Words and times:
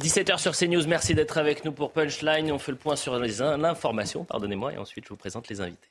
17h 0.00 0.38
sur 0.38 0.56
CNews, 0.56 0.88
merci 0.88 1.14
d'être 1.14 1.38
avec 1.38 1.64
nous 1.64 1.70
pour 1.70 1.92
Punchline. 1.92 2.50
On 2.50 2.58
fait 2.58 2.72
le 2.72 2.78
point 2.78 2.96
sur 2.96 3.16
l'information, 3.16 4.24
pardonnez-moi, 4.24 4.72
et 4.72 4.78
ensuite 4.78 5.04
je 5.04 5.10
vous 5.10 5.16
présente 5.16 5.48
les 5.48 5.60
invités. 5.60 5.88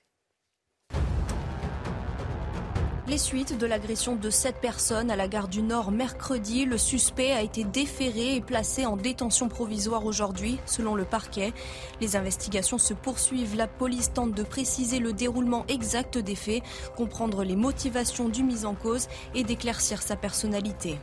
Les 3.07 3.17
suites 3.17 3.57
de 3.57 3.65
l'agression 3.65 4.15
de 4.15 4.29
sept 4.29 4.59
personnes 4.61 5.11
à 5.11 5.15
la 5.15 5.27
gare 5.27 5.47
du 5.47 5.61
Nord 5.61 5.91
mercredi, 5.91 6.65
le 6.65 6.77
suspect 6.77 7.31
a 7.31 7.41
été 7.41 7.63
déféré 7.63 8.35
et 8.35 8.41
placé 8.41 8.85
en 8.85 8.97
détention 8.97 9.49
provisoire 9.49 10.05
aujourd'hui, 10.05 10.57
selon 10.65 10.95
le 10.95 11.05
parquet. 11.05 11.53
Les 12.01 12.15
investigations 12.15 12.77
se 12.77 12.93
poursuivent. 12.93 13.55
La 13.55 13.67
police 13.67 14.13
tente 14.13 14.33
de 14.33 14.43
préciser 14.43 14.99
le 14.99 15.13
déroulement 15.13 15.65
exact 15.67 16.17
des 16.17 16.35
faits, 16.35 16.63
comprendre 16.95 17.43
les 17.43 17.57
motivations 17.57 18.29
du 18.29 18.43
mis 18.43 18.65
en 18.65 18.73
cause 18.73 19.07
et 19.35 19.43
d'éclaircir 19.43 20.01
sa 20.01 20.15
personnalité. 20.15 20.97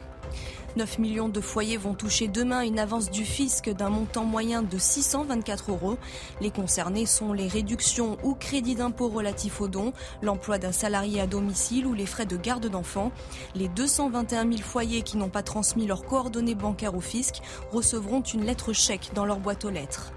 9 0.77 0.99
millions 0.99 1.29
de 1.29 1.41
foyers 1.41 1.77
vont 1.77 1.95
toucher 1.95 2.29
demain 2.29 2.63
une 2.63 2.79
avance 2.79 3.11
du 3.11 3.25
fisc 3.25 3.69
d'un 3.71 3.91
montant 3.91 4.25
moyen 4.25 4.63
de 4.63 4.79
624 4.79 5.73
euros. 5.73 5.99
Les 6.41 6.51
concernés 6.51 7.07
sont 7.07 7.33
les 7.33 7.49
réductions 7.49 8.19
ou 8.23 8.35
crédits 8.35 8.77
d'impôt 8.77 9.09
relatifs 9.09 9.61
aux 9.61 9.69
dons, 9.69 9.93
l'emploi 10.23 10.59
d'un 10.59 10.73
salarié 10.73 11.21
à 11.21 11.27
domicile 11.27 11.87
ou 11.87 11.95
les 11.95 12.07
frais 12.07 12.27
de 12.27 12.37
garde 12.37 12.69
d'enfants. 12.69 13.11
Les 13.55 13.69
221 13.69 14.49
000 14.49 14.63
foyers 14.63 15.03
qui 15.03 15.17
n'ont 15.17 15.29
pas 15.29 15.43
transmis 15.43 15.87
leurs 15.87 16.05
coordonnées 16.05 16.55
bancaires 16.55 16.95
au 16.95 17.01
fisc 17.01 17.43
recevront 17.73 18.23
une 18.23 18.45
lettre 18.45 18.73
chèque 18.73 19.11
dans 19.15 19.25
leur 19.25 19.41
boîte 19.41 19.65
aux 19.65 19.71
lettres. 19.71 20.13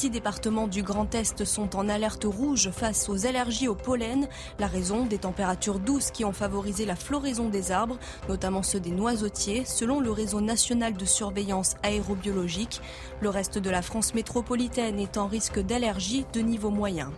Six 0.00 0.08
départements 0.08 0.66
du 0.66 0.82
Grand 0.82 1.14
Est 1.14 1.44
sont 1.44 1.76
en 1.76 1.86
alerte 1.90 2.24
rouge 2.24 2.70
face 2.70 3.10
aux 3.10 3.26
allergies 3.26 3.68
au 3.68 3.74
pollen. 3.74 4.28
La 4.58 4.66
raison 4.66 5.04
des 5.04 5.18
températures 5.18 5.78
douces 5.78 6.10
qui 6.10 6.24
ont 6.24 6.32
favorisé 6.32 6.86
la 6.86 6.96
floraison 6.96 7.50
des 7.50 7.70
arbres, 7.70 7.98
notamment 8.26 8.62
ceux 8.62 8.80
des 8.80 8.92
noisetiers, 8.92 9.66
selon 9.66 10.00
le 10.00 10.10
réseau 10.10 10.40
national 10.40 10.94
de 10.94 11.04
surveillance 11.04 11.74
aérobiologique. 11.82 12.80
Le 13.20 13.28
reste 13.28 13.58
de 13.58 13.68
la 13.68 13.82
France 13.82 14.14
métropolitaine 14.14 14.98
est 14.98 15.18
en 15.18 15.26
risque 15.26 15.60
d'allergie 15.60 16.24
de 16.32 16.40
niveau 16.40 16.70
moyen. 16.70 17.12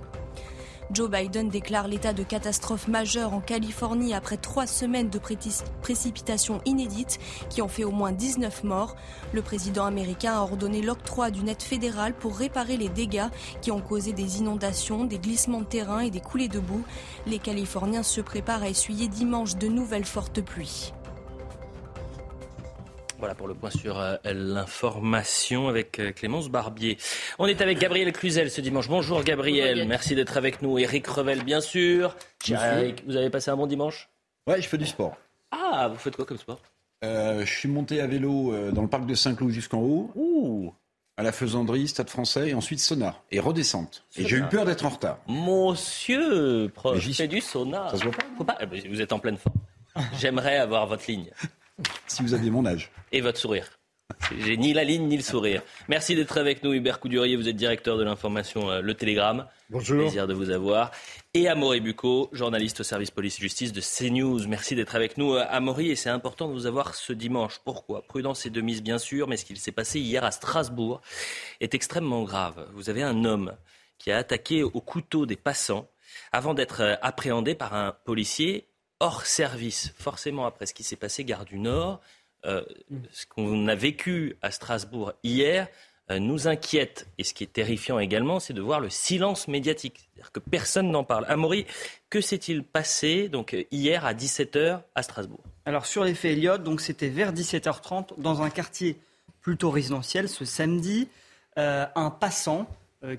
Joe 0.92 1.08
Biden 1.08 1.48
déclare 1.48 1.88
l'état 1.88 2.12
de 2.12 2.22
catastrophe 2.22 2.86
majeure 2.86 3.32
en 3.32 3.40
Californie 3.40 4.12
après 4.12 4.36
trois 4.36 4.66
semaines 4.66 5.08
de 5.08 5.18
précipitations 5.80 6.60
inédites 6.66 7.18
qui 7.48 7.62
ont 7.62 7.68
fait 7.68 7.84
au 7.84 7.90
moins 7.90 8.12
19 8.12 8.64
morts. 8.64 8.94
Le 9.32 9.40
président 9.40 9.86
américain 9.86 10.34
a 10.34 10.40
ordonné 10.42 10.82
l'octroi 10.82 11.30
d'une 11.30 11.48
aide 11.48 11.62
fédérale 11.62 12.12
pour 12.12 12.36
réparer 12.36 12.76
les 12.76 12.90
dégâts 12.90 13.28
qui 13.62 13.70
ont 13.70 13.80
causé 13.80 14.12
des 14.12 14.40
inondations, 14.40 15.04
des 15.04 15.18
glissements 15.18 15.60
de 15.60 15.66
terrain 15.66 16.00
et 16.00 16.10
des 16.10 16.20
coulées 16.20 16.48
de 16.48 16.60
boue. 16.60 16.84
Les 17.26 17.38
Californiens 17.38 18.02
se 18.02 18.20
préparent 18.20 18.62
à 18.62 18.68
essuyer 18.68 19.08
dimanche 19.08 19.56
de 19.56 19.68
nouvelles 19.68 20.04
fortes 20.04 20.42
pluies. 20.42 20.92
Voilà 23.22 23.36
pour 23.36 23.46
le 23.46 23.54
point 23.54 23.70
sur 23.70 24.00
euh, 24.00 24.16
l'information 24.24 25.68
avec 25.68 26.00
euh, 26.00 26.10
Clémence 26.10 26.48
Barbier. 26.48 26.98
On 27.38 27.46
est 27.46 27.60
avec 27.60 27.78
Gabriel 27.78 28.12
Cluzel 28.12 28.50
ce 28.50 28.60
dimanche. 28.60 28.88
Bonjour 28.88 29.22
Gabriel, 29.22 29.86
merci 29.86 30.16
d'être 30.16 30.36
avec 30.36 30.60
nous. 30.60 30.76
Eric 30.76 31.06
Revel, 31.06 31.44
bien 31.44 31.60
sûr. 31.60 32.16
Eric, 32.48 33.04
vous 33.06 33.14
avez 33.14 33.30
passé 33.30 33.52
un 33.52 33.56
bon 33.56 33.68
dimanche? 33.68 34.08
Ouais, 34.48 34.60
je 34.60 34.66
fais 34.66 34.76
du 34.76 34.86
sport. 34.86 35.16
Ah, 35.52 35.86
vous 35.88 35.98
faites 35.98 36.16
quoi 36.16 36.24
comme 36.24 36.36
sport? 36.36 36.58
Euh, 37.04 37.44
je 37.46 37.52
suis 37.58 37.68
monté 37.68 38.00
à 38.00 38.08
vélo 38.08 38.52
dans 38.72 38.82
le 38.82 38.88
parc 38.88 39.06
de 39.06 39.14
Saint-Cloud 39.14 39.52
jusqu'en 39.52 39.78
haut, 39.78 40.10
Ouh, 40.16 40.74
à 41.16 41.22
la 41.22 41.30
Faisanderie, 41.30 41.86
Stade 41.86 42.10
français, 42.10 42.48
et 42.48 42.54
ensuite 42.54 42.80
Sonar. 42.80 43.22
Et 43.30 43.38
redescente. 43.38 44.04
Et 44.16 44.26
j'ai 44.26 44.38
eu 44.38 44.42
peur 44.48 44.64
d'être 44.64 44.84
en 44.84 44.88
retard. 44.88 45.18
monsieur, 45.28 46.68
prof, 46.74 46.94
Mais 46.96 47.00
j'y 47.00 47.14
fait 47.14 47.28
suis. 47.28 47.28
du 47.28 47.40
sauna. 47.40 47.88
Ça 47.90 47.98
se 47.98 48.02
voit 48.02 48.12
pas? 48.14 48.24
Faut 48.36 48.42
pas. 48.42 48.58
eh 48.60 48.66
ben, 48.66 48.82
Vous 48.90 49.00
êtes 49.00 49.12
en 49.12 49.20
pleine 49.20 49.36
forme. 49.36 49.54
J'aimerais 50.18 50.56
avoir 50.56 50.88
votre 50.88 51.04
ligne 51.08 51.30
Si 52.06 52.22
vous 52.22 52.34
aviez 52.34 52.50
mon 52.50 52.66
âge. 52.66 52.90
et 53.12 53.20
votre 53.20 53.38
sourire. 53.38 53.68
J'ai 54.38 54.56
ni 54.56 54.72
la 54.74 54.84
ligne 54.84 55.06
ni 55.08 55.16
le 55.16 55.22
sourire. 55.22 55.62
Merci 55.88 56.14
d'être 56.14 56.36
avec 56.36 56.62
nous, 56.62 56.74
Hubert 56.74 57.00
Coudurier. 57.00 57.36
Vous 57.36 57.48
êtes 57.48 57.56
directeur 57.56 57.96
de 57.96 58.04
l'information 58.04 58.70
euh, 58.70 58.80
Le 58.80 58.94
Télégramme. 58.94 59.46
Bonjour. 59.70 60.00
Plaisir 60.02 60.26
de 60.26 60.34
vous 60.34 60.50
avoir. 60.50 60.90
Et 61.32 61.48
Amaury 61.48 61.80
Bucco, 61.80 62.28
journaliste 62.32 62.80
au 62.80 62.82
service 62.82 63.10
police-justice 63.10 63.72
de 63.72 63.80
CNews. 63.80 64.46
Merci 64.48 64.74
d'être 64.74 64.94
avec 64.94 65.16
nous, 65.16 65.34
euh, 65.34 65.44
Amaury. 65.48 65.90
Et 65.90 65.96
c'est 65.96 66.10
important 66.10 66.48
de 66.48 66.52
vous 66.52 66.66
avoir 66.66 66.94
ce 66.94 67.12
dimanche. 67.12 67.60
Pourquoi? 67.64 68.02
Prudence 68.02 68.44
et 68.44 68.50
de 68.50 68.60
mise, 68.60 68.82
bien 68.82 68.98
sûr, 68.98 69.28
mais 69.28 69.36
ce 69.38 69.44
qu'il 69.44 69.58
s'est 69.58 69.72
passé 69.72 69.98
hier 69.98 70.24
à 70.24 70.30
Strasbourg 70.30 71.00
est 71.60 71.74
extrêmement 71.74 72.24
grave. 72.24 72.68
Vous 72.74 72.90
avez 72.90 73.02
un 73.02 73.24
homme 73.24 73.54
qui 73.98 74.12
a 74.12 74.18
attaqué 74.18 74.62
au 74.62 74.80
couteau 74.80 75.26
des 75.26 75.36
passants 75.36 75.88
avant 76.32 76.54
d'être 76.54 76.82
euh, 76.82 76.96
appréhendé 77.00 77.54
par 77.54 77.74
un 77.74 77.96
policier 78.04 78.68
hors 79.02 79.26
service. 79.26 79.92
Forcément, 79.98 80.46
après 80.46 80.66
ce 80.66 80.74
qui 80.74 80.84
s'est 80.84 80.96
passé, 80.96 81.24
gare 81.24 81.44
du 81.44 81.58
Nord, 81.58 82.00
euh, 82.46 82.62
ce 83.10 83.26
qu'on 83.26 83.68
a 83.68 83.74
vécu 83.74 84.36
à 84.42 84.50
Strasbourg 84.50 85.12
hier 85.22 85.68
euh, 86.10 86.18
nous 86.18 86.48
inquiète. 86.48 87.08
Et 87.18 87.24
ce 87.24 87.34
qui 87.34 87.44
est 87.44 87.52
terrifiant 87.52 87.98
également, 87.98 88.40
c'est 88.40 88.52
de 88.52 88.60
voir 88.60 88.80
le 88.80 88.90
silence 88.90 89.48
médiatique. 89.48 90.08
C'est-à-dire 90.14 90.32
que 90.32 90.40
personne 90.40 90.90
n'en 90.90 91.04
parle. 91.04 91.24
Amaury, 91.28 91.66
que 92.10 92.20
s'est-il 92.20 92.64
passé 92.64 93.28
donc, 93.28 93.54
euh, 93.54 93.64
hier 93.70 94.04
à 94.04 94.14
17h 94.14 94.80
à 94.94 95.02
Strasbourg 95.02 95.42
Alors 95.64 95.86
sur 95.86 96.04
les 96.04 96.14
faits 96.14 96.32
Elliott, 96.32 96.62
donc 96.62 96.80
c'était 96.80 97.08
vers 97.08 97.32
17h30 97.32 98.18
dans 98.20 98.42
un 98.42 98.50
quartier 98.50 98.98
plutôt 99.40 99.70
résidentiel 99.70 100.28
ce 100.28 100.44
samedi, 100.44 101.08
euh, 101.58 101.86
un 101.94 102.10
passant 102.10 102.68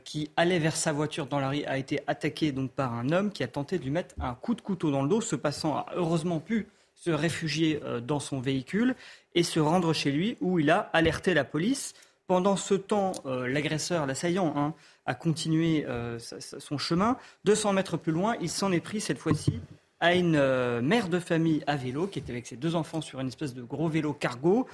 qui 0.03 0.29
allait 0.37 0.59
vers 0.59 0.75
sa 0.75 0.93
voiture 0.93 1.27
dans 1.27 1.39
la 1.39 1.49
rue 1.49 1.63
a 1.65 1.77
été 1.77 1.99
attaqué 2.07 2.51
donc 2.51 2.71
par 2.71 2.93
un 2.93 3.11
homme 3.11 3.31
qui 3.31 3.43
a 3.43 3.47
tenté 3.47 3.77
de 3.77 3.83
lui 3.83 3.91
mettre 3.91 4.15
un 4.19 4.33
coup 4.33 4.55
de 4.55 4.61
couteau 4.61 4.91
dans 4.91 5.03
le 5.03 5.09
dos. 5.09 5.21
Ce 5.21 5.35
passant 5.35 5.75
a 5.75 5.85
heureusement 5.95 6.39
pu 6.39 6.67
se 6.95 7.11
réfugier 7.11 7.81
euh, 7.83 7.99
dans 7.99 8.19
son 8.19 8.39
véhicule 8.39 8.95
et 9.35 9.43
se 9.43 9.59
rendre 9.59 9.93
chez 9.93 10.11
lui 10.11 10.37
où 10.41 10.59
il 10.59 10.69
a 10.69 10.89
alerté 10.93 11.33
la 11.33 11.43
police. 11.43 11.93
Pendant 12.27 12.55
ce 12.55 12.73
temps, 12.73 13.11
euh, 13.25 13.47
l'agresseur, 13.47 14.05
l'assaillant, 14.05 14.53
hein, 14.55 14.73
a 15.05 15.13
continué 15.13 15.85
euh, 15.87 16.17
son 16.39 16.77
chemin. 16.77 17.17
200 17.43 17.73
mètres 17.73 17.97
plus 17.97 18.13
loin, 18.13 18.35
il 18.39 18.49
s'en 18.49 18.71
est 18.71 18.79
pris 18.79 19.01
cette 19.01 19.17
fois-ci 19.17 19.59
à 20.03 20.15
une 20.15 20.35
euh, 20.35 20.81
mère 20.81 21.07
de 21.07 21.17
famille 21.17 21.63
à 21.65 21.77
vélo 21.77 22.07
qui 22.07 22.19
était 22.19 22.33
avec 22.33 22.45
ses 22.45 22.57
deux 22.57 22.75
enfants 22.75 22.99
sur 22.99 23.21
une 23.21 23.29
espèce 23.29 23.53
de 23.53 23.63
gros 23.63 23.87
vélo 23.87 24.11
cargo. 24.11 24.67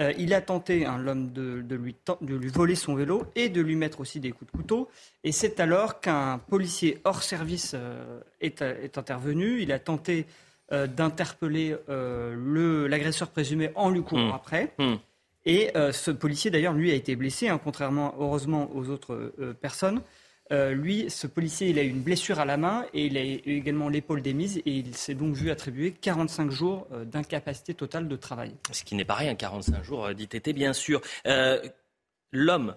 Euh, 0.00 0.12
il 0.18 0.34
a 0.34 0.42
tenté, 0.42 0.84
hein, 0.84 0.98
l'homme, 0.98 1.32
de, 1.32 1.62
de 1.62 1.74
lui, 1.74 1.94
de 2.20 2.36
lui 2.36 2.48
voler 2.48 2.74
son 2.74 2.94
vélo 2.94 3.24
et 3.34 3.48
de 3.48 3.62
lui 3.62 3.76
mettre 3.76 4.00
aussi 4.00 4.20
des 4.20 4.30
coups 4.30 4.50
de 4.52 4.56
couteau. 4.56 4.88
Et 5.24 5.32
c'est 5.32 5.58
alors 5.58 6.00
qu'un 6.00 6.38
policier 6.38 6.98
hors 7.04 7.22
service 7.22 7.72
euh, 7.74 8.20
est, 8.42 8.60
est 8.60 8.98
intervenu. 8.98 9.62
Il 9.62 9.72
a 9.72 9.78
tenté 9.78 10.26
euh, 10.72 10.86
d'interpeller 10.86 11.76
euh, 11.88 12.34
le- 12.36 12.86
l'agresseur 12.88 13.28
présumé 13.30 13.70
en 13.74 13.88
lui 13.88 14.02
courant 14.02 14.28
Hmm. 14.28 14.34
après. 14.34 14.74
Hmm. 14.78 14.96
Et 15.46 15.70
euh, 15.76 15.92
ce 15.92 16.10
policier, 16.10 16.50
d'ailleurs, 16.50 16.74
lui 16.74 16.90
a 16.90 16.94
été 16.94 17.16
blessé, 17.16 17.48
hein, 17.48 17.60
contrairement, 17.62 18.14
heureusement, 18.18 18.68
aux 18.74 18.90
autres 18.90 19.32
euh, 19.38 19.54
personnes. 19.54 20.02
Euh, 20.52 20.72
lui, 20.72 21.10
ce 21.10 21.26
policier, 21.26 21.68
il 21.70 21.78
a 21.78 21.82
eu 21.82 21.88
une 21.88 22.02
blessure 22.02 22.38
à 22.38 22.44
la 22.44 22.56
main 22.56 22.84
et 22.94 23.06
il 23.06 23.16
a 23.16 23.24
eu 23.24 23.40
également 23.46 23.88
l'épaule 23.88 24.22
démise 24.22 24.58
et 24.58 24.70
il 24.70 24.94
s'est 24.94 25.14
donc 25.14 25.34
vu 25.34 25.50
attribuer 25.50 25.90
45 25.92 26.50
jours 26.50 26.86
euh, 26.92 27.04
d'incapacité 27.04 27.74
totale 27.74 28.06
de 28.06 28.16
travail. 28.16 28.54
Ce 28.70 28.84
qui 28.84 28.94
n'est 28.94 29.04
pas 29.04 29.14
rien, 29.14 29.34
45 29.34 29.82
jours 29.82 30.06
euh, 30.06 30.14
d'ITT, 30.14 30.50
bien 30.50 30.72
sûr. 30.72 31.00
Euh, 31.26 31.60
L'homme 32.32 32.74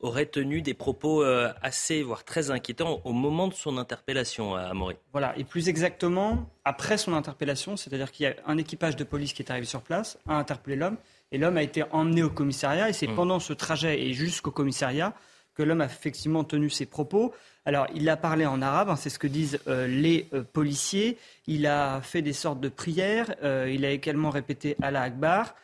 aurait 0.00 0.26
tenu 0.26 0.60
des 0.62 0.74
propos 0.74 1.24
assez, 1.62 2.02
voire 2.02 2.24
très 2.24 2.50
inquiétants 2.50 3.00
au 3.04 3.12
moment 3.12 3.48
de 3.48 3.54
son 3.54 3.76
interpellation 3.78 4.54
à 4.54 4.62
Amaury. 4.62 4.96
Voilà, 5.12 5.36
et 5.38 5.44
plus 5.44 5.68
exactement, 5.68 6.48
après 6.64 6.96
son 6.98 7.14
interpellation, 7.14 7.76
c'est-à-dire 7.76 8.12
qu'il 8.12 8.24
y 8.24 8.26
a 8.28 8.34
un 8.46 8.58
équipage 8.58 8.96
de 8.96 9.04
police 9.04 9.32
qui 9.32 9.42
est 9.42 9.50
arrivé 9.50 9.66
sur 9.66 9.82
place, 9.82 10.18
a 10.28 10.36
interpellé 10.36 10.76
l'homme, 10.76 10.96
et 11.32 11.38
l'homme 11.38 11.56
a 11.56 11.62
été 11.62 11.82
emmené 11.90 12.22
au 12.22 12.30
commissariat, 12.30 12.88
et 12.88 12.92
c'est 12.92 13.08
Mm. 13.08 13.14
pendant 13.16 13.40
ce 13.40 13.52
trajet 13.52 14.00
et 14.00 14.12
jusqu'au 14.12 14.50
commissariat 14.50 15.14
que 15.54 15.62
l'homme 15.62 15.80
a 15.80 15.86
effectivement 15.86 16.44
tenu 16.44 16.70
ses 16.70 16.86
propos. 16.86 17.32
Alors, 17.64 17.86
il 17.94 18.08
a 18.08 18.16
parlé 18.16 18.44
en 18.44 18.60
arabe, 18.60 18.90
hein, 18.90 18.96
c'est 18.96 19.10
ce 19.10 19.18
que 19.18 19.26
disent 19.26 19.58
euh, 19.68 19.86
les 19.86 20.28
euh, 20.34 20.42
policiers, 20.42 21.16
il 21.46 21.66
a 21.66 22.00
fait 22.02 22.22
des 22.22 22.32
sortes 22.32 22.60
de 22.60 22.68
prières, 22.68 23.34
euh, 23.42 23.70
il 23.72 23.84
a 23.84 23.90
également 23.90 24.30
répété 24.30 24.76
Allah 24.82 25.02
Akbar, 25.02 25.54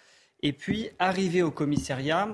et 0.42 0.52
puis, 0.54 0.88
arrivé 0.98 1.42
au 1.42 1.50
commissariat, 1.50 2.28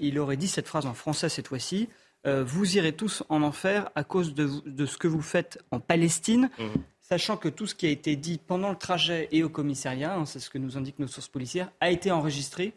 il 0.00 0.18
aurait 0.18 0.36
dit 0.36 0.48
cette 0.48 0.66
phrase 0.66 0.86
en 0.86 0.94
français 0.94 1.28
cette 1.28 1.46
fois-ci, 1.46 1.88
vous 2.24 2.76
irez 2.76 2.94
tous 2.94 3.22
en 3.28 3.42
enfer 3.42 3.90
à 3.94 4.02
cause 4.02 4.34
de, 4.34 4.86
ce 4.86 4.96
que 4.96 5.06
vous 5.06 5.22
faites 5.22 5.62
en 5.70 5.78
Palestine. 5.78 6.50
Mhm. 6.58 6.82
sachant 7.00 7.36
que 7.36 7.48
tout 7.48 7.68
ce 7.68 7.76
qui 7.76 7.86
a 7.86 7.90
été 7.90 8.16
dit 8.16 8.40
pendant 8.44 8.70
le 8.70 8.76
trajet 8.76 9.28
et 9.30 9.44
au 9.44 9.48
commissariat, 9.48 10.16
hein, 10.16 10.26
c'est 10.26 10.40
ce 10.40 10.50
que 10.50 10.58
nous 10.58 10.76
indiquent 10.76 10.98
nos 10.98 11.06
sources 11.06 11.28
policières, 11.28 11.70
a 11.80 11.90
été 11.90 12.10
enregistré 12.10 12.72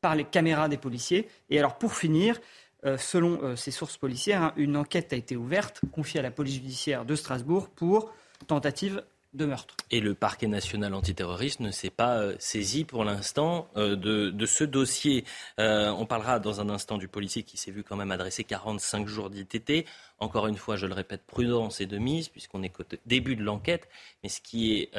par 0.00 0.14
les 0.14 0.24
caméras 0.24 0.68
des 0.68 0.76
policiers. 0.76 1.28
Et 1.50 1.58
alors 1.58 1.76
pour 1.76 1.94
finir, 1.94 2.40
euh, 2.86 2.96
selon 2.96 3.42
euh, 3.42 3.56
ces 3.56 3.70
sources 3.70 3.98
policières, 3.98 4.42
hein, 4.42 4.52
une 4.56 4.76
enquête 4.76 5.12
a 5.12 5.16
été 5.16 5.36
ouverte, 5.36 5.82
confiée 5.92 6.20
à 6.20 6.22
la 6.22 6.30
police 6.30 6.54
judiciaire 6.54 7.04
de 7.04 7.14
Strasbourg 7.14 7.68
pour 7.68 8.12
tentative 8.46 9.04
de 9.34 9.44
meurtre. 9.44 9.76
Et 9.90 10.00
le 10.00 10.14
parquet 10.14 10.46
national 10.46 10.94
antiterroriste 10.94 11.60
ne 11.60 11.70
s'est 11.70 11.90
pas 11.90 12.16
euh, 12.16 12.34
saisi 12.38 12.84
pour 12.84 13.04
l'instant 13.04 13.68
de, 13.76 14.46
ce 14.46 14.64
dossier. 14.64 15.24
on 15.58 16.06
parlera 16.06 16.40
dans 16.40 16.60
un 16.60 16.70
instant 16.70 16.96
du 16.96 17.06
policier 17.06 17.42
qui 17.42 17.56
s'est 17.56 17.70
vu 17.70 17.84
quand 17.84 17.96
même 17.96 18.10
adresser 18.10 18.44
45 18.44 19.06
jours 19.06 19.30
d'ITT. 19.30 19.86
Encore 20.18 20.46
une 20.46 20.56
fois, 20.56 20.76
je 20.76 20.86
le 20.86 20.94
répète, 20.94 21.22
prudence 21.26 21.80
et 21.80 21.86
de 21.86 21.98
mise, 21.98 22.28
puisqu'on 22.28 22.62
est 22.62 22.80
au 22.80 22.84
début 23.06 23.36
de 23.36 23.44
l'enquête. 23.44 23.88
Mais 24.22 24.28
ce 24.30 24.40
qui 24.40 24.72
est 24.72 24.90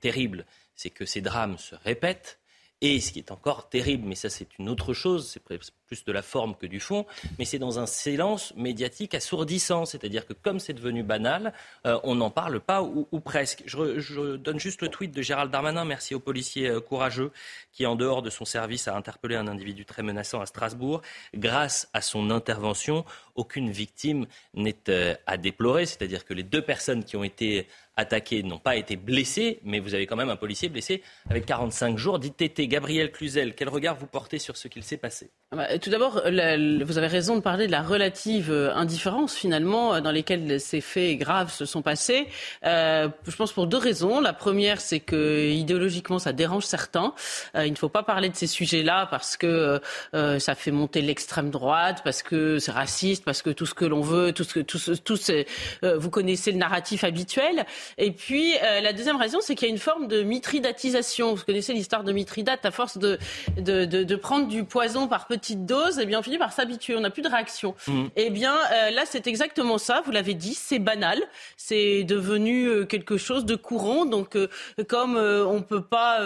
terrible, 0.00 0.44
c'est 0.74 0.90
que 0.90 1.06
ces 1.06 1.20
drames 1.22 1.56
se 1.56 1.74
répètent. 1.76 2.38
Et 2.82 3.00
ce 3.00 3.12
qui 3.12 3.18
est 3.18 3.30
encore 3.30 3.68
terrible, 3.68 4.06
mais 4.06 4.14
ça 4.14 4.30
c'est 4.30 4.58
une 4.58 4.68
autre 4.68 4.92
chose, 4.94 5.30
c'est 5.30 5.42
plus 5.90 6.04
de 6.04 6.12
la 6.12 6.22
forme 6.22 6.54
que 6.54 6.66
du 6.66 6.78
fond, 6.78 7.04
mais 7.36 7.44
c'est 7.44 7.58
dans 7.58 7.80
un 7.80 7.86
silence 7.86 8.54
médiatique 8.54 9.12
assourdissant. 9.12 9.86
C'est-à-dire 9.86 10.24
que 10.24 10.32
comme 10.32 10.60
c'est 10.60 10.72
devenu 10.72 11.02
banal, 11.02 11.52
euh, 11.84 11.98
on 12.04 12.14
n'en 12.14 12.30
parle 12.30 12.60
pas 12.60 12.80
ou, 12.80 13.04
presque. 13.18 13.64
Je, 13.66 14.36
donne 14.36 14.60
juste 14.60 14.82
le 14.82 14.88
tweet 14.88 15.10
de 15.10 15.20
Gérald 15.20 15.50
Darmanin, 15.50 15.84
merci 15.84 16.14
au 16.14 16.20
policier 16.20 16.68
euh, 16.68 16.80
courageux 16.80 17.32
qui, 17.72 17.86
en 17.86 17.96
dehors 17.96 18.22
de 18.22 18.30
son 18.30 18.44
service, 18.44 18.86
a 18.86 18.96
interpellé 18.96 19.34
un 19.34 19.48
individu 19.48 19.84
très 19.84 20.04
menaçant 20.04 20.40
à 20.40 20.46
Strasbourg. 20.46 21.02
Grâce 21.34 21.88
à 21.92 22.02
son 22.02 22.30
intervention, 22.30 23.04
aucune 23.34 23.70
victime 23.70 24.26
n'est 24.54 24.88
euh, 24.88 25.16
à 25.26 25.38
déplorer. 25.38 25.86
C'est-à-dire 25.86 26.24
que 26.24 26.34
les 26.34 26.44
deux 26.44 26.62
personnes 26.62 27.02
qui 27.02 27.16
ont 27.16 27.24
été 27.24 27.66
attaquées 27.96 28.42
n'ont 28.42 28.58
pas 28.58 28.76
été 28.76 28.96
blessées, 28.96 29.60
mais 29.64 29.78
vous 29.78 29.94
avez 29.94 30.06
quand 30.06 30.16
même 30.16 30.30
un 30.30 30.36
policier 30.36 30.68
blessé 30.68 31.02
avec 31.28 31.46
45 31.46 31.98
jours 31.98 32.18
d'ITT. 32.18 32.62
Gabriel 32.68 33.12
Cluzel, 33.12 33.54
quel 33.54 33.68
regard 33.68 33.96
vous 33.96 34.06
portez 34.06 34.38
sur 34.38 34.56
ce 34.56 34.68
qu'il 34.68 34.82
s'est 34.82 34.96
passé? 34.96 35.30
Ah 35.52 35.56
bah, 35.56 35.78
tout 35.80 35.90
d'abord, 35.90 36.22
vous 36.24 36.98
avez 36.98 37.06
raison 37.06 37.36
de 37.36 37.40
parler 37.40 37.66
de 37.66 37.72
la 37.72 37.82
relative 37.82 38.50
euh, 38.50 38.74
indifférence 38.74 39.34
finalement 39.34 39.94
euh, 39.94 40.00
dans 40.00 40.10
lesquelles 40.10 40.60
ces 40.60 40.80
faits 40.80 41.18
graves 41.18 41.52
se 41.52 41.64
sont 41.64 41.82
passés. 41.82 42.26
Euh, 42.64 43.08
je 43.26 43.36
pense 43.36 43.52
pour 43.52 43.66
deux 43.66 43.78
raisons. 43.78 44.20
La 44.20 44.32
première, 44.32 44.80
c'est 44.80 45.00
que 45.00 45.50
idéologiquement, 45.50 46.18
ça 46.18 46.32
dérange 46.32 46.64
certains. 46.64 47.14
Il 47.54 47.70
ne 47.70 47.76
faut 47.76 47.88
pas 47.88 48.02
parler 48.02 48.28
de 48.28 48.36
ces 48.36 48.46
sujets-là 48.46 49.06
parce 49.10 49.36
que 49.36 49.80
ça 50.12 50.54
fait 50.54 50.70
monter 50.70 51.00
l'extrême 51.00 51.50
droite, 51.50 52.02
parce 52.04 52.22
que 52.22 52.58
c'est 52.58 52.70
raciste, 52.70 53.24
parce 53.24 53.42
que 53.42 53.50
tout 53.50 53.66
ce 53.66 53.74
que 53.74 53.84
l'on 53.84 54.00
veut, 54.00 54.32
tout 54.32 54.44
ce 54.44 54.60
que 54.60 55.96
vous 55.96 56.10
connaissez 56.10 56.52
le 56.52 56.58
narratif 56.58 57.04
habituel. 57.04 57.64
Et 57.98 58.12
puis 58.12 58.54
la 58.60 58.92
deuxième 58.92 59.16
raison, 59.16 59.38
c'est 59.40 59.54
qu'il 59.54 59.68
y 59.68 59.70
a 59.70 59.74
une 59.74 59.80
forme 59.80 60.08
de 60.08 60.22
mitridatisation. 60.22 61.34
Vous 61.34 61.44
connaissez 61.44 61.72
l'histoire 61.72 62.04
de 62.04 62.12
Mithridate, 62.12 62.64
à 62.64 62.70
force 62.70 62.98
de, 62.98 63.18
de 63.56 64.16
prendre 64.16 64.48
du 64.48 64.64
poison 64.64 65.08
par 65.08 65.26
petites 65.26 65.64
doses, 65.70 65.98
eh 65.98 66.06
bien, 66.06 66.18
on 66.18 66.22
finit 66.22 66.38
par 66.38 66.52
s'habituer. 66.52 66.96
On 66.96 67.00
n'a 67.00 67.10
plus 67.10 67.22
de 67.22 67.28
réaction. 67.28 67.74
Mm. 67.86 68.06
Eh 68.16 68.30
bien, 68.30 68.54
euh, 68.54 68.90
là, 68.90 69.02
c'est 69.06 69.26
exactement 69.26 69.78
ça. 69.78 70.02
Vous 70.04 70.10
l'avez 70.10 70.34
dit, 70.34 70.54
c'est 70.54 70.78
banal. 70.78 71.18
C'est 71.56 72.04
devenu 72.04 72.66
euh, 72.66 72.84
quelque 72.84 73.16
chose 73.16 73.44
de 73.44 73.54
courant. 73.56 74.04
Donc, 74.04 74.36
euh, 74.36 74.48
comme 74.88 75.16
on 75.16 75.54
ne 75.54 75.64
peut 75.64 75.82
pas 75.82 76.20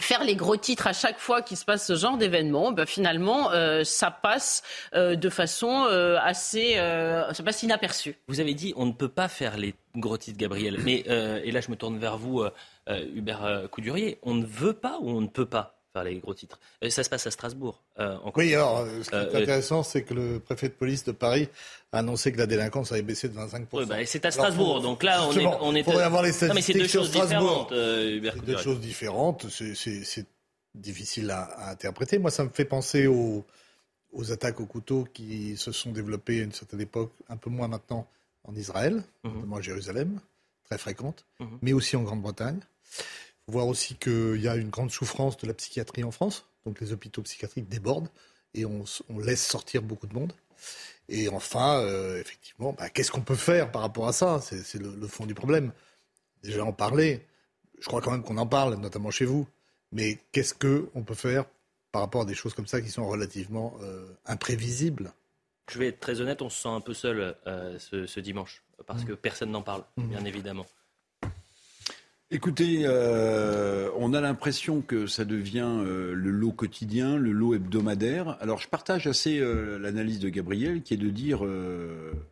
faire 0.00 0.22
les 0.22 0.36
gros 0.36 0.56
titres 0.56 0.86
à 0.86 0.92
chaque 0.92 1.18
fois 1.18 1.42
qu'il 1.42 1.56
se 1.56 1.64
passe 1.64 1.84
ce 1.84 1.96
genre 1.96 2.16
d'événement, 2.16 2.70
ben 2.70 2.86
finalement, 2.86 3.50
ça 3.84 4.10
passe 4.10 4.62
de 4.94 5.28
façon 5.28 5.84
assez, 6.22 6.74
ça 6.74 7.42
passe 7.44 7.62
inaperçu. 7.62 8.16
Vous 8.28 8.40
avez 8.40 8.54
dit 8.54 8.72
on 8.76 8.86
ne 8.86 8.92
peut 8.92 9.08
pas 9.08 9.28
faire 9.28 9.56
les 9.56 9.74
gros 9.96 10.16
titres, 10.16 10.38
Gabriel. 10.38 10.78
Mais 10.84 11.04
et 11.44 11.50
là, 11.50 11.60
je 11.60 11.70
me 11.70 11.76
tourne 11.76 11.98
vers 11.98 12.16
vous, 12.16 12.44
Hubert 12.88 13.68
Coudurier. 13.70 14.18
On 14.22 14.34
ne 14.34 14.46
veut 14.46 14.74
pas 14.74 14.98
ou 15.00 15.10
on 15.10 15.20
ne 15.20 15.28
peut 15.28 15.46
pas 15.46 15.77
les 16.04 16.18
gros 16.18 16.34
titres. 16.34 16.58
ça 16.88 17.02
se 17.02 17.10
passe 17.10 17.26
à 17.26 17.30
Strasbourg. 17.30 17.80
Euh, 17.98 18.16
oui, 18.36 18.54
alors, 18.54 18.78
euh, 18.78 19.02
ce 19.02 19.10
qui 19.10 19.16
est 19.16 19.18
euh, 19.18 19.42
intéressant, 19.42 19.82
c'est 19.82 20.02
que 20.02 20.14
le 20.14 20.38
préfet 20.40 20.68
de 20.68 20.74
police 20.74 21.04
de 21.04 21.12
Paris 21.12 21.48
a 21.92 21.98
annoncé 21.98 22.32
que 22.32 22.38
la 22.38 22.46
délinquance 22.46 22.92
avait 22.92 23.02
baissé 23.02 23.28
de 23.28 23.38
25%. 23.38 23.66
Oui, 23.72 23.86
bah, 23.86 23.96
c'est 24.04 24.24
à 24.24 24.30
Strasbourg, 24.30 24.80
donc 24.80 25.02
là, 25.02 25.24
on 25.26 25.32
est... 25.32 25.46
On 25.60 25.74
est... 25.74 25.82
faudrait 25.82 26.04
avoir 26.04 26.22
les 26.22 26.32
statistiques 26.32 26.54
mais 26.54 26.62
c'est 26.62 26.78
deux 26.78 26.88
choses 26.88 27.10
différentes, 27.10 27.68
C'est 27.70 28.44
deux 28.44 28.58
choses 28.58 28.80
différentes, 28.80 29.46
c'est 29.50 30.26
difficile 30.74 31.30
à, 31.30 31.70
interpréter. 31.70 32.18
Moi, 32.18 32.30
ça 32.30 32.44
me 32.44 32.50
fait 32.50 32.64
penser 32.64 33.06
aux, 33.06 33.44
aux, 34.12 34.32
attaques 34.32 34.60
au 34.60 34.66
couteau 34.66 35.06
qui 35.12 35.56
se 35.56 35.72
sont 35.72 35.92
développées 35.92 36.40
à 36.40 36.44
une 36.44 36.52
certaine 36.52 36.80
époque, 36.80 37.12
un 37.28 37.36
peu 37.36 37.50
moins 37.50 37.68
maintenant, 37.68 38.06
en 38.44 38.54
Israël, 38.54 39.02
mhm. 39.24 39.34
notamment 39.34 39.56
à 39.56 39.60
Jérusalem, 39.60 40.20
très 40.64 40.78
fréquentes, 40.78 41.24
mhm. 41.40 41.58
mais 41.62 41.72
aussi 41.72 41.96
en 41.96 42.02
Grande-Bretagne 42.02 42.60
voir 43.48 43.66
aussi 43.66 43.96
qu'il 43.96 44.40
y 44.40 44.48
a 44.48 44.56
une 44.56 44.68
grande 44.68 44.90
souffrance 44.90 45.36
de 45.38 45.46
la 45.46 45.54
psychiatrie 45.54 46.04
en 46.04 46.10
France. 46.10 46.46
Donc 46.66 46.80
les 46.80 46.92
hôpitaux 46.92 47.22
psychiatriques 47.22 47.68
débordent 47.68 48.10
et 48.54 48.64
on, 48.64 48.84
laisse 49.18 49.44
sortir 49.44 49.82
beaucoup 49.82 50.06
de 50.06 50.14
monde. 50.14 50.32
Et 51.08 51.28
enfin, 51.28 51.80
euh, 51.80 52.20
effectivement, 52.20 52.74
bah, 52.74 52.90
qu'est-ce 52.90 53.10
qu'on 53.10 53.22
peut 53.22 53.34
faire 53.34 53.72
par 53.72 53.82
rapport 53.82 54.06
à 54.08 54.12
ça? 54.12 54.40
C'est 54.40 54.80
le, 54.80 55.06
fond 55.06 55.26
du 55.26 55.34
problème. 55.34 55.72
Déjà 56.42 56.64
en 56.64 56.72
parler, 56.72 57.26
je 57.80 57.86
crois 57.86 58.00
quand 58.02 58.10
même 58.10 58.22
qu'on 58.22 58.36
en 58.36 58.46
parle, 58.46 58.74
notamment 58.76 59.10
chez 59.10 59.24
vous. 59.24 59.46
Mais 59.92 60.18
qu'est-ce 60.32 60.54
qu'on 60.54 61.02
peut 61.02 61.14
faire 61.14 61.46
par 61.92 62.02
rapport 62.02 62.22
à 62.22 62.24
des 62.26 62.34
choses 62.34 62.52
comme 62.52 62.66
ça 62.66 62.82
qui 62.82 62.90
sont 62.90 63.08
relativement 63.08 63.78
euh, 63.80 64.06
imprévisibles? 64.26 65.12
Je 65.70 65.78
vais 65.78 65.88
être 65.88 66.00
très 66.00 66.20
honnête, 66.20 66.42
on 66.42 66.50
se 66.50 66.62
sent 66.62 66.68
un 66.68 66.80
peu 66.80 66.94
seul 66.94 67.36
euh, 67.46 67.78
ce, 67.78 68.20
dimanche, 68.20 68.62
parce 68.86 69.02
mmh. 69.02 69.06
que 69.06 69.12
personne 69.14 69.50
n'en 69.50 69.62
parle, 69.62 69.84
mmh. 69.96 70.08
bien 70.08 70.24
évidemment. 70.24 70.66
Écoutez, 72.30 72.82
euh, 72.82 73.88
on 73.96 74.12
a 74.12 74.20
l'impression 74.20 74.82
que 74.82 75.06
ça 75.06 75.24
devient 75.24 75.64
euh, 75.66 76.12
le 76.12 76.30
lot 76.30 76.52
quotidien, 76.52 77.16
le 77.16 77.32
lot 77.32 77.54
hebdomadaire. 77.54 78.36
Alors 78.42 78.58
je 78.58 78.68
partage 78.68 79.06
assez 79.06 79.38
euh, 79.38 79.78
l'analyse 79.78 80.20
de 80.20 80.28
Gabriel 80.28 80.82
qui 80.82 80.92
est 80.92 80.98
de 80.98 81.08
dire, 81.08 81.40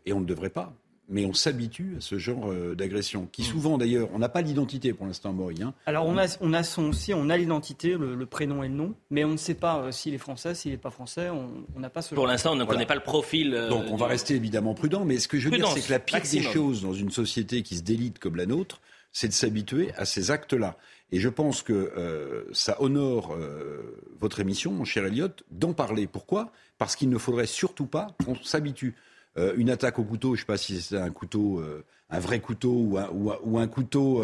et 0.04 0.12
on 0.12 0.20
ne 0.20 0.26
devrait 0.26 0.50
pas, 0.50 0.74
mais 1.08 1.24
on 1.24 1.32
s'habitue 1.32 1.94
à 1.96 2.00
ce 2.02 2.18
genre 2.18 2.52
d'agression, 2.76 3.26
qui 3.32 3.40
mm. 3.40 3.46
souvent 3.46 3.78
d'ailleurs, 3.78 4.10
on 4.12 4.18
n'a 4.18 4.28
pas 4.28 4.42
l'identité 4.42 4.92
pour 4.92 5.06
l'instant, 5.06 5.32
Maury. 5.32 5.62
Hein. 5.62 5.72
Alors 5.86 6.04
on 6.04 6.18
a, 6.18 6.26
on 6.42 6.52
a 6.52 6.62
son 6.62 6.90
aussi, 6.90 7.14
on 7.14 7.30
a 7.30 7.38
l'identité, 7.38 7.96
le, 7.96 8.26
prénom 8.26 8.62
et 8.62 8.68
le 8.68 8.74
nom, 8.74 8.94
mais 9.08 9.24
on 9.24 9.30
ne 9.30 9.38
sait 9.38 9.54
pas 9.54 9.90
s'il 9.92 10.12
est 10.12 10.18
français, 10.18 10.54
s'il 10.54 10.72
n'est 10.72 10.76
pas 10.76 10.90
français, 10.90 11.30
on 11.30 11.80
n'a 11.80 11.88
pas 11.88 12.02
ce 12.02 12.14
Pour 12.14 12.26
l'instant, 12.26 12.52
on 12.52 12.56
ne 12.56 12.64
connaît 12.66 12.84
pas 12.84 12.96
le 12.96 13.00
profil. 13.00 13.66
Donc 13.70 13.84
on 13.90 13.96
va 13.96 14.08
rester 14.08 14.34
évidemment 14.34 14.74
prudent, 14.74 15.06
mais 15.06 15.18
ce 15.18 15.26
que 15.26 15.38
je 15.38 15.48
veux 15.48 15.56
dire, 15.56 15.68
c'est 15.68 15.86
que 15.86 15.90
la 15.90 16.00
pire 16.00 16.20
des 16.20 16.42
choses 16.42 16.82
dans 16.82 16.92
une 16.92 17.10
société 17.10 17.62
qui 17.62 17.76
se 17.76 17.82
délite 17.82 18.18
comme 18.18 18.36
la 18.36 18.44
nôtre, 18.44 18.82
c'est 19.16 19.28
de 19.28 19.32
s'habituer 19.32 19.94
à 19.96 20.04
ces 20.04 20.30
actes-là. 20.30 20.76
Et 21.10 21.20
je 21.20 21.30
pense 21.30 21.62
que 21.62 21.72
euh, 21.72 22.44
ça 22.52 22.76
honore 22.82 23.32
euh, 23.32 23.98
votre 24.20 24.40
émission, 24.40 24.72
mon 24.72 24.84
cher 24.84 25.06
Elliot, 25.06 25.30
d'en 25.50 25.72
parler. 25.72 26.06
Pourquoi? 26.06 26.52
Parce 26.76 26.96
qu'il 26.96 27.08
ne 27.08 27.16
faudrait 27.16 27.46
surtout 27.46 27.86
pas 27.86 28.14
qu'on 28.22 28.34
s'habitue. 28.34 28.94
Euh, 29.38 29.54
une 29.56 29.70
attaque 29.70 29.98
au 29.98 30.04
couteau, 30.04 30.34
je 30.34 30.40
ne 30.40 30.42
sais 30.42 30.46
pas 30.46 30.58
si 30.58 30.82
c'est 30.82 30.98
un 30.98 31.08
couteau, 31.08 31.64
un 32.10 32.20
vrai 32.20 32.40
couteau 32.40 32.72
ou 32.72 32.98
un, 32.98 33.08
ou 33.42 33.58
un, 33.58 33.66
couteau 33.66 34.22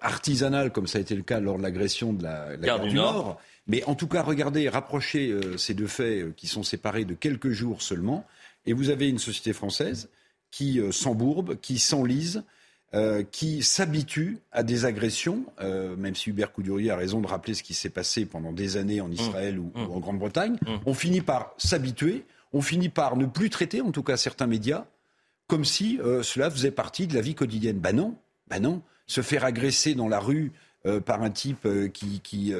artisanal, 0.00 0.70
comme 0.70 0.86
ça 0.86 0.98
a 0.98 1.00
été 1.00 1.16
le 1.16 1.22
cas 1.22 1.40
lors 1.40 1.58
de 1.58 1.62
l'agression 1.64 2.12
de 2.12 2.22
la, 2.22 2.56
gare 2.56 2.78
du 2.78 2.94
Nord. 2.94 3.40
Mais 3.66 3.82
en 3.86 3.96
tout 3.96 4.06
cas, 4.06 4.22
regardez, 4.22 4.68
rapprochez 4.68 5.36
ces 5.56 5.74
deux 5.74 5.88
faits 5.88 6.36
qui 6.36 6.46
sont 6.46 6.62
séparés 6.62 7.04
de 7.04 7.14
quelques 7.14 7.50
jours 7.50 7.82
seulement, 7.82 8.24
et 8.66 8.72
vous 8.72 8.90
avez 8.90 9.08
une 9.08 9.18
société 9.18 9.52
française 9.52 10.10
qui 10.52 10.80
s'embourbe, 10.92 11.56
qui 11.60 11.80
s'enlise, 11.80 12.44
euh, 12.94 13.24
qui 13.28 13.64
s'habitue 13.64 14.38
à 14.52 14.62
des 14.62 14.84
agressions, 14.84 15.46
euh, 15.60 15.96
même 15.96 16.14
si 16.14 16.30
Hubert 16.30 16.52
Coudurier 16.52 16.92
a 16.92 16.96
raison 16.96 17.20
de 17.20 17.26
rappeler 17.26 17.54
ce 17.54 17.64
qui 17.64 17.74
s'est 17.74 17.90
passé 17.90 18.24
pendant 18.24 18.52
des 18.52 18.76
années 18.76 19.00
en 19.00 19.10
Israël 19.10 19.58
ou, 19.58 19.72
mmh. 19.74 19.90
en 19.90 19.98
Grande-Bretagne, 19.98 20.58
mmh. 20.62 20.74
on 20.86 20.94
finit 20.94 21.20
par 21.20 21.54
s'habituer, 21.56 22.24
on 22.52 22.62
finit 22.62 22.90
par 22.90 23.16
ne 23.16 23.26
plus 23.26 23.50
traiter, 23.50 23.80
en 23.80 23.90
tout 23.90 24.04
cas 24.04 24.16
certains 24.16 24.46
médias, 24.46 24.84
comme 25.48 25.64
si 25.64 25.98
euh, 25.98 26.22
cela 26.22 26.48
faisait 26.48 26.70
partie 26.70 27.08
de 27.08 27.14
la 27.14 27.20
vie 27.20 27.34
quotidienne. 27.34 27.80
Ben 27.80 27.96
non, 27.96 28.14
ben 28.46 28.60
non. 28.60 28.80
Se 29.08 29.22
faire 29.22 29.44
agresser 29.44 29.96
dans 29.96 30.08
la 30.08 30.20
rue 30.20 30.52
par 31.04 31.22
un 31.22 31.30
type 31.30 31.66
qui, 31.92 32.20
qui, 32.20 32.52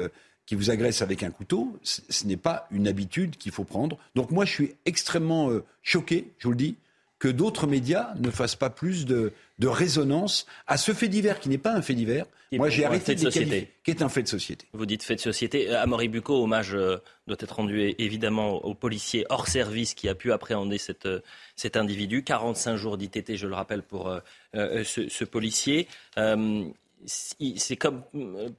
qui, 0.45 0.55
vous 0.55 0.69
agresse 0.69 1.01
avec 1.01 1.23
un 1.23 1.29
couteau, 1.29 1.77
ce 1.83 2.27
n'est 2.27 2.37
pas 2.37 2.67
une 2.71 2.87
habitude 2.87 3.37
qu'il 3.37 3.51
faut 3.51 3.63
prendre. 3.63 3.97
Donc 4.15 4.31
moi, 4.31 4.45
je 4.45 4.51
suis 4.51 4.75
extrêmement 4.85 5.49
choqué, 5.81 6.33
je 6.39 6.47
vous 6.47 6.51
le 6.51 6.57
dis, 6.57 6.75
que 7.19 7.27
d'autres 7.27 7.67
médias 7.67 8.13
ne 8.19 8.29
fassent 8.29 8.55
pas 8.55 8.69
plus 8.69 9.05
de, 9.05 9.31
résonance 9.63 10.45
à 10.67 10.77
ce 10.77 10.93
fait 10.93 11.07
divers 11.07 11.39
qui 11.39 11.49
n'est 11.49 11.57
pas 11.57 11.73
un 11.73 11.81
fait 11.81 11.93
divers. 11.93 12.25
Moi, 12.51 12.69
j'ai 12.69 12.85
arrêté 12.85 13.15
de, 13.15 13.19
société. 13.19 13.71
qui 13.83 13.91
est 13.91 14.01
un 14.01 14.09
fait 14.09 14.23
de 14.23 14.27
société. 14.27 14.65
Vous 14.73 14.85
dites 14.85 15.03
fait 15.03 15.15
de 15.15 15.21
société. 15.21 15.69
Euh, 15.69 15.81
Amaury 15.81 16.07
Bucco, 16.07 16.43
hommage 16.43 16.73
euh, 16.73 16.97
doit 17.27 17.37
être 17.39 17.55
rendu 17.55 17.93
évidemment 17.97 18.63
au 18.63 18.73
policier 18.73 19.25
hors 19.29 19.47
service 19.47 19.93
qui 19.93 20.07
a 20.09 20.15
pu 20.15 20.31
appréhender 20.31 20.77
cette, 20.77 21.05
euh, 21.05 21.21
cet 21.55 21.75
individu. 21.75 22.23
45 22.23 22.75
jours 22.75 22.97
d'ITT, 22.97 23.35
je 23.35 23.47
le 23.47 23.55
rappelle, 23.55 23.83
pour 23.83 24.13
ce, 24.53 25.23
policier. 25.23 25.87
c'est 27.05 27.75
comme 27.77 28.03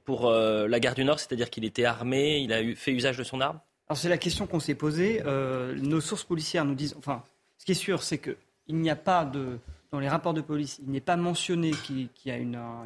pour 0.05 0.31
la 0.31 0.79
gare 0.79 0.95
du 0.95 1.03
Nord, 1.03 1.19
c'est-à-dire 1.19 1.49
qu'il 1.49 1.65
était 1.65 1.85
armé, 1.85 2.39
il 2.39 2.53
a 2.53 2.61
eu, 2.61 2.75
fait 2.75 2.91
usage 2.91 3.17
de 3.17 3.23
son 3.23 3.41
arme? 3.41 3.59
Alors 3.89 3.97
c'est 3.97 4.09
la 4.09 4.17
question 4.17 4.47
qu'on 4.47 4.59
s'est 4.59 4.75
posée. 4.75 5.21
nos 5.23 6.01
sources 6.01 6.23
policières 6.23 6.65
nous 6.65 6.75
disent, 6.75 6.95
enfin, 6.97 7.23
ce 7.57 7.65
qui 7.65 7.71
est 7.71 7.75
sûr, 7.75 8.03
c'est 8.03 8.17
que 8.17 8.35
il 8.67 8.75
n'y 8.75 8.89
a 8.89 8.97
pas 8.97 9.23
de, 9.23 9.59
dans 9.91 9.99
les 9.99 10.09
rapports 10.09 10.33
de 10.33 10.41
police, 10.41 10.79
il 10.83 10.91
n'est 10.91 11.01
pas 11.01 11.15
mentionné 11.15 11.71
qu'il 11.71 12.09
y 12.25 12.31
a 12.31 12.37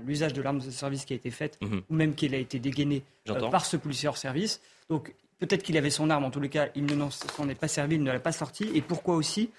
l'usage 0.05 0.34
de 0.34 0.41
l'arme 0.41 0.60
de 0.60 0.70
service 0.70 1.05
qui 1.05 1.13
a 1.13 1.15
été 1.15 1.31
faite, 1.31 1.58
mhm. 1.62 1.81
ou 1.89 1.96
même 1.96 2.15
qu'il 2.15 2.36
a 2.36 2.38
été 2.38 2.60
dégainé 2.60 3.03
euh, 3.29 3.50
par 3.50 3.65
ce 3.65 3.77
policier 3.77 4.08
hors 4.08 4.17
service. 4.17 4.62
Donc 4.89 5.13
peut-être 5.39 5.63
qu'il 5.63 5.77
avait 5.77 5.89
son 5.89 6.10
arme, 6.10 6.25
en 6.25 6.31
tous 6.31 6.39
les 6.39 6.50
cas, 6.50 6.70
il 6.75 6.86
ne 6.86 7.10
s'en 7.10 7.50
est 7.50 7.55
pas 7.55 7.67
servi, 7.67 7.96
il 7.96 8.03
ne 8.03 8.12
l'a 8.12 8.20
pas 8.20 8.31
sorti. 8.31 8.70
Et 8.75 8.81
pourquoi 8.81 9.15
aussi 9.15 9.50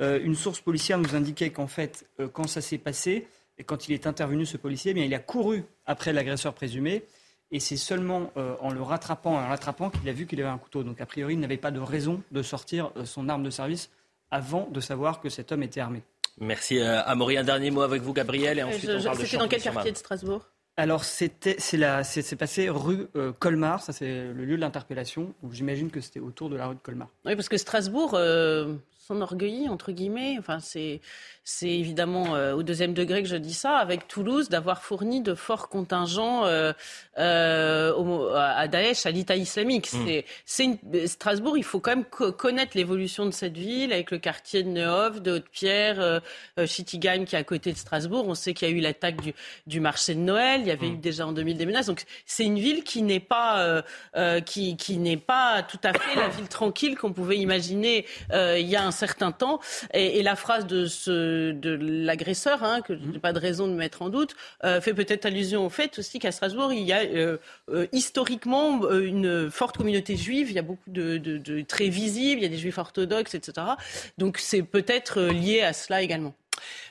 euh, 0.00 0.20
Une 0.22 0.34
source 0.34 0.60
policière 0.60 0.98
nous 0.98 1.14
indiquait 1.14 1.50
qu'en 1.50 1.66
fait, 1.66 2.06
euh, 2.20 2.28
quand 2.28 2.46
ça 2.46 2.60
s'est 2.60 2.78
passé, 2.78 3.26
et 3.56 3.64
quand 3.64 3.88
il 3.88 3.94
est 3.94 4.06
intervenu, 4.06 4.46
ce 4.46 4.56
policier, 4.56 4.92
eh 4.92 4.94
bien, 4.94 5.04
il 5.04 5.14
a 5.14 5.18
couru 5.18 5.64
après 5.86 6.12
l'agresseur 6.12 6.54
présumé. 6.54 7.02
Et 7.52 7.60
c'est 7.60 7.76
seulement 7.76 8.30
en 8.36 8.70
le 8.70 8.80
rattrapant, 8.80 9.34
en 9.34 9.48
l'attrapant, 9.48 9.90
qu'il 9.90 10.08
a 10.08 10.12
vu 10.12 10.24
qu'il 10.24 10.40
avait 10.40 10.48
un 10.48 10.56
couteau. 10.56 10.84
Donc, 10.84 11.00
a 11.00 11.04
priori, 11.04 11.34
il 11.34 11.40
n'avait 11.40 11.56
pas 11.56 11.72
de 11.72 11.80
raison 11.80 12.22
de 12.30 12.42
sortir 12.42 12.92
son 13.04 13.28
arme 13.28 13.42
de 13.42 13.50
service 13.50 13.90
avant 14.30 14.68
de 14.70 14.80
savoir 14.80 15.20
que 15.20 15.28
cet 15.28 15.52
homme 15.52 15.64
était 15.64 15.80
armé. 15.80 16.02
Merci 16.40 16.78
euh, 16.78 17.02
Amaury. 17.04 17.36
Un 17.36 17.44
dernier 17.44 17.70
mot 17.70 17.82
avec 17.82 18.02
vous, 18.02 18.12
Gabriel, 18.12 18.58
et 18.58 18.62
ensuite 18.62 18.90
on 18.90 19.02
parle 19.02 19.18
C'était 19.18 19.36
dans 19.36 19.48
quel 19.48 19.62
quartier 19.62 19.92
de 19.92 19.96
Strasbourg? 19.96 20.46
Alors, 20.76 21.04
c'était, 21.04 21.56
c'est, 21.58 22.36
passé 22.36 22.70
rue 22.70 23.06
euh, 23.14 23.32
Colmar, 23.38 23.82
ça 23.82 23.92
c'est 23.92 24.32
le 24.32 24.44
lieu 24.46 24.56
de 24.56 24.60
l'interpellation. 24.62 25.34
Donc 25.42 25.52
j'imagine 25.52 25.90
que 25.90 26.00
c'était 26.00 26.20
autour 26.20 26.48
de 26.48 26.56
la 26.56 26.68
rue 26.68 26.74
de 26.74 26.80
Colmar. 26.80 27.08
Oui, 27.26 27.36
parce 27.36 27.50
que 27.50 27.58
Strasbourg, 27.58 28.14
euh, 28.14 28.76
s'enorgueillit, 29.10 29.68
entre 29.68 29.92
guillemets, 29.92 30.36
enfin 30.38 30.58
c'est, 30.60 31.00
évidemment 31.62 32.36
euh, 32.36 32.54
au 32.54 32.62
deuxième 32.62 32.94
degré 32.94 33.22
que 33.22 33.28
je 33.28 33.36
dis 33.36 33.54
ça, 33.54 33.76
avec 33.76 34.06
Toulouse, 34.06 34.48
d'avoir 34.48 34.82
fourni 34.82 35.20
de 35.20 35.34
forts 35.34 35.68
contingents 35.68 36.44
euh, 36.44 36.72
euh, 37.18 38.34
à 38.36 38.68
Daesh, 38.68 39.06
à 39.06 39.10
l'État 39.10 39.36
islamique. 39.36 39.92
Hmm. 39.92 40.06
C'est, 40.44 40.78
Strasbourg, 41.06 41.58
il 41.58 41.64
faut 41.64 41.80
quand 41.80 41.96
même 41.96 42.04
connaître 42.04 42.76
l'évolution 42.76 43.26
de 43.26 43.32
cette 43.32 43.56
ville, 43.56 43.92
avec 43.92 44.10
le 44.10 44.18
quartier 44.18 44.62
de 44.62 44.68
Neuhoff, 44.68 45.20
de 45.20 45.32
Haute-Pierre, 45.32 46.22
Schittigheim 46.66 47.24
qui 47.24 47.34
est 47.34 47.38
à 47.38 47.44
côté 47.44 47.72
de 47.72 47.78
Strasbourg. 47.78 48.26
On 48.28 48.34
sait 48.34 48.54
qu'il 48.54 48.68
y 48.68 48.72
a 48.72 48.74
eu 48.74 48.80
l'attaque 48.80 49.16
du, 49.66 49.80
marché 49.80 50.14
de 50.14 50.20
Noël, 50.20 50.60
il 50.60 50.68
y 50.68 50.70
avait 50.70 50.88
hmm. 50.88 50.94
eu 50.94 50.98
déjà 50.98 51.26
en 51.26 51.32
2000 51.32 51.56
des 51.56 51.66
menaces. 51.66 51.86
Donc 51.86 52.04
c'est 52.26 52.44
une 52.44 52.58
ville 52.58 52.84
qui 52.84 53.02
n'est 53.02 53.20
pas, 53.20 53.82
qui, 54.46 54.76
qui 54.76 54.98
n'est 54.98 55.16
pas 55.16 55.62
tout 55.62 55.80
à 55.82 55.92
fait 55.92 56.14
la 56.14 56.28
ville 56.28 56.48
tranquille 56.48 56.96
qu'on 56.96 57.12
pouvait 57.12 57.38
imaginer 57.38 58.06
il 58.32 58.66
y 58.66 58.76
a 58.76 58.84
un 58.84 58.92
certain 59.00 59.32
temps. 59.32 59.60
Et, 59.94 60.18
et 60.18 60.22
la 60.22 60.36
phrase 60.36 60.66
de 60.66 60.86
ce 60.86 61.52
de, 61.52 61.70
l'agresseur, 61.80 62.62
hein, 62.62 62.80
que 62.82 62.94
je 62.94 63.04
n'ai 63.04 63.18
pas 63.18 63.32
de 63.32 63.38
raison 63.38 63.66
de 63.66 63.74
mettre 63.74 64.02
en 64.02 64.08
doute, 64.08 64.34
euh, 64.64 64.80
fait 64.80 64.94
peut-être 64.94 65.26
allusion 65.26 65.66
au 65.66 65.70
fait 65.70 65.98
aussi 65.98 66.18
qu'à 66.18 66.32
Strasbourg, 66.32 66.72
il 66.72 66.82
y 66.82 66.92
a 66.92 67.00
euh, 67.00 67.38
euh, 67.70 67.86
historiquement 67.92 68.88
une 68.90 69.50
forte 69.50 69.78
communauté 69.78 70.16
juive, 70.16 70.50
il 70.50 70.54
y 70.54 70.58
a 70.58 70.62
beaucoup 70.62 70.90
de, 70.90 71.16
de 71.18 71.62
très 71.62 71.88
visibles, 71.88 72.40
il 72.40 72.44
y 72.44 72.46
a 72.46 72.50
des 72.50 72.58
juifs 72.58 72.78
orthodoxes, 72.78 73.34
etc. 73.34 73.66
Donc 74.18 74.38
c'est 74.38 74.62
peut-être 74.62 75.20
lié 75.22 75.62
à 75.62 75.72
cela 75.72 76.02
également. 76.02 76.34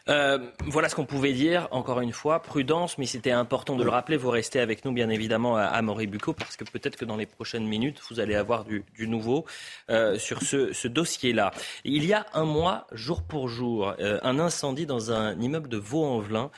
Euh, 0.07 0.39
voilà 0.65 0.89
ce 0.89 0.95
qu'on 0.95 1.05
pouvait 1.05 1.33
dire. 1.33 1.67
Encore 1.71 2.01
une 2.01 2.13
fois, 2.13 2.41
prudence, 2.41 2.97
mais 2.97 3.05
c'était 3.05 3.31
important 3.31 3.75
de 3.75 3.83
le 3.83 3.89
rappeler. 3.89 4.17
Vous 4.17 4.29
restez 4.29 4.59
avec 4.59 4.85
nous, 4.85 4.91
bien 4.91 5.09
évidemment, 5.09 5.57
à, 5.57 5.81
Moribuco, 5.81 6.33
parce 6.33 6.55
que 6.55 6.63
peut-être 6.63 6.95
que 6.95 7.05
dans 7.05 7.17
les 7.17 7.25
prochaines 7.25 7.65
minutes, 7.65 8.01
vous 8.09 8.19
allez 8.19 8.35
avoir 8.35 8.65
du, 8.65 8.83
nouveau 8.99 9.45
euh, 9.89 10.17
sur 10.17 10.41
ce, 10.41 10.87
dossier-là. 10.87 11.51
Il 11.83 12.05
y 12.05 12.13
a 12.13 12.25
un 12.33 12.45
mois, 12.45 12.87
jour 12.91 13.23
pour 13.23 13.47
jour, 13.47 13.93
euh, 13.99 14.19
un 14.23 14.39
incendie 14.39 14.85
dans 14.85 15.11
un 15.11 15.39
immeuble 15.39 15.69
de 15.69 15.77
Vaux-en-Velin 15.77 16.51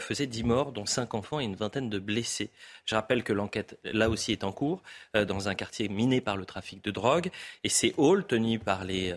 faisait 0.00 0.26
10 0.26 0.44
morts, 0.44 0.72
dont 0.72 0.86
5 0.86 1.12
enfants 1.12 1.40
et 1.40 1.44
une 1.44 1.56
vingtaine 1.56 1.90
de 1.90 1.98
blessés. 1.98 2.48
Je 2.86 2.94
rappelle 2.94 3.22
que 3.22 3.34
l'enquête, 3.34 3.78
là 3.84 4.08
aussi, 4.08 4.32
est 4.32 4.42
en 4.42 4.50
cours, 4.50 4.82
dans 5.12 5.50
un 5.50 5.54
quartier 5.54 5.90
miné 5.90 6.22
par 6.22 6.38
le 6.38 6.46
trafic 6.46 6.82
de 6.82 6.90
drogue. 6.90 7.30
Et 7.64 7.68
ces 7.68 7.94
halls 7.98 8.24
tenus 8.26 8.60
par 8.64 8.84
les 8.84 9.14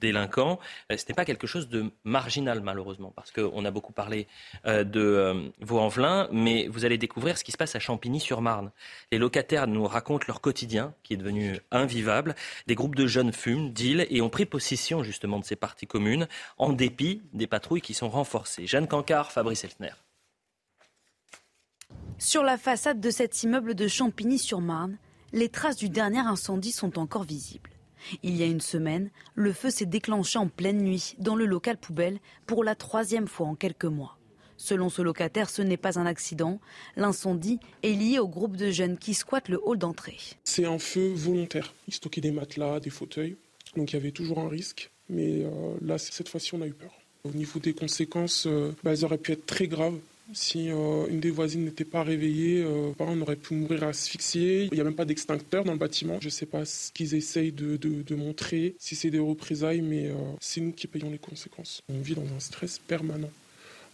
délinquants, 0.00 0.58
ce 0.88 1.04
n'est 1.06 1.14
pas 1.14 1.26
quelque 1.26 1.46
chose 1.46 1.68
de 1.68 1.90
marginal, 2.04 2.62
malheureusement 2.62 3.12
parce 3.16 3.32
qu'on 3.32 3.64
a 3.64 3.70
beaucoup 3.70 3.92
parlé 3.92 4.28
euh, 4.66 4.84
de 4.84 5.00
euh, 5.00 5.48
Vaux-en-Velin, 5.60 6.28
mais 6.30 6.68
vous 6.68 6.84
allez 6.84 6.98
découvrir 6.98 7.38
ce 7.38 7.44
qui 7.44 7.50
se 7.50 7.56
passe 7.56 7.74
à 7.74 7.78
Champigny-sur-Marne. 7.78 8.70
Les 9.10 9.18
locataires 9.18 9.66
nous 9.66 9.86
racontent 9.86 10.26
leur 10.28 10.42
quotidien, 10.42 10.94
qui 11.02 11.14
est 11.14 11.16
devenu 11.16 11.58
invivable. 11.70 12.34
Des 12.66 12.74
groupes 12.74 12.94
de 12.94 13.06
jeunes 13.06 13.32
fument, 13.32 13.72
deal 13.72 14.06
et 14.10 14.20
ont 14.20 14.28
pris 14.28 14.44
possession 14.44 15.02
justement 15.02 15.40
de 15.40 15.44
ces 15.44 15.56
parties 15.56 15.86
communes, 15.86 16.28
en 16.58 16.72
dépit 16.72 17.22
des 17.32 17.46
patrouilles 17.46 17.80
qui 17.80 17.94
sont 17.94 18.10
renforcées. 18.10 18.66
Jeanne 18.66 18.86
Cancard, 18.86 19.32
Fabrice 19.32 19.64
Eltner. 19.64 19.94
Sur 22.18 22.42
la 22.42 22.58
façade 22.58 23.00
de 23.00 23.10
cet 23.10 23.42
immeuble 23.42 23.74
de 23.74 23.88
Champigny-sur-Marne, 23.88 24.98
les 25.32 25.48
traces 25.48 25.76
du 25.76 25.88
dernier 25.88 26.20
incendie 26.20 26.72
sont 26.72 26.98
encore 26.98 27.24
visibles. 27.24 27.70
Il 28.22 28.36
y 28.36 28.42
a 28.42 28.46
une 28.46 28.60
semaine, 28.60 29.10
le 29.34 29.52
feu 29.52 29.70
s'est 29.70 29.86
déclenché 29.86 30.38
en 30.38 30.48
pleine 30.48 30.82
nuit 30.82 31.14
dans 31.18 31.36
le 31.36 31.46
local 31.46 31.76
poubelle 31.76 32.18
pour 32.46 32.64
la 32.64 32.74
troisième 32.74 33.28
fois 33.28 33.46
en 33.46 33.54
quelques 33.54 33.84
mois. 33.84 34.18
Selon 34.56 34.88
ce 34.88 35.02
locataire, 35.02 35.50
ce 35.50 35.62
n'est 35.62 35.76
pas 35.76 35.98
un 35.98 36.06
accident. 36.06 36.60
L'incendie 36.96 37.58
est 37.82 37.92
lié 37.92 38.18
au 38.18 38.28
groupe 38.28 38.56
de 38.56 38.70
jeunes 38.70 38.96
qui 38.96 39.14
squattent 39.14 39.48
le 39.48 39.60
hall 39.62 39.78
d'entrée. 39.78 40.16
C'est 40.44 40.64
un 40.64 40.78
feu 40.78 41.12
volontaire. 41.14 41.74
Ils 41.88 41.94
stockaient 41.94 42.20
des 42.22 42.30
matelas, 42.30 42.80
des 42.80 42.90
fauteuils. 42.90 43.36
Donc 43.76 43.92
il 43.92 43.96
y 43.96 43.98
avait 43.98 44.12
toujours 44.12 44.38
un 44.38 44.48
risque. 44.48 44.90
Mais 45.08 45.44
euh, 45.44 45.50
là, 45.82 45.98
cette 45.98 46.28
fois-ci, 46.28 46.54
on 46.54 46.62
a 46.62 46.66
eu 46.66 46.72
peur. 46.72 46.92
Au 47.24 47.30
niveau 47.30 47.60
des 47.60 47.74
conséquences, 47.74 48.46
euh, 48.46 48.72
bah, 48.82 48.92
elles 48.92 49.04
auraient 49.04 49.18
pu 49.18 49.32
être 49.32 49.46
très 49.46 49.68
graves. 49.68 49.98
Si 50.32 50.70
euh, 50.70 51.06
une 51.08 51.20
des 51.20 51.30
voisines 51.30 51.64
n'était 51.64 51.84
pas 51.84 52.02
réveillée, 52.02 52.62
euh, 52.62 52.92
on 52.98 53.20
aurait 53.20 53.36
pu 53.36 53.54
mourir 53.54 53.84
asphyxié. 53.84 54.64
Il 54.64 54.74
n'y 54.74 54.80
a 54.80 54.84
même 54.84 54.94
pas 54.94 55.04
d'extincteur 55.04 55.64
dans 55.64 55.72
le 55.72 55.78
bâtiment. 55.78 56.18
Je 56.20 56.26
ne 56.26 56.30
sais 56.30 56.46
pas 56.46 56.64
ce 56.64 56.90
qu'ils 56.92 57.14
essayent 57.14 57.52
de, 57.52 58.14
montrer, 58.14 58.74
si 58.78 58.96
c'est 58.96 59.10
des 59.10 59.18
représailles, 59.18 59.82
mais 59.82 60.08
euh, 60.08 60.14
c'est 60.40 60.60
nous 60.60 60.72
qui 60.72 60.86
payons 60.86 61.10
les 61.10 61.18
conséquences. 61.18 61.82
On 61.88 62.00
vit 62.00 62.14
dans 62.14 62.26
un 62.34 62.40
stress 62.40 62.78
permanent. 62.78 63.30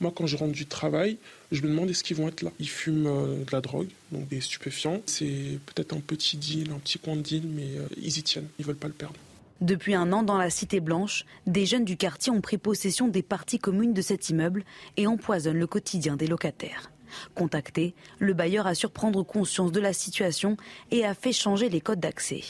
Moi, 0.01 0.13
quand 0.15 0.27
je 0.27 0.37
rentre 0.37 0.53
du 0.53 0.67
travail, 0.67 1.19
je 1.53 1.63
me 1.63 1.69
demande 1.69 1.91
est-ce 1.91 2.03
qu'ils 2.03 2.17
vont 2.17 2.29
être 2.29 2.43
là? 2.43 2.51
Ils 2.59 2.69
fument 2.69 3.45
de 3.45 3.53
la 3.53 3.61
drogue, 3.61 3.89
donc 4.11 4.27
des 4.29 4.41
stupéfiants. 4.41 5.01
C'est 5.07 5.59
peut-être 5.67 5.95
un 5.95 6.01
petit 6.01 6.37
deal, 6.37 6.73
un 6.73 6.79
petit 6.79 6.99
coin 6.99 7.15
de 7.15 7.21
deal, 7.21 7.45
mais 7.47 7.69
ils 7.97 8.19
y 8.19 8.23
tiennent. 8.23 8.49
Ils 8.59 8.65
veulent 8.65 8.75
pas 8.75 8.89
le 8.89 8.95
perdre. 8.95 9.19
Depuis 9.63 9.95
un 9.95 10.13
an, 10.13 10.25
dans 10.25 10.39
la 10.39 10.51
Cité 10.51 10.81
Blanche, 10.81 11.25
des 11.47 11.67
jeunes 11.67 11.85
du 11.85 11.97
quartier 11.97 12.33
ont 12.33 12.41
pris 12.41 12.59
possession 12.59 13.07
des 13.07 13.23
parties 13.23 13.61
communes 13.61 13.95
de 13.95 14.03
cet 14.03 14.29
immeuble 14.29 14.65
et 14.97 15.07
empoisonnent 15.07 15.61
le 15.61 15.69
quotidien 15.69 16.17
des 16.17 16.27
locataires. 16.27 16.91
Contacté, 17.37 17.95
le 18.19 18.35
bailleur 18.35 18.67
a 18.67 18.73
prendre 18.93 19.23
conscience 19.23 19.71
de 19.71 19.79
la 19.79 19.93
situation 19.93 20.57
et 20.91 21.05
a 21.05 21.15
fait 21.15 21.33
changer 21.33 21.69
les 21.69 21.81
codes 21.81 22.01
d'accès. 22.01 22.41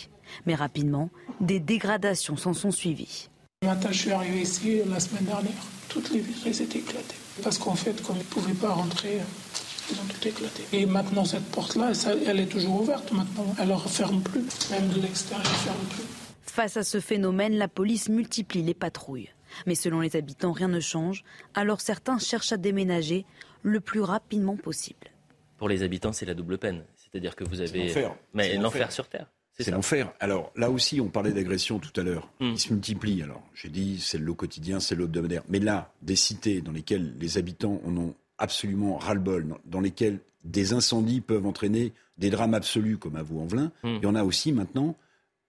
Mais 0.47 0.55
rapidement, 0.55 1.11
des 1.43 1.61
dégradations 1.61 2.39
s'en 2.39 2.55
sont 2.55 2.71
suivies. 2.71 3.29
matin, 3.63 3.91
je 3.93 3.99
suis 3.99 4.13
arrivé 4.13 4.41
ici 4.41 4.81
la 4.89 4.99
semaine 4.99 5.27
dernière. 5.27 5.67
Toutes 5.91 6.13
les 6.13 6.21
vitres 6.21 6.47
étaient 6.47 6.79
éclatées. 6.79 7.17
Parce 7.43 7.59
qu'en 7.59 7.75
fait, 7.75 8.03
comme 8.03 8.17
ils 8.17 8.21
ne 8.21 8.25
pouvaient 8.25 8.55
pas 8.55 8.73
rentrer, 8.73 9.19
ils 9.91 9.97
ont 9.97 10.09
tout 10.09 10.29
éclaté. 10.29 10.63
Et 10.73 10.87
maintenant, 10.87 11.27
cette 11.27 11.45
porte-là, 11.51 11.93
elle 12.27 12.41
est 12.41 12.47
toujours 12.47 12.81
ouverte 12.81 13.13
maintenant. 13.13 13.55
Elle 13.59 13.69
ne 13.69 13.75
referme 13.75 14.23
plus. 14.23 14.47
Même 14.71 14.89
de 14.89 15.03
l'extérieur, 15.03 15.45
elle 15.45 15.53
ne 15.53 15.57
ferme 15.59 15.87
plus. 15.91 16.22
Face 16.53 16.77
à 16.77 16.83
ce 16.85 17.01
phénomène, 17.01 17.57
la 17.57 17.67
police 17.67 18.11
multiplie 18.11 18.61
les 18.61 18.75
patrouilles. 18.75 19.31
Mais 19.67 19.75
selon 19.75 20.01
les 20.01 20.17
habitants, 20.17 20.53
rien 20.53 20.69
ne 20.69 20.81
change, 20.81 21.25
alors 21.55 21.81
certains 21.81 22.19
cherchent 22.19 22.53
à 22.53 22.59
déménager 22.59 23.25
le 23.63 23.81
plus 23.81 24.03
rapidement 24.03 24.59
possible. 24.59 25.07
Pour 25.57 25.71
les 25.71 25.83
habitants, 25.83 26.13
c'est 26.13 26.27
la 26.27 26.35
double 26.35 26.59
peine. 26.59 26.85
C'est-à-dire 26.95 27.37
que 27.37 27.45
vous 27.45 27.63
avez. 27.63 27.87
L'enfer. 27.87 28.15
Mais 28.35 28.59
l'enfer 28.59 28.93
sur 28.93 29.09
Terre. 29.09 29.31
C'est 29.59 29.71
l'enfer. 29.71 30.13
Alors 30.21 30.53
là 30.55 30.71
aussi, 30.71 31.01
on 31.01 31.09
parlait 31.09 31.33
d'agression 31.33 31.79
tout 31.79 31.99
à 31.99 32.05
l'heure. 32.05 32.31
Hmm. 32.39 32.51
Ils 32.51 32.61
se 32.61 32.71
multiplient. 32.71 33.23
Alors 33.23 33.43
j'ai 33.55 33.71
dit, 33.71 33.99
c'est 33.99 34.19
le 34.19 34.25
lot 34.27 34.35
quotidien, 34.35 34.79
c'est 34.79 34.95
le 34.95 35.05
hebdomadaire. 35.05 35.45
Mais 35.49 35.59
là, 35.59 35.91
des 36.03 36.17
cités 36.17 36.61
dans 36.61 36.73
lesquelles 36.73 37.15
les 37.19 37.39
habitants 37.39 37.81
en 37.87 37.97
ont 37.97 38.15
absolument 38.37 38.99
ras-le-bol, 38.99 39.55
dans 39.65 39.81
lesquelles 39.81 40.19
des 40.45 40.75
incendies 40.75 41.23
peuvent 41.23 41.47
entraîner 41.47 41.95
des 42.19 42.29
drames 42.29 42.53
absolus 42.53 42.99
comme 42.99 43.17
à 43.17 43.23
Vaux-en-Velin, 43.23 43.73
hmm. 43.85 43.97
il 43.97 44.03
y 44.03 44.07
en 44.07 44.15
a 44.15 44.23
aussi 44.23 44.53
maintenant 44.53 44.99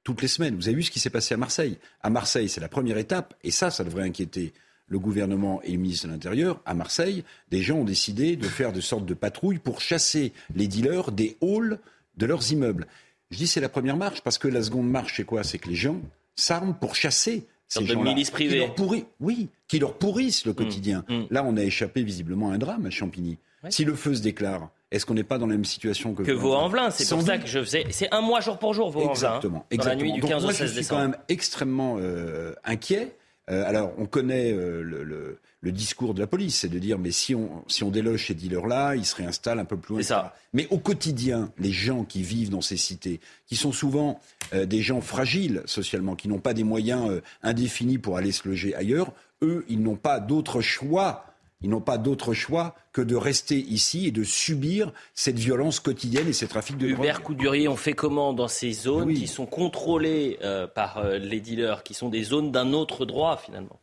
toutes 0.04 0.22
les 0.22 0.28
semaines. 0.28 0.56
Vous 0.56 0.68
avez 0.68 0.76
vu 0.76 0.84
ce 0.84 0.92
qui 0.92 1.00
s'est 1.00 1.10
passé 1.10 1.34
à 1.34 1.38
Marseille. 1.38 1.78
À 2.02 2.10
Marseille, 2.10 2.50
c'est 2.50 2.62
la 2.62 2.70
première 2.70 2.98
étape, 2.98 3.34
et 3.44 3.52
ça, 3.52 3.72
ça 3.72 3.84
devrait 3.84 4.04
inquiéter 4.04 4.54
le 4.88 5.00
gouvernement 5.00 5.62
et 5.64 5.72
le 5.72 5.78
ministre 5.78 6.08
de 6.08 6.12
l'Intérieur. 6.12 6.62
À 6.66 6.74
Marseille, 6.74 7.24
des 7.50 7.62
gens 7.62 7.78
ont 7.78 7.86
décidé 7.86 8.36
de 8.36 8.48
faire 8.48 8.74
de 8.74 8.82
sortes 8.82 9.06
de 9.06 9.14
patrouilles 9.14 9.60
pour 9.60 9.82
chasser 9.82 10.34
les 10.56 10.68
dealers 10.68 11.12
des 11.12 11.38
halls 11.42 11.80
de 12.18 12.26
leurs 12.26 12.52
immeubles. 12.52 12.88
Je 13.32 13.38
dis 13.38 13.48
c'est 13.48 13.62
la 13.62 13.70
première 13.70 13.98
marche, 13.98 14.22
parce 14.22 14.38
que 14.38 14.48
la 14.48 14.62
seconde 14.62 14.90
marche, 14.90 15.18
c'est 15.18 15.24
quoi? 15.24 15.44
C'est 15.44 15.58
que 15.58 15.70
les 15.70 15.76
gens 15.76 16.00
s'arment 16.36 16.76
pour 16.76 16.96
chasser 16.96 17.48
ces 17.68 17.86
gens-là. 17.86 18.14
Qui 18.14 18.50
leur 18.50 18.76
oui, 19.20 19.48
qui 19.68 19.80
leur 19.80 19.98
pourrissent 19.98 20.46
le 20.46 20.52
mmh, 20.52 20.56
quotidien. 20.56 21.06
Mmh. 21.08 21.22
Là, 21.32 21.44
on 21.44 21.58
a 21.58 21.64
échappé 21.64 22.04
visiblement 22.04 22.52
à 22.52 22.56
un 22.56 22.58
drame 22.58 22.86
à 22.86 22.90
Champigny. 22.92 23.38
Si 23.70 23.86
le 23.86 23.96
feu 23.96 24.14
se 24.14 24.22
déclare, 24.22 24.70
est-ce 24.94 25.08
qu'on 25.08 25.16
n'est 25.16 25.24
pas 25.24 25.40
dans 25.40 25.48
la 25.48 25.56
même 25.56 25.66
situation 25.66 26.14
que, 26.14 26.22
que 26.22 26.32
Vaux-en-Velin 26.32 26.92
C'est 26.92 27.10
pour 27.10 27.24
ça 27.24 27.40
que 27.40 27.48
je 27.48 27.60
faisais. 27.60 27.86
C'est 27.90 28.14
un 28.14 28.22
mois 28.22 28.42
jour 28.42 28.60
pour 28.60 28.76
jour, 28.76 28.92
Vaux-en-Velin. 28.92 29.12
Exactement. 29.12 29.66
Dans 29.76 29.86
la 29.86 29.96
nuit 29.96 30.14
du 30.14 30.22
15 30.22 30.46
au 30.46 30.52
16 30.52 30.58
décembre. 30.58 30.76
Je 30.76 30.82
suis 30.82 30.88
quand 30.88 31.02
même 31.02 31.18
extrêmement 31.30 31.98
euh, 32.00 32.54
inquiet. 32.64 33.18
Euh, 33.50 33.68
alors, 33.68 33.92
on 33.98 34.06
connaît 34.06 34.54
euh, 34.54 34.84
le, 34.84 35.72
discours 35.72 36.14
de 36.14 36.20
la 36.20 36.28
police, 36.28 36.60
c'est 36.60 36.70
de 36.70 36.78
dire 36.78 37.00
mais 37.00 37.12
si 37.12 37.34
on, 37.34 37.64
si 37.68 37.84
on 37.84 37.90
déloge 37.90 38.28
ces 38.28 38.36
dealers-là, 38.36 38.96
ils 38.96 39.06
se 39.06 39.16
réinstallent 39.16 39.60
un 39.60 39.66
peu 39.66 39.78
plus 39.78 39.96
loin. 39.96 40.04
Ça. 40.04 40.36
Mais 40.54 40.68
au 40.70 40.78
quotidien, 40.78 41.52
les 41.58 41.72
gens 41.72 42.04
qui 42.04 42.22
vivent 42.22 42.52
dans 42.52 42.62
ces 42.62 42.78
cités, 42.78 43.20
qui 43.48 43.56
sont 43.56 43.72
souvent 43.72 44.20
des 44.54 44.82
gens 44.82 45.02
fragiles 45.02 45.64
socialement, 45.66 46.16
qui 46.16 46.28
n'ont 46.28 46.40
pas 46.40 46.54
des 46.54 46.64
moyens 46.64 47.22
indéfinis 47.42 47.98
pour 47.98 48.18
aller 48.18 48.32
se 48.32 48.48
loger 48.48 48.76
ailleurs, 48.76 49.12
eux, 49.42 49.66
ils 49.68 49.82
n'ont 49.82 49.96
pas 49.96 50.20
d'autre 50.20 50.62
choix 50.62 51.33
Ils 51.64 51.70
n'ont 51.70 51.82
pas 51.82 51.98
d'autre 51.98 52.34
choix 52.34 52.76
que 52.92 53.02
de 53.02 53.16
rester 53.16 53.58
ici 53.58 54.08
et 54.08 54.12
de 54.12 54.24
subir 54.24 54.92
cette 55.16 55.40
violence 55.40 55.80
quotidienne 55.80 56.28
et 56.28 56.34
ces 56.34 56.48
trafics 56.48 56.78
de 56.78 56.88
Hubert 56.88 57.24
Coudurier, 57.24 57.68
on 57.68 57.78
fait 57.78 57.94
comment 57.94 58.34
dans 58.34 58.50
ces 58.50 58.74
zones 58.74 59.14
qui 59.14 59.28
sont 59.28 59.46
contrôlées 59.46 60.38
euh, 60.44 60.68
par 60.68 60.98
euh, 60.98 61.18
les 61.18 61.40
dealers, 61.40 61.84
qui 61.84 61.94
sont 61.94 62.10
des 62.10 62.24
zones 62.24 62.52
d'un 62.52 62.74
autre 62.74 63.06
droit 63.06 63.38
finalement? 63.38 63.80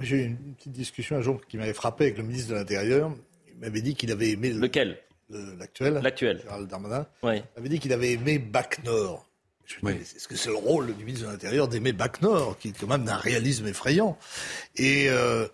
J'ai 0.00 0.16
eu 0.16 0.24
une 0.26 0.54
petite 0.54 0.72
discussion 0.72 1.16
un 1.16 1.20
jour 1.20 1.40
qui 1.46 1.58
m'avait 1.58 1.74
frappé 1.74 2.04
avec 2.04 2.18
le 2.18 2.24
ministre 2.24 2.50
de 2.50 2.54
l'Intérieur. 2.54 3.12
Il 3.48 3.58
m'avait 3.58 3.82
dit 3.82 3.94
qu'il 3.94 4.10
avait 4.10 4.30
aimé... 4.30 4.50
Lequel? 4.50 4.98
L'actuel. 5.30 6.00
L'actuel. 6.02 6.40
Gérald 6.42 6.68
Darmanin. 6.68 7.06
Oui. 7.22 7.34
Il 7.36 7.58
avait 7.58 7.68
dit 7.68 7.78
qu'il 7.80 7.92
avait 7.92 8.12
aimé 8.12 8.38
Bac 8.38 8.82
Nord. 8.84 9.26
Est-ce 9.84 10.26
que 10.26 10.36
c'est 10.36 10.48
le 10.48 10.56
rôle 10.56 10.96
du 10.96 11.04
ministre 11.04 11.26
de 11.26 11.32
l'Intérieur 11.32 11.68
d'aimer 11.68 11.92
Bac 11.92 12.22
Nord, 12.22 12.56
qui 12.58 12.68
est 12.68 12.80
quand 12.80 12.86
même 12.86 13.04
d'un 13.04 13.16
réalisme 13.16 13.66
effrayant? 13.66 14.16
Et 14.76 15.10
euh, 15.10 15.46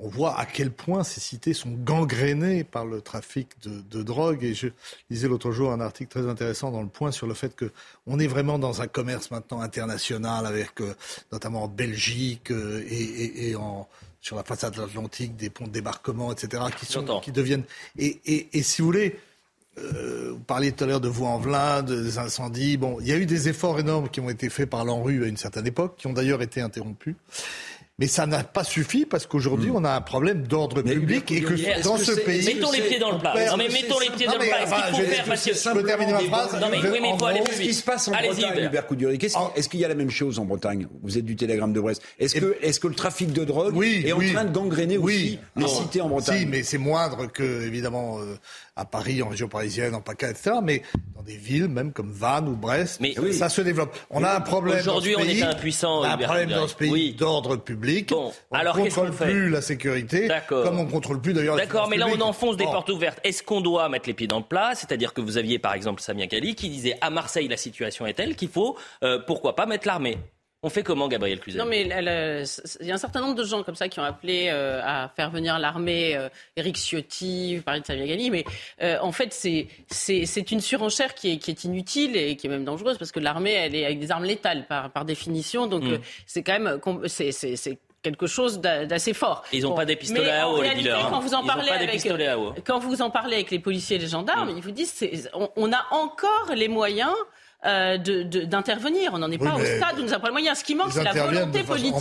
on 0.00 0.08
voit 0.08 0.38
à 0.38 0.46
quel 0.46 0.70
point 0.70 1.02
ces 1.02 1.20
cités 1.20 1.54
sont 1.54 1.70
gangrénées 1.70 2.62
par 2.62 2.86
le 2.86 3.00
trafic 3.00 3.48
de, 3.62 4.02
drogue. 4.02 4.44
Et 4.44 4.54
je 4.54 4.68
lisais 5.10 5.26
l'autre 5.26 5.50
jour 5.50 5.72
un 5.72 5.80
article 5.80 6.10
très 6.10 6.28
intéressant 6.28 6.70
dans 6.70 6.82
Le 6.82 6.88
Point 6.88 7.10
sur 7.10 7.26
le 7.26 7.34
fait 7.34 7.54
qu'on 7.56 8.18
est 8.18 8.28
vraiment 8.28 8.58
dans 8.58 8.80
un 8.80 8.86
commerce 8.86 9.30
maintenant 9.30 9.60
international, 9.60 10.46
avec 10.46 10.80
euh, 10.80 10.94
notamment 11.32 11.64
en 11.64 11.68
Belgique 11.68 12.52
euh, 12.52 12.84
et, 12.88 13.56
en 13.56 13.88
sur 14.20 14.36
la 14.36 14.42
façade 14.42 14.78
atlantique, 14.78 15.36
des 15.36 15.48
ponts 15.48 15.66
de 15.66 15.70
débarquement, 15.70 16.32
etc., 16.32 16.64
qui, 16.76 16.86
sont, 16.86 17.20
qui 17.20 17.30
deviennent... 17.30 17.62
Et, 17.96 18.20
et, 18.26 18.48
et, 18.58 18.62
si 18.64 18.82
vous 18.82 18.88
voulez, 18.88 19.16
euh, 19.78 20.32
vous 20.32 20.40
parliez 20.40 20.72
tout 20.72 20.84
à 20.84 20.86
l'heure 20.86 21.00
de 21.00 21.08
Vaux-en-Velin, 21.08 21.82
des 21.82 22.18
incendies. 22.18 22.76
Bon, 22.76 22.98
il 23.00 23.06
y 23.06 23.12
a 23.12 23.16
eu 23.16 23.26
des 23.26 23.48
efforts 23.48 23.78
énormes 23.78 24.08
qui 24.08 24.20
ont 24.20 24.28
été 24.28 24.48
faits 24.48 24.68
par 24.68 24.84
l'ANRU 24.84 25.24
à 25.24 25.28
une 25.28 25.36
certaine 25.36 25.66
époque, 25.66 25.94
qui 25.96 26.06
ont 26.08 26.12
d'ailleurs 26.12 26.42
été 26.42 26.60
interrompus. 26.60 27.14
Mais 27.98 28.06
ça 28.06 28.26
n'a 28.26 28.44
pas 28.44 28.62
suffi 28.62 29.06
parce 29.06 29.26
qu'aujourd'hui, 29.26 29.70
hmm. 29.70 29.76
on 29.76 29.84
a 29.84 29.90
un 29.90 30.00
problème 30.00 30.46
d'ordre 30.46 30.82
public 30.82 31.32
et 31.32 31.42
que 31.42 31.82
dans 31.82 31.96
ce 31.96 32.12
pays. 32.12 32.44
Mettons 32.46 32.70
les 32.70 32.82
pieds 32.82 33.00
dans 33.00 33.10
le 33.10 33.18
plat. 33.18 33.34
Non, 33.50 33.56
mais 33.56 33.68
mettons 33.68 33.98
les 33.98 34.10
pieds 34.10 34.26
dans 34.26 34.34
le 34.34 34.38
plat. 34.38 34.62
Est-ce 34.62 34.74
qu'il 34.74 35.04
faut 35.04 35.10
faire 35.10 35.24
parce 35.24 35.44
que. 35.44 35.54
Je 35.54 35.72
peux 35.72 35.82
terminer 35.82 36.12
ma 36.12 36.20
phrase. 36.20 36.60
Non, 36.60 36.68
mais 36.70 36.78
oui, 36.78 36.98
mais 37.02 37.10
il 37.12 37.18
faut 37.18 37.26
aller 37.26 37.40
plus 37.40 37.56
vite. 37.56 37.66
Qu'est-ce 37.66 37.68
qui 37.68 37.74
se 37.74 37.82
passe 37.82 38.08
en 38.08 38.12
Bretagne, 38.12 38.64
Hubert 38.66 38.86
Coudurier 38.86 39.18
Est-ce 39.56 39.68
qu'il 39.68 39.80
y 39.80 39.84
a 39.84 39.88
la 39.88 39.96
même 39.96 40.10
chose 40.10 40.38
en 40.38 40.44
Bretagne? 40.44 40.86
Vous 41.02 41.18
êtes 41.18 41.24
du 41.24 41.34
Télégramme 41.34 41.72
de 41.72 41.80
Brest. 41.80 42.02
Est-ce 42.20 42.36
que, 42.36 42.56
est 42.62 42.78
que 42.78 42.86
le 42.86 42.94
trafic 42.94 43.32
de 43.32 43.44
drogue 43.44 43.76
est 43.84 44.12
en 44.12 44.20
train 44.20 44.44
de 44.44 44.52
gangréner 44.52 44.96
aussi 44.96 45.40
les 45.56 45.68
cités 45.68 46.00
en 46.00 46.08
Bretagne? 46.08 46.40
Si, 46.40 46.46
mais 46.46 46.62
c'est 46.62 46.78
moindre 46.78 47.26
que, 47.26 47.66
évidemment, 47.66 48.20
euh, 48.20 48.36
à 48.78 48.84
Paris, 48.84 49.22
en 49.22 49.28
région 49.28 49.48
parisienne, 49.48 49.94
en 49.94 50.00
PACA, 50.00 50.30
etc. 50.30 50.56
Mais 50.62 50.82
dans 51.14 51.22
des 51.22 51.36
villes, 51.36 51.68
même 51.68 51.92
comme 51.92 52.12
Vannes 52.12 52.48
ou 52.48 52.56
Brest, 52.56 53.00
mais 53.00 53.14
ça 53.32 53.48
se 53.48 53.60
développe. 53.60 53.96
On 54.10 54.22
a 54.22 54.30
un 54.30 54.40
problème. 54.40 54.78
Aujourd'hui, 54.78 55.16
on 55.16 55.24
est 55.24 55.42
impuissant. 55.42 56.00
On 56.00 56.04
a 56.04 56.10
un 56.10 56.18
problème 56.18 56.50
dans 56.50 56.68
ce 56.68 56.74
pays 56.74 57.12
d'ordre 57.12 57.56
public. 57.56 58.10
Bon, 58.10 58.32
on 58.50 58.56
alors 58.56 58.76
ne 58.78 58.84
contrôle 58.84 59.10
plus 59.10 59.50
la 59.50 59.60
sécurité, 59.60 60.28
comme 60.48 60.78
on 60.78 60.84
ne 60.84 60.90
contrôle 60.90 61.20
plus 61.20 61.32
d'ailleurs. 61.32 61.56
D'accord, 61.56 61.88
mais 61.88 61.96
là 61.96 62.06
on 62.08 62.20
enfonce 62.20 62.56
des 62.56 62.64
portes 62.64 62.90
ouvertes. 62.90 63.18
Est-ce 63.24 63.42
qu'on 63.42 63.60
doit 63.60 63.88
mettre 63.88 64.08
les 64.08 64.14
pieds 64.14 64.26
dans 64.26 64.38
le 64.38 64.44
plat? 64.44 64.72
C'est-à-dire 64.74 65.12
que 65.12 65.20
vous 65.20 65.36
aviez 65.36 65.58
par 65.58 65.74
exemple 65.74 66.00
Samia 66.00 66.26
Kali 66.26 66.54
qui 66.54 66.68
disait 66.68 66.96
à 67.00 67.10
Marseille 67.10 67.48
la 67.48 67.56
situation 67.56 68.06
est 68.06 68.14
telle 68.14 68.36
qu'il 68.36 68.48
faut, 68.48 68.76
euh, 69.02 69.18
pourquoi 69.26 69.56
pas 69.56 69.66
mettre 69.66 69.86
l'armée? 69.86 70.18
On 70.64 70.70
fait 70.70 70.82
comment, 70.82 71.06
Gabriel 71.06 71.38
Cluzel 71.38 71.60
Non, 71.60 71.68
mais 71.68 71.82
il 71.82 72.86
y 72.86 72.90
a 72.90 72.94
un 72.94 72.98
certain 72.98 73.20
nombre 73.20 73.36
de 73.36 73.44
gens 73.44 73.62
comme 73.62 73.76
ça 73.76 73.88
qui 73.88 74.00
ont 74.00 74.04
appelé 74.04 74.48
euh, 74.50 74.80
à 74.84 75.08
faire 75.14 75.30
venir 75.30 75.56
l'armée. 75.60 76.16
Euh, 76.16 76.28
Éric 76.56 76.76
Ciotti, 76.76 77.62
parlez 77.64 77.80
de 77.80 77.86
Samia 77.86 78.06
Gali, 78.06 78.30
mais 78.30 78.44
euh, 78.82 78.98
en 79.00 79.12
fait, 79.12 79.32
c'est 79.32 80.50
une 80.50 80.60
surenchère 80.60 81.14
qui 81.14 81.32
est, 81.32 81.38
qui 81.38 81.52
est, 81.52 81.62
inutile 81.62 82.16
et 82.16 82.34
qui 82.34 82.48
est 82.48 82.50
même 82.50 82.64
dangereuse 82.64 82.98
parce 82.98 83.12
que 83.12 83.20
l'armée, 83.20 83.52
elle 83.52 83.76
est 83.76 83.84
avec 83.84 84.00
des 84.00 84.10
armes 84.10 84.24
létales 84.24 84.66
par, 84.66 84.90
par 84.90 85.04
définition. 85.04 85.68
Donc, 85.68 85.84
hmm. 85.84 85.98
c'est 86.26 86.42
quand 86.42 86.58
même. 86.58 86.80
C'est 87.06 87.78
quelque 88.02 88.26
chose 88.26 88.60
d'assez 88.60 89.12
fort. 89.12 89.44
Ils 89.52 89.62
n'ont 89.62 89.74
pas 89.74 89.84
des 89.84 89.94
pistolets 89.94 90.30
à 90.30 90.48
eau, 90.48 90.60
les 90.60 90.74
dealers. 90.74 91.06
Hein. 91.06 91.08
Quand 91.10 91.20
vous 91.20 91.34
en 91.34 91.44
parlez 91.44 91.70
avec, 91.70 92.64
quand 92.64 92.80
vous 92.80 93.00
en 93.00 93.10
parlez 93.10 93.36
avec 93.36 93.52
les 93.52 93.60
policiers 93.60 93.96
et 93.96 94.00
les 94.00 94.08
gendarmes, 94.08 94.50
hmm. 94.50 94.56
ils 94.56 94.62
vous 94.62 94.72
disent 94.72 95.30
on, 95.34 95.50
on 95.54 95.72
a 95.72 95.86
encore 95.92 96.52
les 96.56 96.68
moyens 96.68 97.14
euh, 97.66 97.98
d'intervenir. 97.98 99.10
On 99.14 99.18
n'en 99.18 99.30
est 99.30 99.38
pas 99.38 99.56
au 99.56 99.64
stade 99.64 99.98
où 99.98 100.02
nous 100.02 100.12
avons 100.12 100.22
pas 100.22 100.28
le 100.28 100.32
moyen. 100.32 100.54
Ce 100.54 100.62
qui 100.62 100.74
manque, 100.74 100.92
c'est 100.92 101.02
la 101.02 101.12
volonté 101.12 101.64
politique. 101.64 101.94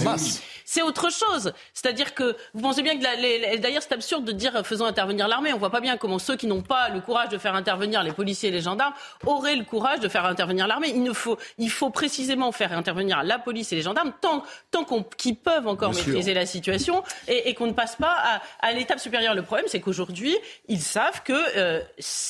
C'est 0.66 0.82
autre 0.82 1.10
chose. 1.12 1.54
C'est-à-dire 1.74 2.14
que 2.14 2.36
vous 2.54 2.62
pensez 2.62 2.82
bien 2.82 2.98
que 2.98 3.58
d'ailleurs 3.58 3.82
c'est 3.82 3.94
absurde 3.94 4.26
de 4.26 4.34
dire 4.34 4.66
faisons 4.66 4.86
intervenir 4.86 5.28
l'armée. 5.28 5.54
On 5.54 5.58
voit 5.58 5.70
pas 5.70 5.80
bien 5.80 5.98
comment 5.98 6.20
ceux 6.20 6.36
qui 6.36 6.46
n'ont 6.46 6.62
pas 6.62 6.90
le 6.90 7.00
courage 7.00 7.30
de 7.30 7.38
faire 7.38 7.56
intervenir 7.56 8.04
les 8.04 8.12
policiers 8.12 8.50
et 8.50 8.52
les 8.52 8.62
gendarmes 8.62 8.94
auraient 9.26 9.56
le 9.56 9.64
courage 9.64 10.02
de 10.02 10.10
faire 10.10 10.26
intervenir 10.26 10.68
l'armée. 10.68 10.92
Il 10.94 11.04
ne 11.04 11.14
faut, 11.14 11.38
il 11.58 11.70
faut 11.70 11.90
précisément 11.90 12.52
faire 12.52 12.74
intervenir 12.74 13.24
la 13.24 13.40
police 13.40 13.72
et 13.72 13.76
les 13.76 13.82
gendarmes 13.82 14.12
tant, 14.20 14.44
tant 14.72 14.86
qu'ils 15.18 15.38
peuvent 15.38 15.68
encore 15.68 15.94
maîtriser 15.94 16.34
la 16.34 16.46
situation 16.46 17.04
et, 17.28 17.54
qu'on 17.54 17.68
ne 17.68 17.74
passe 17.74 17.96
pas 17.96 18.42
à, 18.60 18.74
l'étape 18.74 19.00
supérieure. 19.00 19.34
Le 19.34 19.42
problème, 19.42 19.66
c'est 19.70 19.80
qu'aujourd'hui, 19.80 20.36
ils 20.68 20.82
savent 20.82 21.24
que 21.24 21.34
euh, 21.58 21.82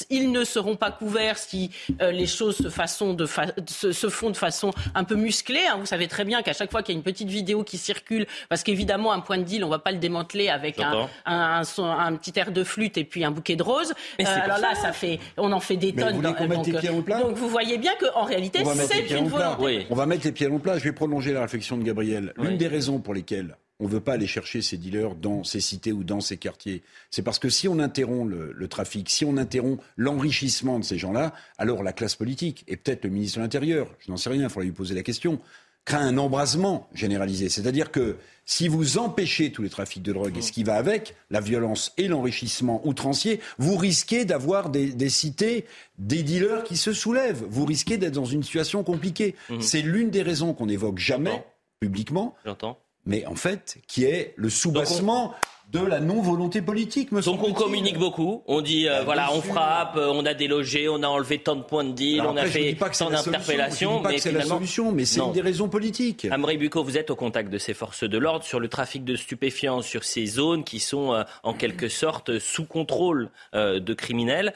ils 0.09 0.31
ne 0.31 0.43
seront 0.43 0.75
pas 0.75 0.91
couverts 0.91 1.37
si 1.37 1.71
euh, 2.01 2.11
les 2.11 2.27
choses 2.27 2.57
se 2.57 2.69
façon 2.69 3.16
se, 3.25 4.09
font 4.09 4.29
de 4.29 4.37
façon 4.37 4.71
un 4.95 5.03
peu 5.03 5.15
musclée. 5.15 5.65
Hein. 5.69 5.77
Vous 5.79 5.85
savez 5.85 6.07
très 6.07 6.25
bien 6.25 6.41
qu'à 6.41 6.53
chaque 6.53 6.71
fois 6.71 6.83
qu'il 6.83 6.93
y 6.93 6.97
a 6.97 6.99
une 6.99 7.03
petite 7.03 7.29
vidéo 7.29 7.63
qui 7.63 7.77
circule, 7.77 8.27
parce 8.49 8.63
qu'évidemment, 8.63 9.11
un 9.11 9.19
point 9.19 9.37
de 9.37 9.43
deal, 9.43 9.63
on 9.63 9.67
ne 9.67 9.71
va 9.71 9.79
pas 9.79 9.91
le 9.91 9.97
démanteler 9.97 10.49
avec 10.49 10.79
un, 10.79 11.07
un, 11.25 12.15
petit 12.15 12.33
air 12.37 12.51
de 12.51 12.63
flûte 12.63 12.97
et 12.97 13.03
puis 13.03 13.23
un 13.23 13.31
bouquet 13.31 13.55
de 13.55 13.63
roses. 13.63 13.93
Euh, 14.19 14.25
alors 14.25 14.59
là, 14.59 14.75
ça 14.75 14.91
fait, 14.91 15.19
on 15.37 15.51
en 15.51 15.59
fait 15.59 15.77
des 15.77 15.93
tonnes. 15.93 16.21
donc, 16.21 16.37
donc, 16.37 17.35
vous 17.35 17.49
voyez 17.49 17.77
bien 17.77 17.93
qu'en 17.99 18.23
réalité, 18.23 18.63
c'est 18.87 19.09
une 19.09 19.27
volonté. 19.27 19.87
On 19.89 19.95
va 19.95 20.05
mettre 20.05 20.25
les 20.25 20.31
pieds 20.31 20.47
dans 20.47 20.55
le 20.55 20.59
plat. 20.59 20.77
Je 20.77 20.83
vais 20.83 20.91
prolonger 20.91 21.33
la 21.33 21.41
réflexion 21.41 21.77
de 21.77 21.83
Gabriel. 21.83 22.33
L'une 22.37 22.57
des 22.57 22.67
raisons 22.67 22.99
pour 22.99 23.13
lesquelles 23.13 23.55
on 23.79 23.85
ne 23.85 23.89
veut 23.89 23.99
pas 23.99 24.13
aller 24.13 24.27
chercher 24.27 24.61
ces 24.61 24.77
dealers 24.77 25.15
dans 25.15 25.43
ces 25.43 25.61
cités 25.61 25.91
ou 25.91 26.03
dans 26.03 26.19
ces 26.19 26.37
quartiers. 26.37 26.81
C'est 27.11 27.21
parce 27.21 27.39
que 27.39 27.49
si 27.49 27.67
on 27.67 27.79
interrompt 27.79 28.31
le, 28.31 28.67
trafic, 28.67 29.09
si 29.09 29.23
on 29.23 29.37
interrompt 29.37 29.81
l'enrichissement 29.95 30.79
de 30.79 30.83
ces 30.83 30.97
gens-là, 30.97 31.33
alors 31.57 31.83
la 31.83 31.93
classe 31.93 32.15
politique, 32.15 32.63
et 32.67 32.75
peut-être 32.75 33.03
le 33.03 33.11
ministre 33.11 33.37
de 33.37 33.43
l'Intérieur, 33.43 33.87
je 33.99 34.09
n'en 34.09 34.17
sais 34.17 34.29
rien, 34.29 34.43
il 34.43 34.49
faudrait 34.49 34.65
lui 34.65 34.73
poser 34.73 34.95
la 34.95 35.03
question, 35.03 35.39
craint 35.85 36.05
un 36.05 36.17
embrasement 36.17 36.89
généralisé. 36.93 37.49
C'est-à-dire 37.49 37.91
que 37.91 38.17
si 38.45 38.67
vous 38.67 38.97
empêchez 38.97 39.51
tous 39.51 39.61
les 39.61 39.69
trafics 39.69 40.03
de 40.03 40.11
drogue 40.11 40.37
et 40.37 40.41
ce 40.41 40.51
qui 40.51 40.63
va 40.63 40.75
avec, 40.75 41.15
la 41.29 41.39
violence 41.39 41.93
et 41.97 42.07
l'enrichissement 42.07 42.85
outrancier, 42.85 43.39
vous 43.57 43.77
risquez 43.77 44.25
d'avoir 44.25 44.69
des, 44.69 45.09
cités, 45.09 45.65
des 45.97 46.23
dealers 46.23 46.63
qui 46.63 46.77
se 46.77 46.93
soulèvent. 46.93 47.43
Vous 47.47 47.65
risquez 47.65 47.97
d'être 47.97 48.13
dans 48.13 48.25
une 48.25 48.43
situation 48.43 48.83
compliquée. 48.83 49.35
Mhm. 49.49 49.61
C'est 49.61 49.81
l'une 49.81 50.09
des 50.09 50.23
raisons 50.23 50.53
qu'on 50.53 50.65
n'évoque 50.65 50.97
jamais 50.97 51.43
publiquement. 51.79 52.35
J'entends 52.43 52.79
mais 53.07 53.25
en 53.25 53.35
fait, 53.35 53.79
qui 53.87 54.03
est 54.03 54.33
le 54.35 54.49
soubassement 54.49 55.33
de 55.71 55.79
la 55.79 55.99
non-volonté 55.99 56.61
politique. 56.61 57.11
Me 57.11 57.21
Donc 57.21 57.43
on 57.43 57.51
communique 57.51 57.97
beaucoup, 57.97 58.43
on 58.47 58.61
dit 58.61 58.87
euh, 58.87 58.99
bah, 58.99 59.03
voilà, 59.03 59.33
on 59.33 59.41
frappe, 59.41 59.97
euh, 59.97 60.11
on 60.13 60.25
a 60.25 60.33
délogé, 60.33 60.87
on 60.87 61.03
a 61.03 61.07
enlevé 61.07 61.39
tant 61.39 61.57
de 61.57 61.61
points 61.61 61.83
de 61.83 61.91
deal, 61.91 62.21
on 62.21 62.37
a 62.37 62.45
fait 62.45 62.75
tant 62.97 63.09
d'interpellations. 63.09 64.01
Mais 64.01 64.17
c'est 64.17 64.31
la 64.31 64.45
solution, 64.45 64.91
mais 64.91 65.05
c'est 65.05 65.19
une 65.19 65.33
des 65.33 65.41
raisons 65.41 65.67
politiques. 65.67 66.25
Amré 66.31 66.57
Bucco, 66.57 66.83
vous 66.83 66.97
êtes 66.97 67.09
au 67.09 67.15
contact 67.15 67.49
de 67.49 67.57
ces 67.57 67.73
forces 67.73 68.05
de 68.05 68.17
l'ordre 68.17 68.45
sur 68.45 68.59
le 68.59 68.69
trafic 68.69 69.03
de 69.03 69.15
stupéfiants, 69.15 69.81
sur 69.81 70.05
ces 70.05 70.25
zones 70.25 70.63
qui 70.63 70.79
sont 70.79 71.13
euh, 71.13 71.23
en 71.43 71.53
quelque 71.53 71.89
sorte 71.97 72.39
sous 72.39 72.65
contrôle 72.65 73.29
de 73.53 73.93
criminels. 73.93 74.53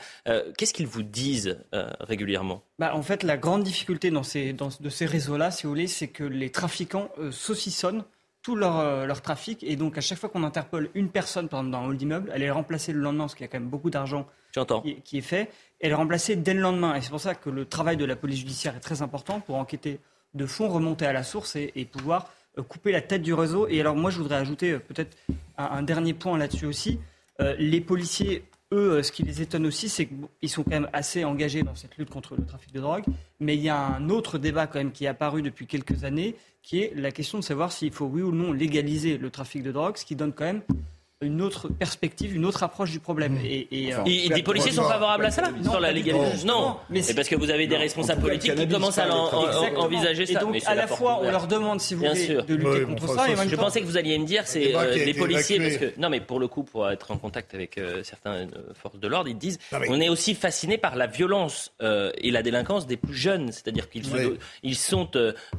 Qu'est-ce 0.58 0.74
qu'ils 0.74 0.88
vous 0.88 1.04
disent 1.04 1.58
régulièrement? 2.00 2.62
Bah, 2.80 2.92
En 2.96 3.02
fait, 3.02 3.24
la 3.24 3.38
grande 3.38 3.64
difficulté 3.64 4.12
dans 4.12 4.24
ces, 4.24 4.54
dans, 4.54 4.70
de 4.80 4.90
ces 4.90 5.06
réseaux-là, 5.06 5.52
si 5.52 5.64
vous 5.64 5.70
voulez, 5.70 5.88
c'est 5.88 6.08
que 6.08 6.24
les 6.24 6.50
trafiquants 6.50 7.10
saucissonnent 7.32 8.04
tout 8.42 8.56
leur, 8.56 8.80
euh, 8.80 9.06
leur, 9.06 9.22
trafic. 9.22 9.64
Et 9.64 9.76
donc, 9.76 9.98
à 9.98 10.02
chaque 10.02 10.18
fois 10.18 10.30
qu'on 10.30 10.44
interpelle 10.44 10.90
une 10.94 11.10
personne, 11.10 11.48
par 11.48 11.60
exemple, 11.60 11.72
dans 11.72 11.84
un 11.84 11.90
hall 11.90 11.98
d'immeuble, 11.98 12.32
elle 12.34 12.44
est 12.44 12.52
remplacée 12.52 12.94
le 12.94 13.00
lendemain, 13.00 13.26
parce 13.26 13.36
qu'il 13.36 13.44
y 13.44 13.50
a 13.50 13.52
quand 13.52 13.60
même 13.60 13.70
beaucoup 13.70 13.90
d'argent 13.90 14.28
qui, 14.84 14.96
qui, 15.02 15.18
est 15.20 15.22
fait. 15.22 15.50
Elle 15.80 15.92
est 15.92 15.96
remplacée 15.96 16.36
dès 16.36 16.54
le 16.54 16.62
lendemain. 16.62 16.96
Et 16.96 17.02
c'est 17.02 17.10
pour 17.10 17.20
ça 17.20 17.36
que 17.36 17.50
le 17.50 17.66
travail 17.66 17.98
de 17.98 18.06
la 18.06 18.16
police 18.16 18.40
judiciaire 18.40 18.76
est 18.76 18.82
très 18.82 19.02
important 19.02 19.40
pour 19.40 19.56
enquêter 19.56 20.00
de 20.34 20.46
fond, 20.46 20.70
remonter 20.70 21.06
à 21.06 21.14
la 21.14 21.24
source 21.24 21.56
et, 21.56 21.88
pouvoir 21.92 22.30
euh, 22.58 22.64
couper 22.64 22.92
la 22.92 23.02
tête 23.02 23.22
du 23.22 23.34
réseau. 23.34 23.68
Et 23.68 23.80
alors, 23.80 23.96
moi, 23.96 24.10
je 24.10 24.18
voudrais 24.18 24.38
ajouter 24.38 24.72
euh, 24.72 24.80
peut-être 24.80 25.18
un, 25.58 25.84
dernier 25.84 26.14
point 26.14 26.38
là-dessus 26.38 26.66
aussi. 26.66 27.00
les 27.58 27.82
policiers 27.82 28.44
eux, 28.74 29.04
ce 29.04 29.12
qui 29.12 29.24
les 29.24 29.42
étonne 29.42 29.66
aussi, 29.66 29.90
c'est 29.90 30.08
qu'ils 30.08 30.50
sont 30.50 30.64
quand 30.64 30.72
même 30.72 30.90
assez 30.94 31.26
engagés 31.26 31.64
dans 31.64 31.76
cette 31.76 31.98
lutte 31.98 32.10
contre 32.10 32.36
le 32.36 32.46
trafic 32.46 32.74
de 32.74 32.80
drogue. 32.80 33.04
Mais 33.40 33.56
il 33.56 33.62
y 33.62 33.70
a 33.70 33.78
un 33.78 34.10
autre 34.10 34.38
débat 34.38 34.68
quand 34.68 34.80
même 34.80 34.92
qui 34.92 35.06
est 35.06 35.10
apparu 35.10 35.42
depuis 35.42 35.68
quelques 35.68 36.04
années, 36.04 36.36
qui 36.62 36.82
est 36.82 36.94
la 36.96 37.12
question 37.12 37.40
de 37.40 37.44
savoir 37.44 37.72
s'il 37.72 37.92
faut 37.92 38.06
oui 38.06 38.22
ou 38.22 38.32
non 38.32 38.52
légaliser 38.54 39.18
le 39.18 39.30
trafic 39.30 39.64
de 39.64 39.72
drogue, 39.72 39.98
ce 39.98 40.06
qui 40.06 40.16
donne 40.16 40.34
quand 40.34 40.46
même 40.46 40.64
une 41.22 41.42
autre 41.42 41.70
perspective, 41.70 42.36
une 42.36 42.46
autre 42.46 42.64
approche 42.64 42.92
du 42.92 43.00
problème. 43.00 43.38
Et, 43.44 43.68
et, 43.72 43.94
euh, 43.94 44.00
des 44.04 44.44
policiers 44.44 44.72
sont 44.72 44.84
favorables 44.84 45.26
à 45.26 45.32
ça 45.32 45.44
sur 45.62 45.80
la 45.80 45.92
légalisation 45.92 46.48
Non, 46.48 46.78
mais 46.90 47.02
c'est 47.02 47.14
parce 47.14 47.28
que 47.28 47.36
vous 47.36 47.52
avez 47.52 47.68
des 47.68 47.78
responsables 47.78 48.22
politiques 48.22 48.56
qui 48.56 48.68
commencent 48.68 48.98
à 48.98 49.08
envisager 49.78 50.26
ça. 50.26 50.34
Et 50.34 50.44
donc, 50.44 50.58
à 50.66 50.76
la 50.76 50.88
fois, 50.88 51.20
on 51.22 51.30
leur 51.30 51.48
demande, 51.48 51.80
si 51.80 51.94
vous 51.94 52.06
voulez, 52.06 52.28
de 52.28 52.56
lutter 52.56 52.82
contre 52.84 53.08
ça. 53.16 53.28
je 53.48 53.56
pensais 53.56 53.82
que 53.82 53.86
vous 53.86 53.98
alliez 53.98 54.18
me 54.18 54.26
dire, 54.26 54.44
c'est 54.46 54.76
euh, 54.76 54.94
des 54.94 55.14
policiers, 55.14 55.60
parce 55.60 55.78
que 55.78 56.00
non, 56.00 56.10
mais 56.10 56.20
pour 56.20 56.40
le 56.40 56.48
coup, 56.48 56.64
pour 56.64 56.90
être 56.90 57.12
en 57.12 57.18
contact 57.18 57.54
avec 57.54 57.78
euh, 57.78 58.04
certaines 58.04 58.52
forces 58.74 59.00
de 59.00 59.08
l'ordre, 59.08 59.30
ils 59.30 59.38
disent, 59.38 59.60
on 59.90 60.02
est 60.02 60.10
aussi 60.10 60.34
fasciné 60.34 60.78
par 60.78 60.96
la 60.96 61.08
violence 61.08 61.72
et 61.82 62.32
la 62.32 62.42
délinquance 62.42 62.88
des 62.88 62.98
plus 62.98 63.14
jeunes, 63.14 63.52
c'est-à-dire 63.52 63.90
qu'ils 63.90 64.06
ils 64.64 64.76
sont 64.76 65.10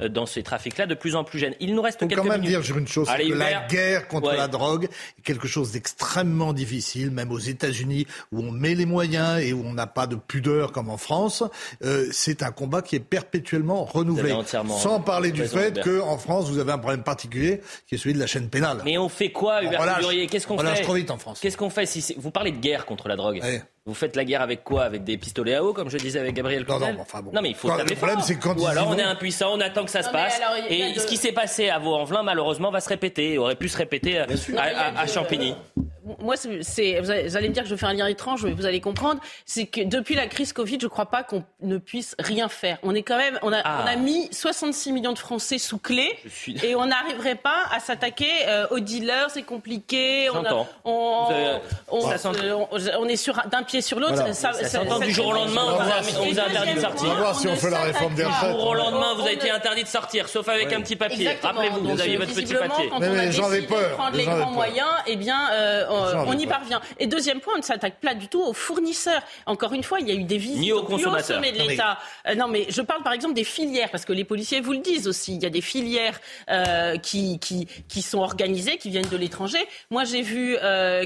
dans 0.09 0.25
ces 0.25 0.43
trafics-là 0.43 0.87
de 0.87 0.95
plus 0.95 1.15
en 1.15 1.23
plus 1.23 1.39
jeunes. 1.39 1.55
Il 1.59 1.73
nous 1.73 1.81
reste 1.81 1.99
quelques 1.99 2.11
minutes. 2.11 2.25
quand 2.25 2.37
même 2.37 2.61
dire 2.61 2.77
une 2.77 2.87
chose, 2.87 3.07
la 3.07 3.65
guerre 3.67 4.07
contre 4.07 4.33
la 4.33 4.47
drogue 4.47 4.89
est 5.17 5.21
quelque 5.21 5.47
chose 5.47 5.52
chose 5.53 5.71
d'extrêmement 5.71 6.53
difficile, 6.53 7.11
même 7.11 7.31
aux 7.31 7.39
États-Unis, 7.39 8.07
où 8.31 8.39
on 8.39 8.51
met 8.51 8.75
les 8.75 8.85
moyens 8.85 9.41
et 9.41 9.53
où 9.53 9.63
on 9.65 9.73
n'a 9.73 9.87
pas 9.87 10.07
de 10.07 10.15
pudeur 10.15 10.71
comme 10.71 10.89
en 10.89 10.97
France. 10.97 11.43
Euh, 11.83 12.07
c'est 12.11 12.43
un 12.43 12.51
combat 12.51 12.81
qui 12.81 12.95
est 12.95 12.99
perpétuellement 12.99 13.85
renouvelé. 13.85 14.35
Sans 14.79 14.99
parler 14.99 15.31
du 15.31 15.45
fait 15.45 15.79
qu'en 15.81 16.17
France, 16.17 16.49
vous 16.49 16.59
avez 16.59 16.71
un 16.71 16.77
problème 16.77 17.03
particulier, 17.03 17.61
qui 17.87 17.95
est 17.95 17.97
celui 17.97 18.13
de 18.13 18.19
la 18.19 18.27
chaîne 18.27 18.49
pénale. 18.49 18.81
Mais 18.85 18.97
on 18.97 19.09
fait 19.09 19.31
quoi, 19.31 19.63
Hubert 19.63 19.99
Qu'est-ce 20.29 20.47
qu'on 20.47 20.57
fait 20.57 20.81
trop 20.81 20.93
vite 20.93 21.11
en 21.11 21.17
France. 21.17 21.39
Qu'est-ce 21.39 21.57
qu'on 21.57 21.69
fait 21.69 21.85
si 21.85 22.15
Vous 22.17 22.31
parlez 22.31 22.51
de 22.51 22.57
guerre 22.57 22.85
contre 22.85 23.07
la 23.07 23.15
drogue. 23.15 23.41
Vous 23.85 23.93
faites 23.93 24.15
la 24.15 24.23
guerre 24.23 24.41
avec 24.41 24.63
quoi? 24.63 24.83
Avec 24.83 25.03
des 25.03 25.17
pistolets 25.17 25.55
à 25.55 25.63
eau, 25.63 25.73
comme 25.73 25.89
je 25.89 25.97
disais 25.97 26.17
avec 26.17 26.33
Gabriel 26.35 26.65
Non, 26.67 26.79
non, 26.79 26.95
enfin 27.01 27.21
bon. 27.21 27.31
non 27.33 27.41
mais 27.41 27.49
il 27.49 27.55
faut 27.55 27.67
quand, 27.67 27.77
Le 27.83 27.95
problème, 27.95 28.21
c'est 28.21 28.37
quand 28.37 28.57
Ou 28.57 28.65
alors 28.65 28.87
on 28.87 28.97
est 28.97 29.01
impuissant, 29.03 29.51
on 29.53 29.59
attend 29.59 29.83
que 29.83 29.91
ça 29.91 30.03
se 30.03 30.09
passe. 30.09 30.39
et 30.69 30.93
ce 30.97 31.05
qui 31.05 31.17
s'est 31.17 31.33
passé 31.33 31.69
à 31.69 31.79
Vaux-en-Velin, 31.79 32.23
malheureusement, 32.23 32.71
va 32.71 32.79
se 32.79 32.87
répéter. 32.87 33.37
aurait 33.37 33.57
pu 33.57 33.67
se 33.67 33.77
répéter 33.77 34.19
à, 34.19 34.27
à 34.99 35.05
Champigny 35.07 35.53
moi, 36.19 36.35
c'est, 36.37 36.99
vous 36.99 37.09
allez 37.11 37.49
me 37.49 37.53
dire 37.53 37.63
que 37.63 37.69
je 37.69 37.75
fais 37.75 37.85
un 37.85 37.93
lien 37.93 38.07
étrange, 38.07 38.43
mais 38.43 38.51
vous 38.51 38.65
allez 38.65 38.81
comprendre, 38.81 39.21
c'est 39.45 39.65
que 39.65 39.81
depuis 39.81 40.15
la 40.15 40.27
crise 40.27 40.53
Covid, 40.53 40.77
je 40.79 40.85
ne 40.85 40.89
crois 40.89 41.05
pas 41.05 41.23
qu'on 41.23 41.43
ne 41.61 41.77
puisse 41.77 42.15
rien 42.19 42.49
faire. 42.49 42.77
On 42.83 42.93
est 42.93 43.03
quand 43.03 43.17
même, 43.17 43.39
on 43.41 43.53
a, 43.53 43.59
on 43.59 43.85
a 43.85 43.93
ah. 43.93 43.95
mis 43.95 44.27
66 44.31 44.91
millions 44.91 45.13
de 45.13 45.19
Français 45.19 45.57
sous 45.57 45.77
clé 45.77 46.09
et 46.63 46.75
on 46.75 46.85
n'arriverait 46.87 47.35
pas 47.35 47.63
à 47.71 47.79
s'attaquer 47.79 48.29
euh, 48.47 48.67
aux 48.71 48.79
dealers, 48.79 49.29
c'est 49.29 49.43
compliqué. 49.43 50.29
On, 50.29 50.43
on, 50.83 51.59
on, 51.89 53.07
est 53.07 53.15
sur 53.15 53.41
d'un 53.49 53.63
pied 53.63 53.81
sur 53.81 53.99
l'autre. 53.99 54.33
Ça, 54.33 54.53
s'entend 54.53 54.99
du 54.99 55.11
jour 55.11 55.27
au 55.27 55.33
lendemain, 55.33 55.63
on 55.65 56.25
vous 56.25 56.39
a, 56.39 56.43
interdit 56.43 56.73
de 56.73 56.79
sortir. 56.79 57.05
On 57.05 57.13
va 57.13 57.19
voir 57.19 57.39
si 57.39 57.47
on 57.47 57.55
fait 57.55 57.69
la 57.69 57.81
réforme 57.81 58.15
des 58.15 58.25
retraites. 58.25 58.51
Du 58.51 58.57
jour 58.57 58.67
au 58.67 58.73
lendemain, 58.73 59.13
vous 59.15 59.21
avez 59.21 59.33
été 59.33 59.51
interdit 59.51 59.83
de 59.83 59.87
sortir, 59.87 60.27
sauf 60.27 60.47
avec 60.49 60.73
un 60.73 60.81
petit 60.81 60.95
papier. 60.95 61.37
Rappelez-vous, 61.41 61.81
vous 61.81 62.01
aviez 62.01 62.17
votre 62.17 62.33
petit 62.33 62.53
papier. 62.53 62.89
Mais 62.99 63.31
gens 63.31 63.45
avaient 63.45 63.61
peur. 63.61 63.91
Prendre 63.97 64.17
les 64.17 64.25
grands 64.25 64.51
moyens, 64.51 64.89
eh 65.07 65.15
bien, 65.15 65.49
euh, 65.95 66.25
on 66.27 66.37
y 66.37 66.47
parvient. 66.47 66.81
Et 66.99 67.07
deuxième 67.07 67.39
point, 67.39 67.53
on 67.55 67.59
ne 67.59 67.63
s'attaque 67.63 67.99
pas 67.99 68.13
du 68.13 68.27
tout 68.27 68.41
aux 68.41 68.53
fournisseurs. 68.53 69.21
Encore 69.45 69.73
une 69.73 69.83
fois, 69.83 69.99
il 69.99 70.07
y 70.07 70.11
a 70.11 70.15
eu 70.15 70.23
des 70.23 70.37
visites 70.37 70.59
Ni 70.59 70.71
aux 70.71 70.83
consommateurs. 70.83 71.37
sommet 71.37 71.51
de 71.51 71.57
l'État. 71.57 71.99
Euh, 72.27 72.35
non, 72.35 72.47
mais 72.47 72.65
je 72.69 72.81
parle 72.81 73.03
par 73.03 73.13
exemple 73.13 73.33
des 73.33 73.43
filières, 73.43 73.89
parce 73.91 74.05
que 74.05 74.13
les 74.13 74.23
policiers 74.23 74.61
vous 74.61 74.73
le 74.73 74.79
disent 74.79 75.07
aussi. 75.07 75.35
Il 75.35 75.43
y 75.43 75.45
a 75.45 75.49
des 75.49 75.61
filières 75.61 76.19
euh, 76.49 76.97
qui, 76.97 77.39
qui, 77.39 77.67
qui 77.87 78.01
sont 78.01 78.19
organisées, 78.19 78.77
qui 78.77 78.89
viennent 78.89 79.09
de 79.09 79.17
l'étranger. 79.17 79.59
Moi, 79.91 80.03
j'ai 80.03 80.21
vu 80.21 80.57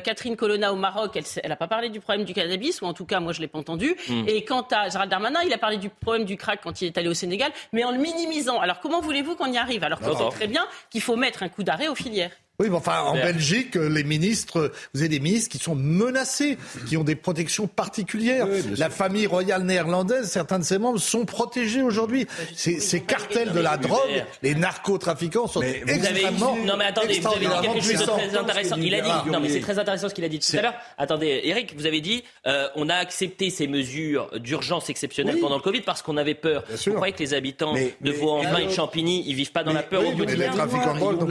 Catherine 0.03 0.35
Colonna 0.35 0.73
au 0.73 0.75
Maroc. 0.75 1.17
Elle 1.17 1.49
n'a 1.49 1.55
pas 1.55 1.67
parlé 1.67 1.89
du 1.89 1.99
problème 1.99 2.25
du 2.25 2.33
cannabis, 2.33 2.81
ou 2.81 2.85
en 2.85 2.93
tout 2.93 3.05
cas, 3.05 3.19
moi, 3.19 3.33
je 3.33 3.41
l'ai 3.41 3.47
pas 3.47 3.59
entendu. 3.59 3.95
Hmm. 4.07 4.23
Et 4.27 4.43
quant 4.45 4.65
à 4.71 4.89
Gérald 4.89 5.09
Darmanin, 5.09 5.41
il 5.45 5.53
a 5.53 5.57
parlé 5.57 5.77
du 5.77 5.89
problème 5.89 6.25
du 6.25 6.37
crack 6.37 6.61
quand 6.63 6.81
il 6.81 6.87
est 6.87 6.97
allé 6.97 7.09
au 7.09 7.13
Sénégal, 7.13 7.51
mais 7.73 7.83
en 7.83 7.91
le 7.91 7.97
minimisant. 7.97 8.59
Alors, 8.59 8.79
comment 8.79 9.01
voulez-vous 9.01 9.35
qu'on 9.35 9.51
y 9.51 9.57
arrive? 9.57 9.83
Alors 9.83 9.99
qu'on 9.99 10.15
sait 10.17 10.29
très 10.29 10.47
bien 10.47 10.67
qu'il 10.89 11.01
faut 11.01 11.15
mettre 11.15 11.43
un 11.43 11.49
coup 11.49 11.63
d'arrêt 11.63 11.87
aux 11.87 11.95
filières. 11.95 12.31
Oui, 12.59 12.69
mais 12.71 12.77
enfin, 12.77 13.01
en 13.03 13.13
Belgique, 13.13 13.75
les 13.75 14.03
ministres, 14.03 14.71
vous 14.95 15.01
avez 15.01 15.09
des 15.09 15.19
ministres 15.19 15.51
qui 15.51 15.59
sont 15.59 15.75
menacés, 15.75 16.57
qui 16.87 16.97
ont 16.97 17.03
des 17.03 17.15
protections 17.15 17.67
particulières. 17.67 18.47
la 18.77 18.89
famille 18.89 19.27
royale 19.27 19.61
néerlandaise, 19.61 20.27
certains 20.27 20.57
de 20.57 20.63
ses 20.63 20.79
membres 20.79 20.97
sont 20.97 21.23
protégés 21.25 21.83
aujourd'hui. 21.83 22.25
Ces, 22.55 23.01
cartels 23.01 23.51
de 23.51 23.59
la 23.59 23.77
drogue, 23.77 24.25
les 24.41 24.55
narcotrafiquants 24.55 25.45
sont 25.45 25.61
extrêmement. 25.61 26.57
non, 26.65 26.77
mais 26.77 26.85
attendez, 26.85 27.19
vous 27.19 27.27
avez 27.27 27.45
dit 27.45 27.51
quelque 27.61 27.79
chose 27.79 27.99
de 27.99 28.05
très 28.05 28.35
intéressant. 28.35 28.77
Il 28.77 28.95
a 28.95 29.01
dit, 29.01 29.29
non, 29.29 29.39
mais 29.39 29.49
c'est 29.49 29.59
très 29.59 29.77
intéressant 29.77 30.09
ce 30.09 30.15
qu'il 30.15 30.25
a 30.25 30.29
dit 30.29 30.39
tout 30.39 30.57
à 30.57 30.61
l'heure. 30.63 30.75
Attendez, 30.97 31.41
Eric, 31.43 31.75
vous 31.77 31.85
avez 31.85 32.01
dit, 32.01 32.23
euh, 32.47 32.69
on 32.75 32.89
a 32.89 32.95
accepté 32.95 33.51
ces 33.51 33.67
mesures 33.67 34.31
d'urgence 34.39 34.89
exceptionnelles 34.89 35.37
pendant 35.39 35.57
le 35.57 35.61
Covid 35.61 35.81
parce 35.81 36.01
qu'on 36.01 36.17
avait 36.17 36.33
peur. 36.33 36.63
Vous 36.87 36.93
croyez 36.93 37.13
que 37.13 37.19
les 37.19 37.35
habitants 37.35 37.75
de 37.75 38.11
Vaux-en-Velin 38.11 38.57
et 38.57 38.65
de 38.65 38.71
Champigny, 38.71 39.23
ils 39.27 39.35
vivent 39.35 39.51
pas 39.51 39.63
dans 39.63 39.73
la 39.73 39.83
peur 39.83 40.03
au 40.03 40.13
quotidien 40.13 40.55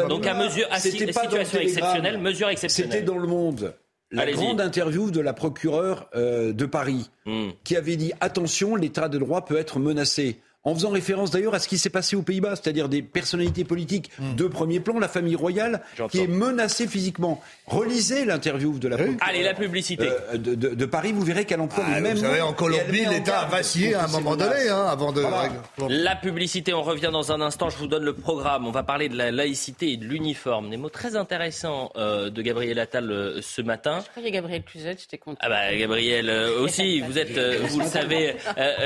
Donc 0.09 0.25
à 0.25 0.35
mesure, 0.35 0.69
situation 1.23 1.59
exceptionnelle, 1.61 2.19
mesure 2.19 2.49
exceptionnelle. 2.49 2.93
C'était 2.93 3.05
dans 3.05 3.19
le 3.19 3.27
monde. 3.27 3.75
La 4.13 4.31
grande 4.31 4.61
interview 4.61 5.11
de 5.11 5.21
la 5.21 5.33
procureure 5.33 6.09
euh, 6.15 6.53
de 6.53 6.65
Paris, 6.65 7.11
hmm. 7.27 7.49
qui 7.65 7.77
avait 7.77 7.97
dit 7.97 8.13
attention, 8.21 8.77
l'état 8.77 9.09
de 9.09 9.19
droit 9.19 9.45
peut 9.45 9.57
être 9.57 9.81
menacé 9.81 10.41
en 10.67 10.75
faisant 10.75 10.91
référence 10.91 11.31
d'ailleurs 11.31 11.55
à 11.55 11.61
ce 11.61 11.69
qui 11.69 11.79
s'est 11.79 11.91
passé 11.91 12.17
aux 12.17 12.23
Pays-Bas, 12.23 12.57
c'est-à-dire 12.57 12.89
des 12.89 13.01
personnalités 13.01 13.65
politiques 13.65 14.11
hmm. 14.19 14.35
de 14.35 14.47
premier 14.49 14.81
plan, 14.81 14.99
la 14.99 15.09
famille 15.09 15.37
royale, 15.37 15.81
qui 16.11 16.19
est 16.19 16.27
menacée 16.27 16.89
physiquement. 16.89 17.41
Relisez 17.67 18.25
l'interview 18.25 18.77
de 18.79 18.89
la 18.89 18.97
Allez, 19.21 19.45
la 19.45 19.55
publicité. 19.55 20.09
Euh, 20.35 20.37
de, 20.39 20.87
Paris, 20.87 21.13
vous 21.13 21.23
verrez 21.23 21.45
qu'elle 21.45 21.61
emploie 21.61 21.85
ah, 21.87 21.97
le 21.97 22.03
même 22.03 22.17
Vous 22.17 22.25
savez, 22.25 22.41
en 22.41 22.53
Colombie, 22.53 23.05
l'État 23.05 23.41
a 23.41 23.47
vacillé 23.47 23.95
à 23.95 24.05
un 24.05 24.09
moment 24.09 24.35
donné, 24.35 24.69
hein, 24.69 24.87
avant 24.89 25.13
de... 25.13 25.23
La 25.89 26.17
publicité, 26.17 26.75
on 26.75 26.83
revient 26.83 27.11
dans 27.13 27.31
un 27.31 27.41
instant, 27.41 27.71
je 27.71 27.77
vous 27.77 27.87
donne 27.87 28.05
le 28.05 28.15
programme. 28.15 28.67
On 28.67 28.73
va 28.73 28.83
parler 28.83 29.09
de 29.09 29.17
la 29.17 29.31
laïcité 29.31 29.93
et 29.93 29.97
de 29.97 30.05
l'uniforme. 30.05 30.71
Des 30.71 30.77
mots 30.77 30.89
très 30.89 31.15
intéressants 31.15 31.93
euh, 31.97 32.29
de 32.31 32.43
Gabriel 32.43 32.81
Attal 32.81 33.11
euh, 33.13 33.41
ce 33.41 33.63
matin. 33.63 34.01
Je 34.05 34.11
croyais 34.11 34.33
Gabriel 34.33 34.65
Cluzet, 34.65 34.97
j'étais 34.99 35.19
content. 35.19 35.39
Ah 35.43 35.49
bah, 35.49 35.77
Gabriel 35.77 36.29
aussi, 36.61 37.01
vous 37.03 37.19
êtes, 37.19 37.39
vous 37.69 37.79
le 37.79 37.87
savez, 37.87 38.35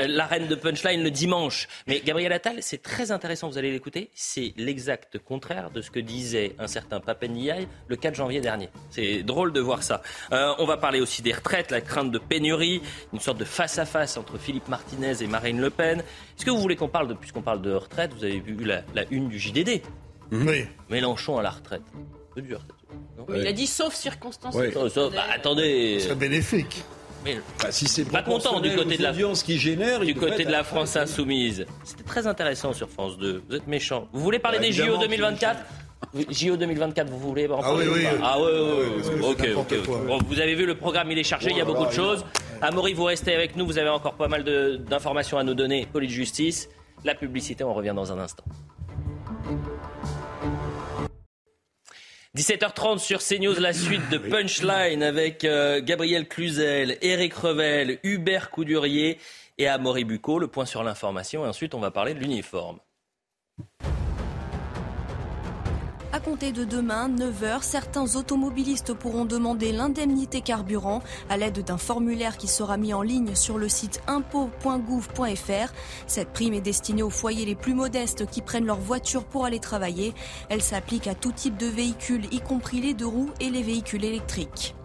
la 0.07 0.25
reine 0.27 0.47
de 0.47 0.55
punchline 0.55 1.01
le 1.01 1.09
dimanche. 1.09 1.67
Mais 1.87 2.01
Gabriel 2.01 2.31
Attal, 2.33 2.57
c'est 2.61 2.81
très 2.81 3.11
intéressant, 3.11 3.49
vous 3.49 3.57
allez 3.57 3.71
l'écouter, 3.71 4.09
c'est 4.13 4.53
l'exact 4.57 5.17
contraire 5.19 5.71
de 5.71 5.81
ce 5.81 5.91
que 5.91 5.99
disait 5.99 6.55
un 6.59 6.67
certain 6.67 6.99
Papendiaï 6.99 7.67
le 7.87 7.95
4 7.95 8.15
janvier 8.15 8.41
dernier. 8.41 8.69
C'est 8.89 9.23
drôle 9.23 9.53
de 9.53 9.59
voir 9.59 9.83
ça. 9.83 10.01
Euh, 10.31 10.53
on 10.59 10.65
va 10.65 10.77
parler 10.77 11.01
aussi 11.01 11.21
des 11.21 11.33
retraites, 11.33 11.71
la 11.71 11.81
crainte 11.81 12.11
de 12.11 12.19
pénurie, 12.19 12.81
une 13.13 13.19
sorte 13.19 13.37
de 13.37 13.45
face-à-face 13.45 14.17
entre 14.17 14.37
Philippe 14.37 14.67
Martinez 14.67 15.21
et 15.21 15.27
Marine 15.27 15.59
Le 15.59 15.69
Pen. 15.69 15.99
Est-ce 15.99 16.45
que 16.45 16.51
vous 16.51 16.59
voulez 16.59 16.75
qu'on 16.75 16.87
parle, 16.87 17.07
de, 17.07 17.13
puisqu'on 17.13 17.41
parle 17.41 17.61
de 17.61 17.73
retraite, 17.73 18.13
vous 18.13 18.23
avez 18.23 18.39
vu 18.39 18.57
la, 18.63 18.83
une 19.09 19.29
du 19.29 19.39
JDD 19.39 19.81
Oui. 20.31 20.65
Mélenchon 20.89 21.37
à 21.37 21.41
la 21.41 21.51
retraite. 21.51 21.83
C'est 22.35 22.41
dur, 22.41 22.61
Il 23.35 23.45
a 23.45 23.51
dit 23.51 23.67
sauf 23.67 23.93
circonstances. 23.93 24.55
Bah, 24.55 25.23
attendez. 25.33 25.99
C'est 25.99 26.17
bénéfique. 26.17 26.83
Mais 27.23 27.37
bah, 27.61 27.71
si 27.71 27.87
c'est 27.87 28.05
pas 28.05 28.23
content 28.23 28.59
du 28.59 28.75
côté 28.75 28.97
de 28.97 29.03
la 29.03 29.13
qui 29.33 29.57
génère, 29.59 29.99
du 29.99 30.15
côté 30.15 30.45
de 30.45 30.51
la 30.51 30.63
France 30.63 30.95
insoumise. 30.95 31.65
C'était 31.83 32.03
très 32.03 32.27
intéressant 32.27 32.73
sur 32.73 32.89
France 32.89 33.17
2. 33.17 33.43
Vous 33.47 33.55
êtes 33.55 33.67
méchant. 33.67 34.07
Vous 34.11 34.21
voulez 34.21 34.39
parler 34.39 34.57
bah, 34.57 34.65
des 34.65 34.71
JO 34.71 34.97
2024 34.97 35.59
JO 36.29 36.57
2024, 36.57 37.09
vous 37.09 37.19
voulez 37.19 37.47
en 37.47 37.61
Ah 37.63 37.73
oui, 37.73 37.85
oui. 37.87 38.05
Ah 38.23 38.37
oui, 38.39 38.49
oui. 38.51 39.21
ok, 39.23 39.47
ok. 39.55 39.73
vous 40.27 40.39
avez 40.39 40.55
vu 40.55 40.65
le 40.65 40.75
programme, 40.75 41.11
il 41.11 41.17
est 41.17 41.23
chargé, 41.23 41.51
il 41.51 41.57
y 41.57 41.61
a 41.61 41.65
beaucoup 41.65 41.85
de 41.85 41.91
choses. 41.91 42.25
Amaury, 42.61 42.93
vous 42.93 43.05
restez 43.05 43.33
avec 43.33 43.55
nous, 43.55 43.65
vous 43.65 43.77
avez 43.77 43.89
encore 43.89 44.15
pas 44.15 44.27
mal 44.27 44.43
d'informations 44.89 45.37
à 45.37 45.43
nous 45.43 45.53
donner. 45.53 45.87
Police 45.91 46.11
justice, 46.11 46.69
la 47.05 47.15
publicité, 47.15 47.63
on 47.63 47.73
revient 47.73 47.93
dans 47.95 48.11
un 48.11 48.19
instant. 48.19 48.43
17h30 52.37 52.99
sur 52.99 53.19
CNews, 53.19 53.59
la 53.59 53.73
suite 53.73 54.09
de 54.09 54.17
Punchline 54.17 55.03
avec 55.03 55.43
euh, 55.43 55.81
Gabriel 55.83 56.29
Cluzel, 56.29 56.97
Eric 57.01 57.33
Revel, 57.33 57.99
Hubert 58.03 58.51
Coudurier 58.51 59.19
et 59.57 59.67
Amaury 59.67 60.05
Bucco. 60.05 60.39
Le 60.39 60.47
point 60.47 60.65
sur 60.65 60.81
l'information 60.81 61.43
et 61.43 61.49
ensuite 61.49 61.73
on 61.73 61.81
va 61.81 61.91
parler 61.91 62.13
de 62.13 62.19
l'uniforme. 62.19 62.79
Compter 66.23 66.51
de 66.51 66.65
demain, 66.65 67.09
9h, 67.09 67.63
certains 67.63 68.15
automobilistes 68.15 68.93
pourront 68.93 69.25
demander 69.25 69.71
l'indemnité 69.71 70.41
carburant 70.41 71.01
à 71.29 71.37
l'aide 71.37 71.63
d'un 71.63 71.79
formulaire 71.79 72.37
qui 72.37 72.47
sera 72.47 72.77
mis 72.77 72.93
en 72.93 73.01
ligne 73.01 73.33
sur 73.33 73.57
le 73.57 73.67
site 73.67 74.03
impôt.gouv.fr. 74.05 75.73
Cette 76.05 76.29
prime 76.29 76.53
est 76.53 76.61
destinée 76.61 77.01
aux 77.01 77.09
foyers 77.09 77.45
les 77.45 77.55
plus 77.55 77.73
modestes 77.73 78.27
qui 78.27 78.43
prennent 78.43 78.67
leur 78.67 78.79
voiture 78.79 79.23
pour 79.23 79.45
aller 79.45 79.59
travailler. 79.59 80.13
Elle 80.49 80.61
s'applique 80.61 81.07
à 81.07 81.15
tout 81.15 81.31
type 81.31 81.57
de 81.57 81.67
véhicules, 81.67 82.31
y 82.31 82.39
compris 82.39 82.81
les 82.81 82.93
deux 82.93 83.07
roues 83.07 83.31
et 83.39 83.49
les 83.49 83.63
véhicules 83.63 84.05
électriques. 84.05 84.75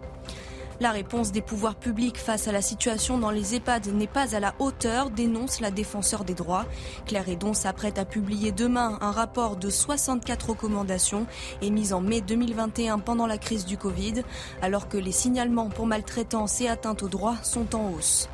La 0.79 0.91
réponse 0.91 1.31
des 1.31 1.41
pouvoirs 1.41 1.75
publics 1.75 2.19
face 2.19 2.47
à 2.47 2.51
la 2.51 2.61
situation 2.61 3.17
dans 3.17 3.31
les 3.31 3.55
EHPAD 3.55 3.87
n'est 3.87 4.05
pas 4.05 4.35
à 4.35 4.39
la 4.39 4.53
hauteur, 4.59 5.09
dénonce 5.09 5.59
la 5.59 5.71
défenseur 5.71 6.23
des 6.23 6.35
droits. 6.35 6.65
Claire 7.07 7.27
Edon 7.27 7.55
s'apprête 7.55 7.97
à 7.97 8.05
publier 8.05 8.51
demain 8.51 8.99
un 9.01 9.09
rapport 9.09 9.55
de 9.55 9.71
64 9.71 10.49
recommandations 10.49 11.25
émises 11.63 11.93
en 11.93 12.01
mai 12.01 12.21
2021 12.21 12.99
pendant 12.99 13.25
la 13.25 13.39
crise 13.39 13.65
du 13.65 13.75
Covid, 13.75 14.21
alors 14.61 14.87
que 14.87 14.97
les 14.97 15.11
signalements 15.11 15.69
pour 15.69 15.87
maltraitance 15.87 16.61
et 16.61 16.67
atteinte 16.67 17.01
aux 17.01 17.09
droits 17.09 17.37
sont 17.41 17.75
en 17.75 17.89
hausse. 17.89 18.29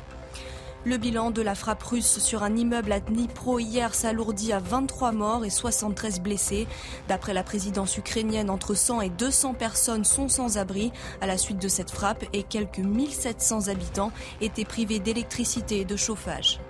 Le 0.86 0.98
bilan 0.98 1.30
de 1.30 1.40
la 1.40 1.54
frappe 1.54 1.82
russe 1.82 2.18
sur 2.18 2.42
un 2.42 2.56
immeuble 2.56 2.92
à 2.92 3.00
Dnipro 3.00 3.58
hier 3.58 3.94
s'alourdit 3.94 4.52
à 4.52 4.58
23 4.58 5.12
morts 5.12 5.44
et 5.46 5.50
73 5.50 6.20
blessés. 6.20 6.66
D'après 7.08 7.32
la 7.32 7.42
présidence 7.42 7.96
ukrainienne, 7.96 8.50
entre 8.50 8.74
100 8.74 9.00
et 9.00 9.08
200 9.08 9.54
personnes 9.54 10.04
sont 10.04 10.28
sans 10.28 10.58
abri 10.58 10.92
à 11.22 11.26
la 11.26 11.38
suite 11.38 11.58
de 11.58 11.68
cette 11.68 11.90
frappe 11.90 12.26
et 12.34 12.42
quelques 12.42 12.80
1700 12.80 13.68
habitants 13.68 14.12
étaient 14.42 14.66
privés 14.66 14.98
d'électricité 14.98 15.80
et 15.80 15.84
de 15.86 15.96
chauffage. 15.96 16.60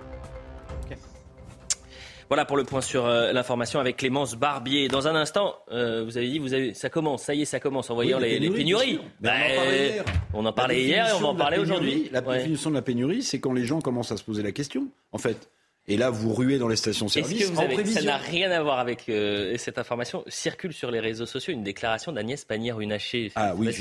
Voilà 2.27 2.45
pour 2.45 2.57
le 2.57 2.63
point 2.63 2.81
sur 2.81 3.05
euh, 3.05 3.31
l'information 3.33 3.79
avec 3.79 3.97
Clémence 3.97 4.35
Barbier. 4.35 4.87
Dans 4.87 5.07
un 5.07 5.15
instant, 5.15 5.55
euh, 5.71 6.03
vous 6.03 6.17
avez 6.17 6.29
dit, 6.29 6.39
vous 6.39 6.53
avez, 6.53 6.73
ça 6.73 6.89
commence, 6.89 7.23
ça 7.23 7.35
y 7.35 7.43
est, 7.43 7.45
ça 7.45 7.59
commence 7.59 7.89
en 7.89 7.95
voyant 7.95 8.19
les, 8.19 8.39
pénuries. 8.39 8.99
Ben, 9.19 10.03
on 10.33 10.45
en 10.45 10.51
parlait 10.53 10.83
hier. 10.83 11.05
On 11.05 11.05
en 11.05 11.05
parlait 11.05 11.07
hier 11.07 11.07
et 11.07 11.13
on 11.13 11.19
va 11.19 11.27
en 11.27 11.35
parler 11.35 11.59
aujourd'hui. 11.59 12.09
La 12.11 12.21
définition 12.21 12.69
de 12.71 12.75
la 12.75 12.81
pénurie, 12.81 13.21
c'est 13.21 13.39
quand 13.39 13.53
les 13.53 13.65
gens 13.65 13.79
commencent 13.81 14.11
à 14.11 14.17
se 14.17 14.23
poser 14.23 14.41
la 14.41 14.51
question, 14.51 14.87
en 15.11 15.17
fait. 15.17 15.49
Et 15.87 15.97
là, 15.97 16.09
vous 16.09 16.33
ruez 16.33 16.57
dans 16.57 16.67
les 16.67 16.75
stations-service. 16.75 17.51
Vous 17.51 17.61
avez, 17.61 17.85
ça 17.85 18.01
n'a 18.01 18.17
rien 18.17 18.49
à 18.51 18.61
voir 18.63 18.79
avec 18.79 19.07
euh, 19.07 19.55
cette 19.57 19.77
information 19.77 20.23
Circule 20.27 20.73
sur 20.73 20.89
les 20.89 20.99
réseaux 20.99 21.27
sociaux 21.27 21.53
une 21.53 21.63
déclaration 21.63 22.11
d'Agnès 22.11 22.43
Pannier-Runacher. 22.43 23.31
Ah 23.35 23.53
oui, 23.55 23.71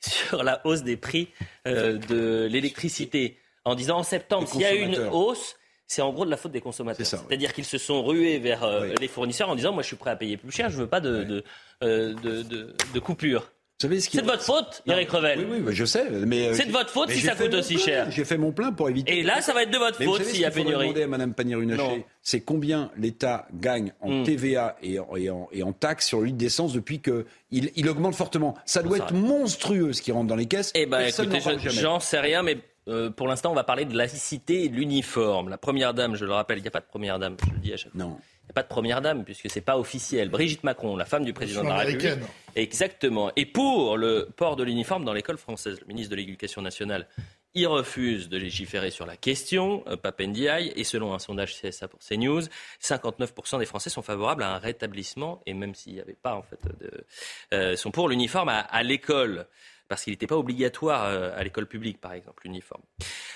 sur 0.00 0.42
la 0.42 0.60
hausse 0.64 0.82
des 0.82 0.96
prix 0.96 1.28
euh, 1.66 1.98
de 1.98 2.48
l'électricité 2.50 3.38
en 3.64 3.74
disant 3.74 3.98
en 3.98 4.02
septembre, 4.02 4.48
s'il 4.48 4.60
y 4.60 4.64
a 4.64 4.74
une 4.74 4.98
hausse, 5.12 5.56
c'est 5.86 6.02
en 6.02 6.12
gros 6.12 6.24
de 6.24 6.30
la 6.30 6.36
faute 6.36 6.52
des 6.52 6.60
consommateurs. 6.60 7.06
C'est-à-dire 7.06 7.52
qu'ils 7.52 7.64
se 7.64 7.78
sont 7.78 8.02
rués 8.02 8.38
vers 8.38 8.64
euh, 8.64 8.92
les 9.00 9.08
fournisseurs 9.08 9.48
en 9.48 9.54
disant 9.54 9.72
moi 9.72 9.82
je 9.82 9.88
suis 9.88 9.96
prêt 9.96 10.10
à 10.10 10.16
payer 10.16 10.36
plus 10.36 10.50
cher, 10.50 10.70
je 10.70 10.76
veux 10.76 10.86
pas 10.86 11.00
de, 11.00 11.44
de, 11.80 12.74
de 12.94 12.98
coupure. 13.00 13.50
C'est 14.00 14.20
de 14.20 14.26
votre 14.26 14.42
faute, 14.42 14.82
Eric 14.86 15.10
Revel. 15.10 15.46
Oui, 15.50 15.58
oui, 15.66 15.74
je 15.74 15.84
sais. 15.84 16.08
Mais 16.10 16.48
euh, 16.48 16.54
c'est 16.54 16.66
de 16.66 16.72
votre 16.72 16.90
faute 16.90 17.10
si 17.10 17.20
ça 17.20 17.34
coûte 17.34 17.54
aussi 17.54 17.78
cher. 17.78 18.10
J'ai 18.10 18.24
fait 18.24 18.38
mon 18.38 18.52
plein 18.52 18.72
pour 18.72 18.88
éviter. 18.88 19.18
Et 19.18 19.22
là, 19.22 19.40
ça 19.40 19.52
va 19.52 19.64
être 19.64 19.72
de 19.72 19.78
votre 19.78 20.02
faute 20.02 20.22
s'il 20.24 20.40
y 20.40 20.44
a 20.44 20.50
pénurie. 20.50 20.88
demander 20.88 21.02
à 21.02 21.06
Mme 21.08 21.34
Pannier-Runacher, 21.34 22.06
c'est 22.22 22.40
combien 22.40 22.90
l'État 22.96 23.46
gagne 23.52 23.92
en 24.00 24.20
hmm. 24.20 24.24
TVA 24.24 24.76
et 24.82 24.98
en, 25.00 25.48
et, 25.52 25.62
en, 25.62 25.72
taxes 25.72 26.06
sur 26.06 26.20
l'huile 26.20 26.36
d'essence 26.36 26.72
depuis 26.72 27.00
qu'il 27.00 27.24
il 27.50 27.88
augmente 27.88 28.14
fortement? 28.14 28.54
Ça 28.66 28.82
doit 28.82 28.98
être 28.98 29.14
monstrueux 29.14 29.92
ce 29.92 30.02
qui 30.02 30.12
rentre 30.12 30.28
dans 30.28 30.36
les 30.36 30.46
caisses. 30.46 30.70
Eh 30.74 30.86
ben, 30.86 31.00
écoutez, 31.00 31.40
j'en 31.70 31.98
sais 31.98 32.20
rien, 32.20 32.42
mais 32.42 32.58
euh, 32.88 33.10
pour 33.10 33.28
l'instant, 33.28 33.50
on 33.50 33.54
va 33.54 33.64
parler 33.64 33.84
de 33.84 33.96
laïcité 33.96 34.64
et 34.64 34.68
de 34.68 34.76
l'uniforme. 34.76 35.48
La 35.48 35.58
première 35.58 35.94
dame, 35.94 36.16
je 36.16 36.24
le 36.24 36.32
rappelle, 36.32 36.58
il 36.58 36.62
n'y 36.62 36.68
a 36.68 36.72
pas 36.72 36.80
de 36.80 36.86
première 36.86 37.18
dame, 37.18 37.36
je 37.46 37.52
le 37.52 37.58
dis 37.58 37.72
à 37.72 37.76
chaque 37.76 37.92
fois. 37.92 38.04
Non 38.04 38.18
pas 38.52 38.62
de 38.62 38.68
première 38.68 39.00
dame, 39.00 39.24
puisque 39.24 39.50
c'est 39.50 39.60
pas 39.60 39.78
officiel. 39.78 40.28
Brigitte 40.28 40.64
Macron, 40.64 40.96
la 40.96 41.04
femme 41.04 41.24
du 41.24 41.32
président 41.32 41.62
de 41.62 41.68
la 41.68 41.76
République. 41.76 42.18
Exactement. 42.54 43.32
Et 43.36 43.46
pour 43.46 43.96
le 43.96 44.28
port 44.36 44.56
de 44.56 44.62
l'uniforme 44.62 45.04
dans 45.04 45.12
l'école 45.12 45.38
française, 45.38 45.80
le 45.80 45.86
ministre 45.86 46.10
de 46.10 46.16
l'Éducation 46.16 46.62
nationale, 46.62 47.06
il 47.54 47.66
refuse 47.66 48.28
de 48.28 48.38
légiférer 48.38 48.90
sur 48.90 49.04
la 49.04 49.16
question, 49.16 49.84
euh, 49.86 49.96
Papendiaï, 49.96 50.72
et 50.74 50.84
selon 50.84 51.12
un 51.12 51.18
sondage 51.18 51.60
CSA 51.60 51.88
pour 51.88 52.00
CNews, 52.00 52.42
59% 52.82 53.58
des 53.58 53.66
Français 53.66 53.90
sont 53.90 54.02
favorables 54.02 54.42
à 54.42 54.54
un 54.54 54.58
rétablissement, 54.58 55.42
et 55.44 55.52
même 55.52 55.74
s'il 55.74 55.94
n'y 55.94 56.00
avait 56.00 56.16
pas, 56.20 56.34
en 56.34 56.42
fait, 56.42 56.60
de, 56.80 57.04
euh, 57.52 57.76
sont 57.76 57.90
pour 57.90 58.08
l'uniforme 58.08 58.48
à 58.48 58.82
l'école 58.82 59.46
parce 59.92 60.04
qu'il 60.04 60.14
n'était 60.14 60.26
pas 60.26 60.38
obligatoire 60.38 61.04
euh, 61.04 61.36
à 61.36 61.44
l'école 61.44 61.66
publique, 61.66 62.00
par 62.00 62.14
exemple, 62.14 62.44
l'uniforme. 62.46 62.80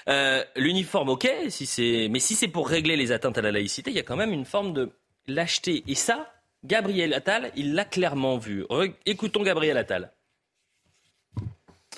Euh, 0.09 0.43
l'uniforme, 0.57 1.11
ok, 1.11 1.29
mais 1.29 1.51
si 1.51 2.35
c'est 2.35 2.49
pour 2.49 2.67
régler 2.67 2.97
les 2.97 3.13
atteintes 3.13 3.37
à 3.37 3.43
la 3.43 3.53
laïcité, 3.53 3.91
il 3.91 3.97
y 3.97 3.99
a 3.99 4.03
quand 4.03 4.17
même 4.17 4.33
une 4.33 4.47
forme 4.47 4.73
de 4.73 4.89
lâcheté. 5.29 5.85
Et 5.87 5.95
ça, 5.95 6.33
Gabriel 6.65 7.13
Attal, 7.13 7.53
il 7.57 7.75
l'a 7.75 7.85
clairement 7.85 8.39
vu. 8.39 8.65
Écoutons 9.05 9.43
Gabriel 9.43 9.77
Attal. 9.77 10.13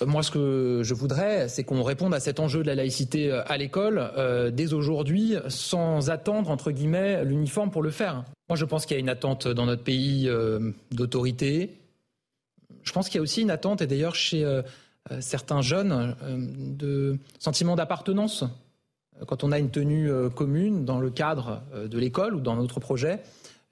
Euh, 0.01 0.05
moi, 0.05 0.23
ce 0.23 0.31
que 0.31 0.81
je 0.83 0.93
voudrais, 0.93 1.47
c'est 1.47 1.63
qu'on 1.63 1.81
réponde 1.81 2.13
à 2.13 2.19
cet 2.19 2.41
enjeu 2.41 2.61
de 2.61 2.67
la 2.67 2.75
laïcité 2.75 3.31
à 3.31 3.55
l'école 3.55 4.11
dès 4.51 4.73
aujourd'hui, 4.73 5.35
sans 5.47 6.09
attendre, 6.09 6.49
entre 6.49 6.71
guillemets, 6.71 7.23
l'uniforme 7.23 7.71
pour 7.71 7.81
le 7.81 7.91
faire. 7.91 8.25
Moi, 8.49 8.57
je 8.57 8.65
pense 8.65 8.85
qu'il 8.85 8.97
y 8.97 8.97
a 8.97 8.99
une 8.99 9.07
attente 9.07 9.47
dans 9.47 9.65
notre 9.65 9.85
pays 9.85 10.29
d'autorité, 10.91 11.79
je 12.83 12.91
pense 12.91 13.09
qu'il 13.09 13.17
y 13.17 13.19
a 13.19 13.21
aussi 13.21 13.41
une 13.41 13.51
attente, 13.51 13.81
et 13.81 13.87
d'ailleurs 13.87 14.15
chez 14.15 14.43
euh, 14.43 14.61
euh, 15.11 15.21
certains 15.21 15.61
jeunes, 15.61 16.15
euh, 16.23 16.37
de 16.37 17.17
sentiment 17.39 17.75
d'appartenance. 17.75 18.43
Quand 19.27 19.43
on 19.43 19.51
a 19.51 19.59
une 19.59 19.69
tenue 19.69 20.09
commune 20.33 20.85
dans 20.85 20.97
le 20.97 21.09
cadre 21.09 21.61
de 21.75 21.99
l'école 21.99 22.35
ou 22.35 22.39
dans 22.39 22.55
notre 22.55 22.79
projet, 22.79 23.21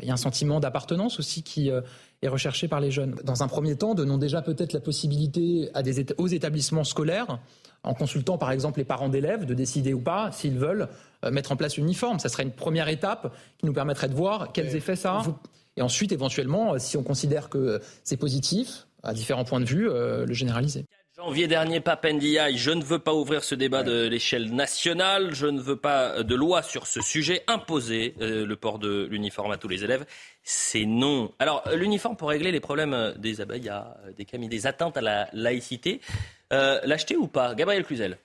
il 0.01 0.05
y 0.05 0.11
a 0.11 0.13
un 0.13 0.17
sentiment 0.17 0.59
d'appartenance 0.59 1.19
aussi 1.19 1.41
qui 1.41 1.69
est 1.69 2.27
recherché 2.27 2.67
par 2.67 2.81
les 2.81 2.91
jeunes. 2.91 3.15
Dans 3.23 3.43
un 3.43 3.47
premier 3.47 3.77
temps, 3.77 3.95
donnons 3.95 4.17
déjà 4.17 4.41
peut-être 4.41 4.73
la 4.73 4.81
possibilité 4.81 5.69
à 5.73 5.83
des, 5.83 6.05
aux 6.17 6.27
établissements 6.27 6.83
scolaires, 6.83 7.39
en 7.83 7.93
consultant 7.93 8.37
par 8.37 8.51
exemple 8.51 8.79
les 8.79 8.83
parents 8.83 9.07
d'élèves, 9.07 9.45
de 9.45 9.53
décider 9.53 9.93
ou 9.93 10.01
pas 10.01 10.33
s'ils 10.33 10.57
veulent 10.57 10.89
mettre 11.31 11.53
en 11.53 11.55
place 11.55 11.77
l'uniforme. 11.77 12.19
Ça 12.19 12.27
serait 12.27 12.43
une 12.43 12.51
première 12.51 12.89
étape 12.89 13.33
qui 13.57 13.67
nous 13.67 13.73
permettrait 13.73 14.09
de 14.09 14.15
voir 14.15 14.51
quels 14.51 14.75
effets 14.75 14.97
ça 14.97 15.19
a. 15.19 15.23
Et 15.77 15.81
ensuite, 15.81 16.11
éventuellement, 16.11 16.77
si 16.77 16.97
on 16.97 17.03
considère 17.03 17.47
que 17.47 17.79
c'est 18.03 18.17
positif, 18.17 18.86
à 19.03 19.13
différents 19.13 19.45
points 19.45 19.59
de 19.59 19.65
vue, 19.65 19.89
euh, 19.89 20.25
le 20.25 20.33
généraliser. 20.33 20.85
Janvier 21.17 21.47
dernier, 21.47 21.79
Papendiaï, 21.79 22.57
je 22.57 22.69
ne 22.69 22.83
veux 22.83 22.99
pas 22.99 23.13
ouvrir 23.13 23.43
ce 23.43 23.55
débat 23.55 23.81
de 23.81 24.07
l'échelle 24.07 24.53
nationale, 24.53 25.33
je 25.33 25.47
ne 25.47 25.59
veux 25.59 25.75
pas 25.75 26.21
de 26.21 26.35
loi 26.35 26.61
sur 26.61 26.85
ce 26.85 27.01
sujet, 27.01 27.43
imposer 27.47 28.13
euh, 28.21 28.45
le 28.45 28.55
port 28.55 28.77
de 28.77 29.07
l'uniforme 29.09 29.51
à 29.51 29.57
tous 29.57 29.67
les 29.67 29.83
élèves, 29.83 30.05
c'est 30.43 30.85
non. 30.85 31.33
Alors, 31.39 31.63
l'uniforme 31.73 32.15
pour 32.17 32.29
régler 32.29 32.51
les 32.51 32.59
problèmes 32.59 33.15
des 33.17 33.41
abayas, 33.41 33.97
des 34.15 34.25
camis, 34.25 34.47
des 34.47 34.67
atteintes 34.67 34.95
à 34.95 35.01
la 35.01 35.27
laïcité, 35.33 36.01
euh, 36.53 36.79
l'acheter 36.83 37.15
ou 37.15 37.27
pas? 37.27 37.55
Gabriel 37.55 37.83
Cluzel 37.83 38.19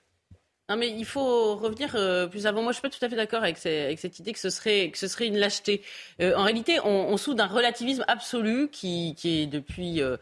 non, 0.68 0.76
mais 0.76 0.88
il 0.90 1.04
faut 1.04 1.56
revenir 1.56 1.90
euh, 1.96 2.28
plus 2.28 2.46
avant. 2.46 2.62
Moi, 2.62 2.70
je 2.70 2.76
suis 2.76 2.82
pas 2.82 2.88
tout 2.88 3.04
à 3.04 3.08
fait 3.08 3.16
d'accord 3.16 3.42
avec, 3.42 3.58
cette 3.58 4.18
idée 4.20 4.32
que 4.32 4.38
ce 4.38 4.48
serait, 4.48 4.92
une 5.26 5.36
lâcheté. 5.36 5.82
Euh, 6.20 6.36
en 6.36 6.44
réalité, 6.44 6.78
on, 6.84 6.88
on 6.88 7.16
soude 7.16 7.40
un 7.40 7.46
relativisme 7.46 8.04
absolu 8.06 8.68
qui, 8.70 9.16
est 9.24 9.46
depuis, 9.46 10.00
euh, 10.00 10.16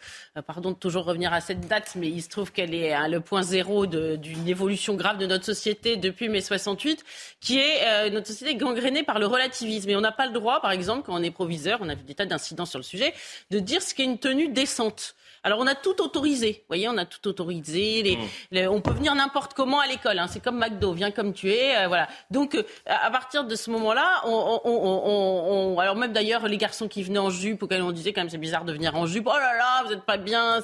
pardon 0.46 0.70
de 0.70 0.76
toujours 0.76 1.05
revenir 1.05 1.33
à 1.35 1.42
cette 1.42 1.68
date, 1.68 1.92
mais 1.94 2.09
il 2.09 2.22
se 2.22 2.31
trouve 2.31 2.53
qu'elle 2.53 2.74
est 2.74 3.09
le 3.09 3.20
point 3.20 3.42
zéro 3.42 3.87
d'une 3.87 4.48
évolution 4.48 4.94
grave 4.94 5.18
de 5.18 5.26
notre 5.26 5.44
société 5.44 5.96
depuis 5.98 6.31
mai 6.31 6.40
68, 6.40 7.05
qui 7.40 7.59
est 7.59 8.11
notre 8.11 8.26
société 8.26 8.57
gangrénée 8.57 9.03
par 9.03 9.18
le 9.18 9.26
relativisme. 9.26 9.90
Et 9.90 9.96
on 9.96 10.00
n'a 10.00 10.12
pas 10.12 10.26
le 10.26 10.33
droit, 10.33 10.62
par 10.62 10.72
exemple, 10.72 11.03
quand 11.05 11.14
on 11.14 11.22
est 11.22 11.31
proviseur, 11.31 11.81
on 11.83 11.88
a 11.90 11.94
vu 11.94 12.03
des 12.03 12.14
tas 12.14 12.26
d'incidents 12.26 12.66
sur 12.66 12.79
le 12.79 12.85
sujet, 12.85 13.12
de 13.50 13.59
dire 13.59 13.83
ce 13.83 13.94
qu'est 13.94 14.05
une 14.05 14.18
tenue 14.18 14.48
décente. 14.48 15.14
Alors 15.42 15.59
on 15.59 15.66
a 15.66 15.74
tout 15.74 16.03
autorisé. 16.03 16.53
Vous 16.53 16.64
voyez, 16.68 16.88
on 16.88 16.98
a 16.98 17.07
tout 17.07 17.26
autorisé. 17.26 18.18
Mmh. 18.53 18.59
on 18.68 18.81
peut 18.83 18.92
venir 18.92 19.14
n'importe 19.14 19.55
comment 19.55 19.81
à 19.81 19.87
l'école. 19.87 20.18
Hein. 20.18 20.26
C'est 20.29 20.40
comme 20.40 20.59
McDo, 20.59 20.92
viens 20.92 21.11
comme 21.11 21.33
tu 21.33 21.50
es. 21.50 21.76
Euh, 21.76 21.88
voilà. 21.88 22.09
Donc 22.31 22.55
euh, 22.55 22.62
à 22.87 23.11
partir 23.11 23.44
de 23.44 23.55
ce 23.55 23.70
moment-là, 23.70 24.22
on, 24.26 25.79
alors 25.79 25.96
même 25.96 26.12
d'ailleurs 26.12 26.46
les 26.46 26.59
garçons 26.59 26.88
qui 26.88 27.03
venaient 27.03 27.18
en 27.18 27.31
jupe, 27.31 27.62
auxquels 27.62 27.83
on 27.83 27.90
disait 27.90 28.12
quand 28.12 28.20
même 28.20 28.29
c'est 28.29 28.38
bizarre 28.38 28.64
de 28.64 28.72
venir 28.72 28.94
en 28.94 29.07
jupe. 29.07 29.26
Oh 29.26 29.33
là 29.37 29.57
là, 29.57 29.83
vous 29.85 29.90
n'êtes 29.90 30.05
pas 30.05 30.18
bien. 30.18 30.61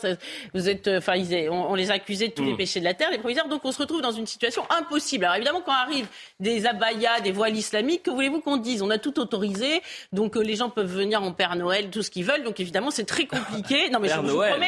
vous 0.52 0.68
êtes, 0.68 0.88
euh, 0.88 0.98
enfin, 0.98 1.14
on, 1.50 1.74
les 1.74 1.90
accusait 1.90 2.28
de 2.28 2.32
tous 2.34 2.44
les 2.44 2.52
mmh. 2.52 2.56
péchés 2.58 2.80
de 2.80 2.84
la 2.84 2.94
terre, 2.94 3.10
les 3.10 3.18
proviseurs. 3.18 3.48
Donc 3.48 3.64
on 3.64 3.72
se 3.72 3.78
retrouve 3.78 4.02
dans 4.02 4.12
une 4.12 4.26
situation 4.26 4.62
impossible. 4.68 5.24
Alors 5.24 5.36
évidemment, 5.36 5.62
quand 5.64 5.72
arrivent 5.72 6.08
des 6.38 6.66
abayas, 6.66 7.20
des 7.20 7.32
voiles 7.32 7.56
islamiques, 7.56 8.02
que 8.02 8.10
voulez-vous 8.10 8.40
qu'on 8.40 8.58
dise? 8.58 8.82
On 8.82 8.90
a 8.90 8.98
tout 8.98 9.18
autorisé. 9.20 9.80
Donc 10.12 10.36
les 10.36 10.56
gens 10.56 10.68
peuvent 10.68 10.86
venir 10.86 11.22
en 11.22 11.32
Père 11.32 11.56
Noël, 11.56 11.88
tout 11.88 12.02
ce 12.02 12.10
qu'ils 12.10 12.24
veulent. 12.24 12.44
Donc 12.44 12.60
évidemment, 12.60 12.90
c'est 12.90 13.06
très 13.06 13.26
compliqué. 13.26 13.88
Non 13.96 14.00
mais 14.00 14.08
je, 14.08 14.18
vous 14.18 14.36
promets 14.36 14.65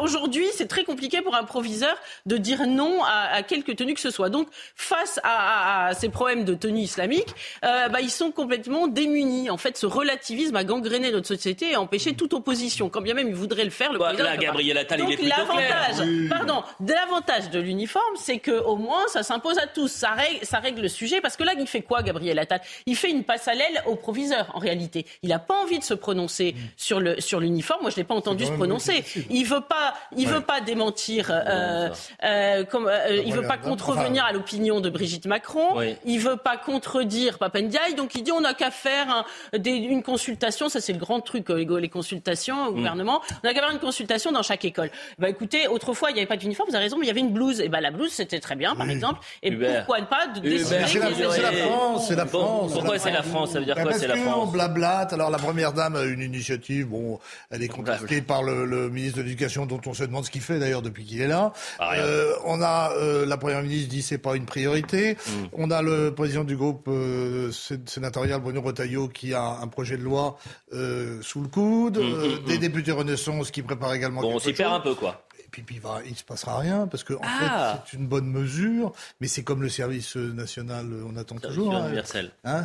aujourd'hui, 0.00 0.46
c'est 0.54 0.68
très 0.68 0.84
compliqué 0.84 1.22
pour 1.22 1.34
un 1.34 1.44
proviseur 1.44 1.96
de 2.26 2.36
dire 2.36 2.66
non 2.66 3.02
à, 3.04 3.34
à 3.34 3.42
quelque 3.42 3.72
tenue 3.72 3.94
que 3.94 4.00
ce 4.00 4.10
soit. 4.10 4.28
Donc, 4.28 4.48
face 4.74 5.20
à, 5.22 5.90
ces 5.94 6.08
problèmes 6.08 6.44
de 6.44 6.54
tenue 6.54 6.80
islamique, 6.80 7.28
euh, 7.64 7.88
bah, 7.88 8.00
ils 8.00 8.10
sont 8.10 8.30
complètement 8.30 8.88
démunis. 8.88 9.50
En 9.50 9.56
fait, 9.56 9.76
ce 9.76 9.86
relativisme 9.86 10.56
a 10.56 10.64
gangréné 10.64 11.10
notre 11.10 11.28
société 11.28 11.72
et 11.72 11.76
empêché 11.76 12.14
toute 12.14 12.34
opposition. 12.34 12.88
Quand 12.88 13.00
bien 13.00 13.14
même 13.14 13.28
ils 13.28 13.34
voudraient 13.34 13.64
le 13.64 13.70
faire, 13.70 13.92
le 13.92 13.98
bah, 13.98 14.12
là, 14.12 14.36
Gabriel 14.36 14.78
Attal, 14.78 15.00
il 15.06 15.12
est 15.12 15.22
l'avantage, 15.22 16.28
pardon, 16.28 16.62
l'avantage 16.86 17.50
de 17.50 17.60
l'uniforme, 17.60 18.14
c'est 18.16 18.38
que 18.38 18.62
au 18.62 18.76
moins 18.76 19.06
ça 19.08 19.22
s'impose 19.22 19.58
à 19.58 19.66
tous. 19.66 19.88
Ça 19.88 20.10
règle, 20.10 20.44
ça 20.44 20.58
règle 20.58 20.82
le 20.82 20.88
sujet 20.88 21.20
parce 21.20 21.36
que 21.36 21.44
là, 21.44 21.52
il 21.58 21.66
fait 21.66 21.82
quoi, 21.82 22.02
Gabriel 22.02 22.38
Attal? 22.38 22.60
Il 22.86 22.96
fait 22.96 23.10
une 23.10 23.24
passe 23.24 23.48
à 23.48 23.54
l'aile 23.54 23.82
au 23.86 23.96
proviseur. 23.96 24.50
En 24.54 24.58
réalité, 24.58 25.06
il 25.22 25.30
n'a 25.30 25.38
pas 25.38 25.54
envie 25.54 25.78
de 25.78 25.84
se 25.84 25.94
prononcer 25.94 26.54
sur 26.76 27.00
le 27.00 27.20
sur 27.20 27.40
l'uniforme. 27.40 27.82
Moi, 27.82 27.90
je 27.90 27.96
l'ai 27.96 28.04
pas 28.04 28.14
entendu 28.14 28.44
se 28.46 28.52
prononcer. 28.52 29.04
Il 29.30 29.44
veut 29.44 29.60
pas, 29.60 29.94
il 30.16 30.26
veut 30.28 30.40
pas 30.40 30.60
démentir, 30.60 31.30
euh, 31.30 31.88
euh, 32.24 32.64
comme, 32.64 32.88
euh, 32.88 33.22
il 33.24 33.32
veut 33.32 33.46
pas 33.46 33.56
contrevenir 33.56 34.24
à 34.24 34.32
l'opinion 34.32 34.80
de 34.80 34.90
Brigitte 34.90 35.26
Macron. 35.26 35.80
Il 36.04 36.18
veut 36.18 36.36
pas 36.36 36.56
contredire 36.56 37.38
Papendiaï. 37.38 37.94
Donc 37.94 38.14
il 38.14 38.22
dit 38.22 38.32
on 38.32 38.40
n'a 38.40 38.54
qu'à 38.54 38.70
faire 38.70 39.24
une 39.64 40.02
consultation. 40.02 40.68
Ça 40.68 40.80
c'est 40.80 40.92
le 40.92 40.98
grand 40.98 41.20
truc, 41.20 41.48
les, 41.48 41.88
consultations 41.88 42.66
au 42.66 42.72
mm. 42.72 42.74
gouvernement. 42.74 43.20
On 43.42 43.46
n'a 43.46 43.54
qu'à 43.54 43.60
faire 43.60 43.70
une 43.70 43.78
consultation 43.78 44.32
dans 44.32 44.42
chaque 44.42 44.64
école. 44.64 44.90
Bah 45.18 45.28
écoutez, 45.28 45.68
autrefois 45.68 46.10
il 46.10 46.14
n'y 46.14 46.20
avait 46.20 46.28
pas 46.28 46.36
d'uniforme. 46.36 46.68
Vous 46.68 46.76
avez 46.76 46.84
raison, 46.84 46.98
mais 46.98 47.06
il 47.06 47.08
y 47.08 47.12
avait 47.12 47.20
une 47.20 47.32
blouse. 47.32 47.60
Et 47.60 47.68
bah 47.68 47.80
la 47.80 47.90
blouse 47.90 48.12
c'était 48.12 48.40
très 48.40 48.56
bien, 48.56 48.74
par 48.74 48.88
exemple. 48.90 49.20
Et 49.42 49.52
pourquoi 49.52 50.00
pas 50.02 50.26
de 50.26 50.40
décider 50.40 50.64
C'est 50.64 50.98
la, 50.98 51.52
France, 51.52 52.08
c'est 52.08 52.16
la 52.16 52.26
France. 52.26 52.72
Pourquoi 52.72 52.98
c'est 52.98 53.12
la 53.12 53.22
France 53.22 53.52
Ça 53.52 53.60
veut 53.60 53.64
dire 53.64 53.76
quoi 53.76 53.92
C'est 53.92 54.08
la 54.08 54.16
France? 54.16 54.48
On 54.48 54.50
blablate. 54.50 55.12
Alors 55.12 55.30
la 55.30 55.38
première 55.38 55.72
dame 55.72 55.96
a 55.96 56.04
une 56.04 56.20
initiative. 56.20 56.88
Bon, 56.88 57.18
elle 57.50 57.62
est 57.62 57.68
contestée 57.68 58.22
par 58.22 58.42
le, 58.42 58.64
le 58.64 58.88
ministre 58.88 59.19
de 59.20 59.24
l'Éducation 59.28 59.66
dont 59.66 59.80
on 59.86 59.94
se 59.94 60.04
demande 60.04 60.24
ce 60.24 60.30
qu'il 60.30 60.40
fait 60.40 60.58
d'ailleurs 60.58 60.82
depuis 60.82 61.04
qu'il 61.04 61.20
est 61.20 61.28
là. 61.28 61.52
Ah, 61.78 61.94
euh, 61.96 62.32
on 62.44 62.60
a 62.62 62.92
euh, 62.92 63.26
la 63.26 63.36
première 63.36 63.62
ministre 63.62 63.88
dit 63.88 64.02
c'est 64.02 64.18
pas 64.18 64.36
une 64.36 64.46
priorité. 64.46 65.14
Mm. 65.14 65.30
On 65.52 65.70
a 65.70 65.82
le 65.82 66.14
président 66.14 66.44
du 66.44 66.56
groupe 66.56 66.88
euh, 66.88 67.50
sénatorial 67.86 68.40
Bruno 68.40 68.60
Retailleau 68.62 69.08
qui 69.08 69.34
a 69.34 69.58
un 69.62 69.66
projet 69.68 69.96
de 69.96 70.02
loi 70.02 70.36
sous 70.72 71.42
le 71.42 71.48
coude. 71.48 71.98
Mm, 71.98 72.02
mm, 72.02 72.44
des 72.46 72.58
députés 72.58 72.92
Renaissance 72.92 73.50
qui 73.50 73.62
préparent 73.62 73.94
également. 73.94 74.20
Bon, 74.20 74.34
on 74.34 74.38
s'y 74.38 74.52
perd 74.52 74.72
un 74.72 74.80
peu 74.80 74.94
quoi 74.94 75.24
puis, 75.50 75.62
puis 75.62 75.78
va, 75.78 76.00
il 76.04 76.12
ne 76.12 76.16
se 76.16 76.24
passera 76.24 76.58
rien 76.58 76.86
parce 76.86 77.04
que 77.04 77.14
en 77.14 77.20
ah. 77.22 77.82
fait 77.82 77.90
c'est 77.90 77.96
une 77.96 78.06
bonne 78.06 78.26
mesure, 78.26 78.92
mais 79.20 79.26
c'est 79.26 79.42
comme 79.42 79.62
le 79.62 79.68
service 79.68 80.16
national, 80.16 80.86
on 81.06 81.16
attend 81.16 81.36
toujours. 81.36 81.74
Hein, 81.74 81.86
universel. 81.86 82.30
Hein, 82.44 82.64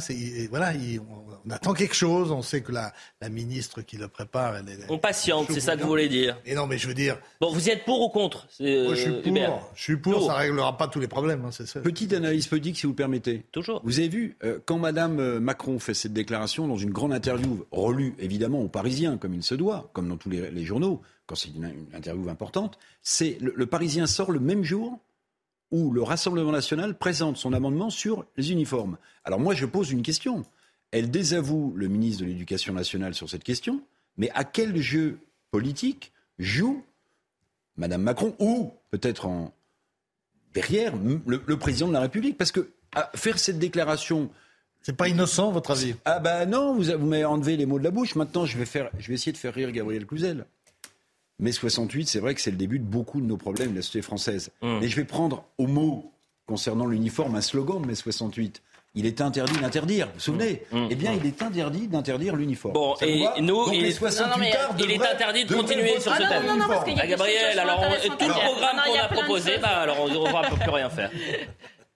voilà, 0.49 0.73
on, 1.45 1.49
attend 1.49 1.73
quelque 1.73 1.95
chose. 1.95 2.31
On 2.31 2.41
sait 2.41 2.61
que 2.61 2.71
la, 2.71 2.93
la 3.21 3.29
ministre 3.29 3.81
qui 3.81 3.97
le 3.97 4.07
prépare, 4.07 4.57
elle, 4.57 4.65
on 4.89 4.97
patiente, 4.97 5.47
c'est 5.51 5.59
ça 5.59 5.75
que 5.75 5.81
vous 5.81 5.87
voulez 5.87 6.09
dire. 6.09 6.37
Et 6.45 6.55
non, 6.55 6.67
mais 6.67 6.77
je 6.77 6.87
veux 6.87 6.93
dire. 6.93 7.17
Bon, 7.39 7.51
vous 7.51 7.69
êtes 7.69 7.85
pour 7.85 8.01
ou 8.01 8.09
contre 8.09 8.47
Moi, 8.59 8.95
je 8.95 8.95
suis 8.95 9.11
euh, 9.11 9.21
pour. 9.21 9.71
Je 9.75 9.83
suis 9.83 9.97
pour. 9.97 10.27
Ça 10.27 10.35
réglera 10.35 10.77
pas 10.77 10.87
tous 10.87 10.99
les 10.99 11.07
problèmes. 11.07 11.43
Hein, 11.45 11.51
c'est 11.51 11.67
ça. 11.67 11.79
Petite 11.81 12.13
analyse 12.13 12.47
politique, 12.47 12.77
si 12.77 12.83
vous 12.83 12.93
le 12.93 12.95
permettez. 12.95 13.45
Toujours. 13.51 13.81
Vous 13.83 13.99
avez 13.99 14.09
vu 14.09 14.37
euh, 14.43 14.59
quand 14.65 14.77
Madame 14.77 15.19
euh, 15.19 15.39
Macron 15.39 15.79
fait 15.79 15.93
cette 15.93 16.13
déclaration 16.13 16.67
dans 16.67 16.77
une 16.77 16.91
grande 16.91 17.13
interview 17.13 17.65
relue 17.71 18.15
évidemment 18.19 18.61
aux 18.61 18.67
Parisiens 18.67 19.17
comme 19.17 19.33
il 19.33 19.43
se 19.43 19.55
doit, 19.55 19.89
comme 19.93 20.09
dans 20.09 20.17
tous 20.17 20.29
les, 20.29 20.51
les 20.51 20.65
journaux 20.65 21.01
quand 21.27 21.35
c'est 21.35 21.49
une, 21.49 21.87
interview 21.93 22.29
importante, 22.29 22.77
c'est 23.01 23.37
le, 23.41 23.65
Parisien 23.65 24.07
sort 24.07 24.31
le 24.31 24.39
même 24.39 24.63
jour 24.63 24.99
où 25.71 25.91
le 25.91 26.03
Rassemblement 26.03 26.51
national 26.51 26.97
présente 26.97 27.37
son 27.37 27.53
amendement 27.53 27.89
sur 27.89 28.25
les 28.37 28.51
uniformes. 28.51 28.97
Alors 29.23 29.39
moi, 29.39 29.55
je 29.55 29.65
pose 29.65 29.91
une 29.91 30.03
question. 30.03 30.45
Elle 30.91 31.09
désavoue 31.09 31.73
le 31.75 31.87
ministre 31.87 32.23
de 32.23 32.27
l'Éducation 32.27 32.73
nationale 32.73 33.15
sur 33.15 33.29
cette 33.29 33.43
question, 33.43 33.81
mais 34.17 34.29
à 34.33 34.43
quel 34.43 34.77
jeu 34.77 35.19
politique 35.51 36.11
joue 36.37 36.83
Madame 37.77 38.03
Macron 38.03 38.35
ou 38.39 38.71
peut-être 38.91 39.25
en 39.25 39.53
derrière 40.53 40.93
le, 40.95 41.57
président 41.57 41.87
de 41.87 41.93
la 41.93 42.01
République? 42.01 42.37
Parce 42.37 42.51
que 42.51 42.71
faire 43.15 43.39
cette 43.39 43.59
déclaration 43.59 44.29
c'est 44.85 44.95
pas 44.95 45.07
innocent, 45.07 45.51
votre 45.51 45.71
avis? 45.71 45.95
Ah 46.05 46.19
ben 46.19 46.45
non, 46.45 46.75
vous, 46.75 46.83
vous 46.83 47.07
m'avez 47.07 47.25
enlevé 47.25 47.57
les 47.57 47.65
mots 47.65 47.79
de 47.79 47.83
la 47.83 47.89
bouche. 47.89 48.13
Maintenant, 48.13 48.45
je 48.45 48.55
vais, 48.55 48.65
faire, 48.65 48.91
je 48.99 49.07
vais 49.07 49.15
essayer 49.15 49.31
de 49.31 49.37
faire 49.37 49.51
rire 49.51 49.71
Gabriel 49.71 50.05
Cluzel. 50.05 50.45
Mais 51.39 51.51
68, 51.51 52.07
c'est 52.07 52.19
vrai 52.19 52.33
que 52.33 52.41
c'est 52.41 52.51
le 52.51 52.57
début 52.57 52.79
de 52.79 52.85
beaucoup 52.85 53.19
de 53.19 53.25
nos 53.25 53.37
problèmes 53.37 53.71
de 53.71 53.77
la 53.77 53.81
société 53.81 54.01
française. 54.01 54.51
Hum. 54.61 54.81
Et 54.81 54.87
je 54.87 54.95
vais 54.95 55.05
prendre 55.05 55.45
au 55.57 55.67
mot 55.67 56.11
concernant 56.45 56.85
l'uniforme 56.85 57.35
un 57.35 57.41
slogan 57.41 57.81
de 57.81 57.87
mai 57.87 57.95
68 57.95 58.61
il 58.95 59.05
est 59.05 59.21
interdit 59.21 59.59
d'interdire. 59.59 60.07
Vous 60.07 60.13
vous 60.13 60.19
souvenez 60.19 60.63
hum, 60.71 60.83
hum, 60.83 60.87
Eh 60.89 60.95
bien, 60.95 61.11
il 61.11 61.25
est 61.25 61.41
interdit 61.41 61.87
d'interdire 61.87 62.35
l'uniforme. 62.35 62.73
Bon, 62.73 62.95
et 63.01 63.25
nous, 63.41 63.71
il, 63.73 63.85
est... 63.85 63.99
il 64.79 64.91
est 64.91 65.05
interdit 65.05 65.45
de 65.45 65.53
continuer 65.53 65.99
sur 65.99 66.15
ce 66.15 66.21
thème. 66.21 66.45
Non, 66.47 66.55
non, 66.55 66.67
parce 66.67 66.89
ah, 66.97 67.07
Gabriel, 67.07 67.59
alors 67.59 67.81
tout 68.01 68.11
le 68.11 68.15
programme 68.17 68.81
qu'on 68.85 68.99
a 68.99 69.07
proposé, 69.07 69.57
bah, 69.61 69.79
alors 69.81 69.99
on 69.99 70.07
ne 70.07 70.31
va 70.31 70.41
plus 70.43 70.69
rien 70.69 70.89
faire. 70.89 71.11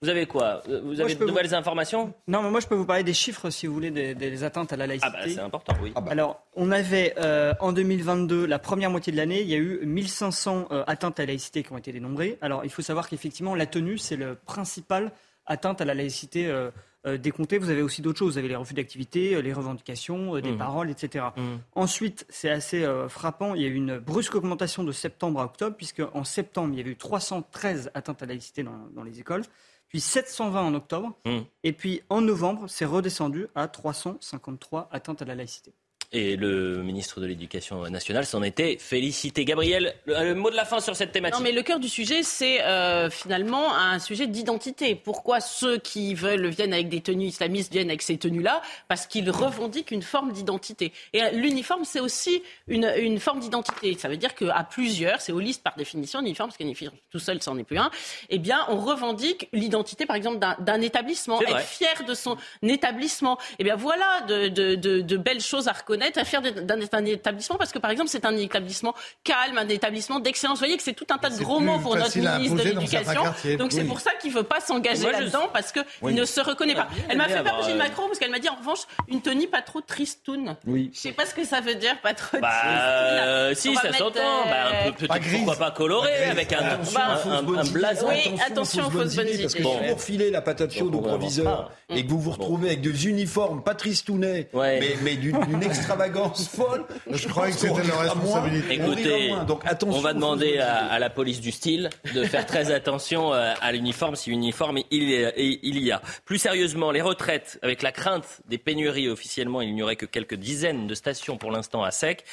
Vous 0.01 0.07
avez 0.07 0.27
quoi 0.27 0.61
Vous 0.65 1.01
avez 1.01 1.13
de 1.13 1.25
nouvelles 1.25 1.53
informations 1.53 2.13
Non, 2.29 2.41
mais 2.41 2.49
moi 2.49 2.61
je 2.61 2.67
peux 2.67 2.75
vous 2.75 2.85
parler 2.85 3.03
des 3.03 3.13
chiffres 3.13 3.49
si 3.49 3.67
vous 3.67 3.73
voulez 3.73 3.91
des, 3.91 4.43
atteintes 4.45 4.71
à 4.71 4.77
la 4.77 4.87
laïcité. 4.87 5.11
Ah 5.13 5.25
bah 5.25 5.29
c'est 5.29 5.41
important, 5.41 5.73
oui. 5.83 5.91
Ah 5.93 5.99
bah. 5.99 6.11
Alors, 6.11 6.41
on 6.55 6.71
avait 6.71 7.15
euh, 7.17 7.53
en 7.59 7.73
2022, 7.73 8.45
la 8.45 8.59
première 8.59 8.89
moitié 8.89 9.11
de 9.11 9.17
l'année, 9.17 9.41
il 9.41 9.49
y 9.49 9.55
a 9.55 9.57
eu 9.57 9.81
1500 9.83 10.69
euh, 10.71 10.83
atteintes 10.87 11.19
à 11.19 11.23
la 11.23 11.27
laïcité 11.27 11.63
qui 11.63 11.73
ont 11.73 11.77
été 11.77 11.91
dénombrées. 11.91 12.37
Alors, 12.39 12.63
il 12.63 12.69
faut 12.69 12.81
savoir 12.81 13.09
qu'effectivement, 13.09 13.55
la 13.55 13.65
tenue, 13.65 13.97
c'est 13.97 14.15
le 14.15 14.35
principal 14.35 15.11
atteinte 15.45 15.81
à 15.81 15.85
la 15.85 15.93
laïcité 15.93 16.47
euh, 16.47 16.71
décomptée. 17.17 17.57
Vous 17.57 17.69
avez 17.69 17.81
aussi 17.81 18.01
d'autres 18.01 18.19
choses. 18.19 18.33
Vous 18.33 18.37
avez 18.37 18.47
les 18.47 18.55
refus 18.55 18.75
d'activité, 18.75 19.41
les 19.41 19.51
revendications, 19.51 20.39
des 20.39 20.53
mmh. 20.53 20.57
paroles, 20.57 20.89
etc. 20.91 21.25
Mmh. 21.35 21.41
Ensuite, 21.75 22.25
c'est 22.29 22.49
assez 22.49 22.87
frappant, 23.09 23.53
il 23.53 23.63
y 23.63 23.65
a 23.65 23.67
eu 23.67 23.73
une 23.75 23.97
brusque 23.97 24.35
augmentation 24.35 24.85
de 24.85 24.93
septembre 24.93 25.41
à 25.41 25.45
octobre, 25.45 25.75
puisque 25.75 26.03
en 26.13 26.23
septembre, 26.23 26.69
il 26.71 26.77
y 26.77 26.81
avait 26.81 26.91
eu 26.91 26.95
313 26.95 27.91
atteintes 27.93 28.23
à 28.23 28.25
la 28.25 28.33
laïcité 28.33 28.63
dans 28.63 29.03
les 29.03 29.19
écoles 29.19 29.43
puis 29.89 29.99
720 29.99 30.61
en 30.61 30.73
octobre, 30.75 31.19
mmh. 31.25 31.39
et 31.63 31.73
puis 31.73 32.01
en 32.09 32.21
novembre, 32.21 32.67
c'est 32.69 32.85
redescendu 32.85 33.47
à 33.55 33.67
353 33.67 34.87
atteintes 34.91 35.21
à 35.21 35.25
la 35.25 35.35
laïcité. 35.35 35.73
Et 36.11 36.37
le 36.37 36.81
ministre 36.81 37.21
de 37.21 37.27
l'Éducation 37.27 37.87
nationale 37.87 38.25
s'en 38.25 38.41
était 38.41 38.77
félicité. 38.79 39.45
Gabriel, 39.45 39.93
le, 40.07 40.33
mot 40.33 40.49
de 40.49 40.55
la 40.55 40.65
fin 40.65 40.79
sur 40.79 40.95
cette 40.95 41.11
thématique. 41.11 41.37
Non, 41.37 41.43
mais 41.43 41.51
le 41.51 41.61
cœur 41.61 41.79
du 41.79 41.87
sujet, 41.87 42.23
c'est 42.23 42.63
euh, 42.63 43.11
finalement 43.11 43.75
un 43.75 43.99
sujet 43.99 44.25
d'identité. 44.25 44.95
Pourquoi 44.95 45.39
ceux 45.39 45.77
qui 45.77 46.15
veulent 46.15 46.47
viennent 46.47 46.73
avec 46.73 46.89
des 46.89 47.01
tenues 47.01 47.27
islamistes 47.27 47.71
viennent 47.71 47.89
avec 47.89 48.01
ces 48.01 48.17
tenues-là? 48.17 48.63
Parce 48.87 49.05
qu'ils 49.05 49.29
revendiquent 49.29 49.91
une 49.91 50.01
forme 50.01 50.31
d'identité. 50.31 50.93
Et 51.13 51.21
euh, 51.21 51.29
l'uniforme, 51.29 51.85
c'est 51.85 51.99
aussi 51.99 52.41
une, 52.67 52.91
une 52.97 53.19
forme 53.19 53.39
d'identité. 53.39 53.95
Ça 53.95 54.09
veut 54.09 54.17
dire 54.17 54.33
qu'à 54.33 54.63
plusieurs, 54.67 55.21
c'est 55.21 55.31
holiste 55.31 55.61
par 55.61 55.75
définition, 55.75 56.21
l'uniforme, 56.21 56.49
parce 56.49 56.57
qu'un 56.57 56.65
uniforme 56.65 56.95
tout 57.11 57.19
seul, 57.19 57.39
c'en 57.43 57.55
est 57.59 57.63
plus 57.63 57.77
un. 57.77 57.91
Eh 58.31 58.39
bien, 58.39 58.65
on 58.69 58.77
revendique 58.77 59.47
l'identité, 59.53 60.07
par 60.07 60.15
exemple, 60.15 60.39
d'un 60.39 60.81
établissement, 60.81 61.39
être 61.39 61.59
fier 61.59 62.03
de 62.07 62.15
son 62.15 62.35
établissement. 62.63 63.37
Eh 63.59 63.63
bien, 63.63 63.75
voilà 63.75 64.21
de, 64.27 64.47
de, 64.47 64.73
de, 64.73 65.01
de 65.01 65.17
belles 65.17 65.41
choses 65.41 65.67
à 65.67 65.73
reconnaître 65.73 65.98
à 66.01 66.25
faire 66.25 66.41
d'un 66.41 67.05
établissement 67.05 67.57
parce 67.57 67.71
que, 67.71 67.79
par 67.79 67.91
exemple, 67.91 68.09
c'est 68.09 68.25
un 68.25 68.35
établissement 68.35 68.93
calme, 69.23 69.57
un 69.57 69.67
établissement 69.67 70.19
d'excellence. 70.19 70.57
Vous 70.57 70.65
voyez 70.65 70.77
que 70.77 70.83
c'est 70.83 70.93
tout 70.93 71.07
un 71.09 71.17
tas 71.17 71.29
de 71.29 71.41
gros 71.41 71.59
mots 71.59 71.79
pour 71.79 71.95
notre 71.95 72.17
ministre 72.17 72.57
de 72.57 72.63
l'Éducation. 72.63 73.23
Donc 73.57 73.71
c'est 73.71 73.83
pour 73.83 73.99
ça 73.99 74.11
qu'il 74.21 74.31
ne 74.31 74.37
veut 74.37 74.43
pas 74.43 74.59
s'engager 74.59 75.11
là-dedans 75.11 75.49
parce 75.53 75.71
qu'il 75.71 76.15
ne 76.15 76.25
se 76.25 76.41
reconnaît 76.41 76.75
pas. 76.75 76.87
Elle 77.07 77.17
m'a 77.17 77.27
fait 77.27 77.43
peur, 77.43 77.55
Brigitte 77.55 77.75
euh, 77.75 77.77
Macron, 77.77 78.03
parce 78.07 78.19
qu'elle 78.19 78.31
m'a 78.31 78.39
dit 78.39 78.49
en 78.49 78.55
revanche 78.55 78.79
une 79.07 79.21
tenue 79.21 79.47
pas 79.47 79.61
trop 79.61 79.81
tristoun. 79.81 80.55
Oui. 80.65 80.91
Je 80.93 80.99
sais 80.99 81.11
pas 81.11 81.25
ce 81.25 81.33
que 81.33 81.45
ça 81.45 81.61
veut 81.61 81.75
dire, 81.75 81.99
pas 82.01 82.13
trop 82.13 82.39
bah, 82.39 82.49
euh, 82.65 83.53
si, 83.55 83.75
ça 83.75 83.93
s'entend. 83.93 84.45
Bah, 84.45 85.17
pourquoi 85.29 85.55
pas 85.55 85.71
coloré 85.71 86.25
avec 86.25 86.53
un, 86.53 86.79
un, 86.79 87.63
blason. 87.71 88.07
Oui, 88.09 88.39
attention 88.45 88.87
aux 88.87 88.91
fausses 88.91 89.15
bonnes 89.15 89.27
idées. 89.27 89.43
Parce 89.43 89.53
que 89.53 89.63
si 89.63 89.69
vous 89.69 89.93
refilez 89.93 90.31
la 90.31 90.41
patate 90.41 90.73
chaude 90.73 90.95
au 90.95 91.01
proviseur 91.01 91.71
et 91.89 92.05
que 92.05 92.09
vous 92.09 92.19
vous 92.19 92.31
retrouvez 92.31 92.69
avec 92.69 92.81
des 92.81 93.07
uniformes 93.07 93.63
pas 93.63 93.75
tristounets, 93.75 94.49
mais 94.53 95.15
d'une 95.15 95.63
extra 95.63 95.88
extravagance 95.89 96.47
folle. 96.47 96.85
Je, 97.09 97.27
croyais 97.27 97.53
que 97.53 97.59
c'était 97.59 97.83
leur 97.83 97.99
responsabilité. 97.99 98.73
Écoutez, 98.75 99.33
Donc, 99.47 99.63
on 99.87 99.99
va 99.99 100.13
demander 100.13 100.59
à, 100.59 100.99
la 100.99 101.09
police 101.09 101.41
du 101.41 101.51
style 101.51 101.89
de 102.13 102.23
faire 102.23 102.45
très 102.45 102.71
attention 102.71 103.33
euh, 103.33 103.53
à 103.61 103.71
l'uniforme, 103.71 104.15
si 104.15 104.31
uniforme 104.31 104.79
il, 104.91 105.59
il 105.63 105.79
y 105.79 105.91
a. 105.91 106.01
Plus 106.25 106.37
sérieusement, 106.37 106.91
les 106.91 107.01
retraites, 107.01 107.59
avec 107.61 107.81
la 107.81 107.91
crainte 107.91 108.41
des 108.47 108.57
pénuries 108.57 109.09
officiellement, 109.09 109.61
il 109.61 109.73
n'y 109.73 109.81
aurait 109.81 109.95
que 109.95 110.05
quelques 110.05 110.35
dizaines 110.35 110.87
de 110.87 110.95
stations 110.95 111.37
pour 111.37 111.51
l'instant 111.51 111.83
à 111.83 111.91
sec. 111.91 112.23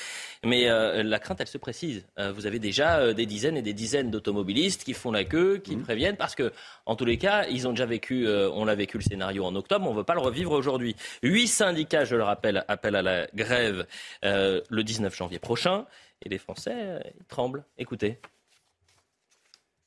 Mais 0.46 0.68
euh, 0.68 1.02
la 1.02 1.18
crainte, 1.18 1.40
elle 1.40 1.48
se 1.48 1.58
précise. 1.58 2.06
Euh, 2.20 2.30
vous 2.30 2.46
avez 2.46 2.60
déjà 2.60 3.00
euh, 3.00 3.12
des 3.14 3.26
dizaines 3.26 3.56
et 3.56 3.62
des 3.62 3.72
dizaines 3.72 4.12
d'automobilistes 4.12 4.84
qui 4.84 4.94
font 4.94 5.10
la 5.10 5.24
queue, 5.24 5.58
qui 5.58 5.76
mmh. 5.76 5.82
préviennent, 5.82 6.16
parce 6.16 6.36
que, 6.36 6.52
en 6.86 6.94
tous 6.94 7.04
les 7.04 7.18
cas, 7.18 7.46
ils 7.48 7.66
ont 7.66 7.72
déjà 7.72 7.84
vécu, 7.84 8.28
on 8.28 8.64
l'a 8.64 8.76
vécu 8.76 8.96
le 8.96 9.02
scénario 9.02 9.44
en 9.44 9.56
octobre, 9.56 9.88
on 9.88 9.92
ne 9.92 9.98
veut 9.98 10.04
pas 10.04 10.14
le 10.14 10.20
revivre 10.20 10.52
aujourd'hui. 10.52 10.94
Huit 11.24 11.48
syndicats, 11.48 12.04
je 12.04 12.14
le 12.14 12.22
rappelle, 12.22 12.64
appellent 12.68 12.94
à 12.94 13.02
la 13.02 13.26
grève 13.34 13.86
le 14.22 14.82
19 14.82 15.14
janvier 15.16 15.40
prochain, 15.40 15.84
et 16.24 16.28
les 16.28 16.38
Français, 16.38 17.02
ils 17.18 17.24
tremblent. 17.24 17.64
Écoutez. 17.76 18.20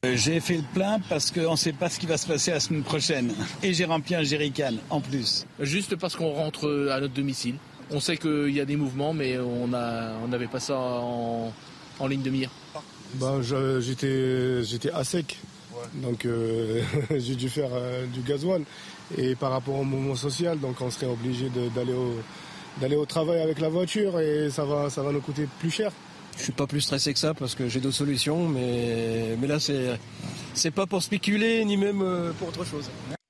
J'ai 0.03 0.41
fait 0.41 0.57
le 0.57 0.63
plein 0.73 0.99
parce 1.09 1.31
qu'on 1.31 1.51
ne 1.51 1.57
sait 1.57 1.73
pas 1.73 1.89
ce 1.89 1.99
qui 1.99 2.05
va 2.05 2.17
se 2.17 2.27
passer 2.27 2.51
la 2.51 2.59
semaine 2.59 2.83
prochaine. 2.83 3.33
Et 3.63 3.73
j'ai 3.73 3.85
rempli 3.85 4.15
un 4.15 4.23
jerrycan 4.23 4.73
en 4.89 4.99
plus. 4.99 5.45
Juste 5.59 5.95
parce 5.95 6.15
qu'on 6.15 6.31
rentre 6.31 6.89
à 6.91 6.99
notre 6.99 7.13
domicile. 7.13 7.55
On 7.91 7.99
sait 7.99 8.17
qu'il 8.17 8.51
y 8.51 8.59
a 8.59 8.65
des 8.65 8.75
mouvements, 8.75 9.13
mais 9.13 9.37
on 9.39 9.67
n'avait 9.67 10.47
pas 10.47 10.59
ça 10.59 10.77
en, 10.77 11.51
ligne 12.07 12.21
de 12.21 12.29
mire. 12.29 12.49
Bah, 13.15 13.39
j'étais, 13.79 14.63
j'étais 14.63 14.91
à 14.91 15.03
sec, 15.03 15.37
donc 15.95 16.25
euh, 16.25 16.81
j'ai 17.17 17.35
dû 17.35 17.49
faire 17.49 17.71
euh, 17.73 18.05
du 18.05 18.21
gasoil. 18.21 18.63
Et 19.17 19.35
par 19.35 19.51
rapport 19.51 19.75
au 19.75 19.83
mouvement 19.83 20.15
social, 20.15 20.59
donc 20.59 20.79
on 20.81 20.91
serait 20.91 21.07
obligé 21.07 21.49
d'aller 21.75 21.93
au, 21.93 22.13
d'aller 22.79 22.95
au 22.95 23.05
travail 23.05 23.41
avec 23.41 23.59
la 23.59 23.69
voiture 23.69 24.19
et 24.19 24.49
ça 24.51 24.65
va, 24.65 24.89
ça 24.89 25.01
va 25.01 25.11
nous 25.11 25.21
coûter 25.21 25.47
plus 25.59 25.71
cher. 25.71 25.91
Je 26.37 26.43
suis 26.43 26.53
pas 26.53 26.67
plus 26.67 26.81
stressé 26.81 27.11
que 27.11 27.19
ça 27.19 27.33
parce 27.33 27.55
que 27.55 27.67
j'ai 27.67 27.79
d'autres 27.79 27.95
solutions, 27.95 28.47
mais, 28.47 29.35
mais 29.41 29.47
là 29.47 29.59
c'est, 29.59 29.99
c'est 30.53 30.71
pas 30.71 30.85
pour 30.85 31.01
spéculer 31.01 31.65
ni 31.65 31.75
même 31.75 32.01
euh, 32.01 32.31
pour 32.33 32.49
autre 32.49 32.65
chose. 32.65 32.89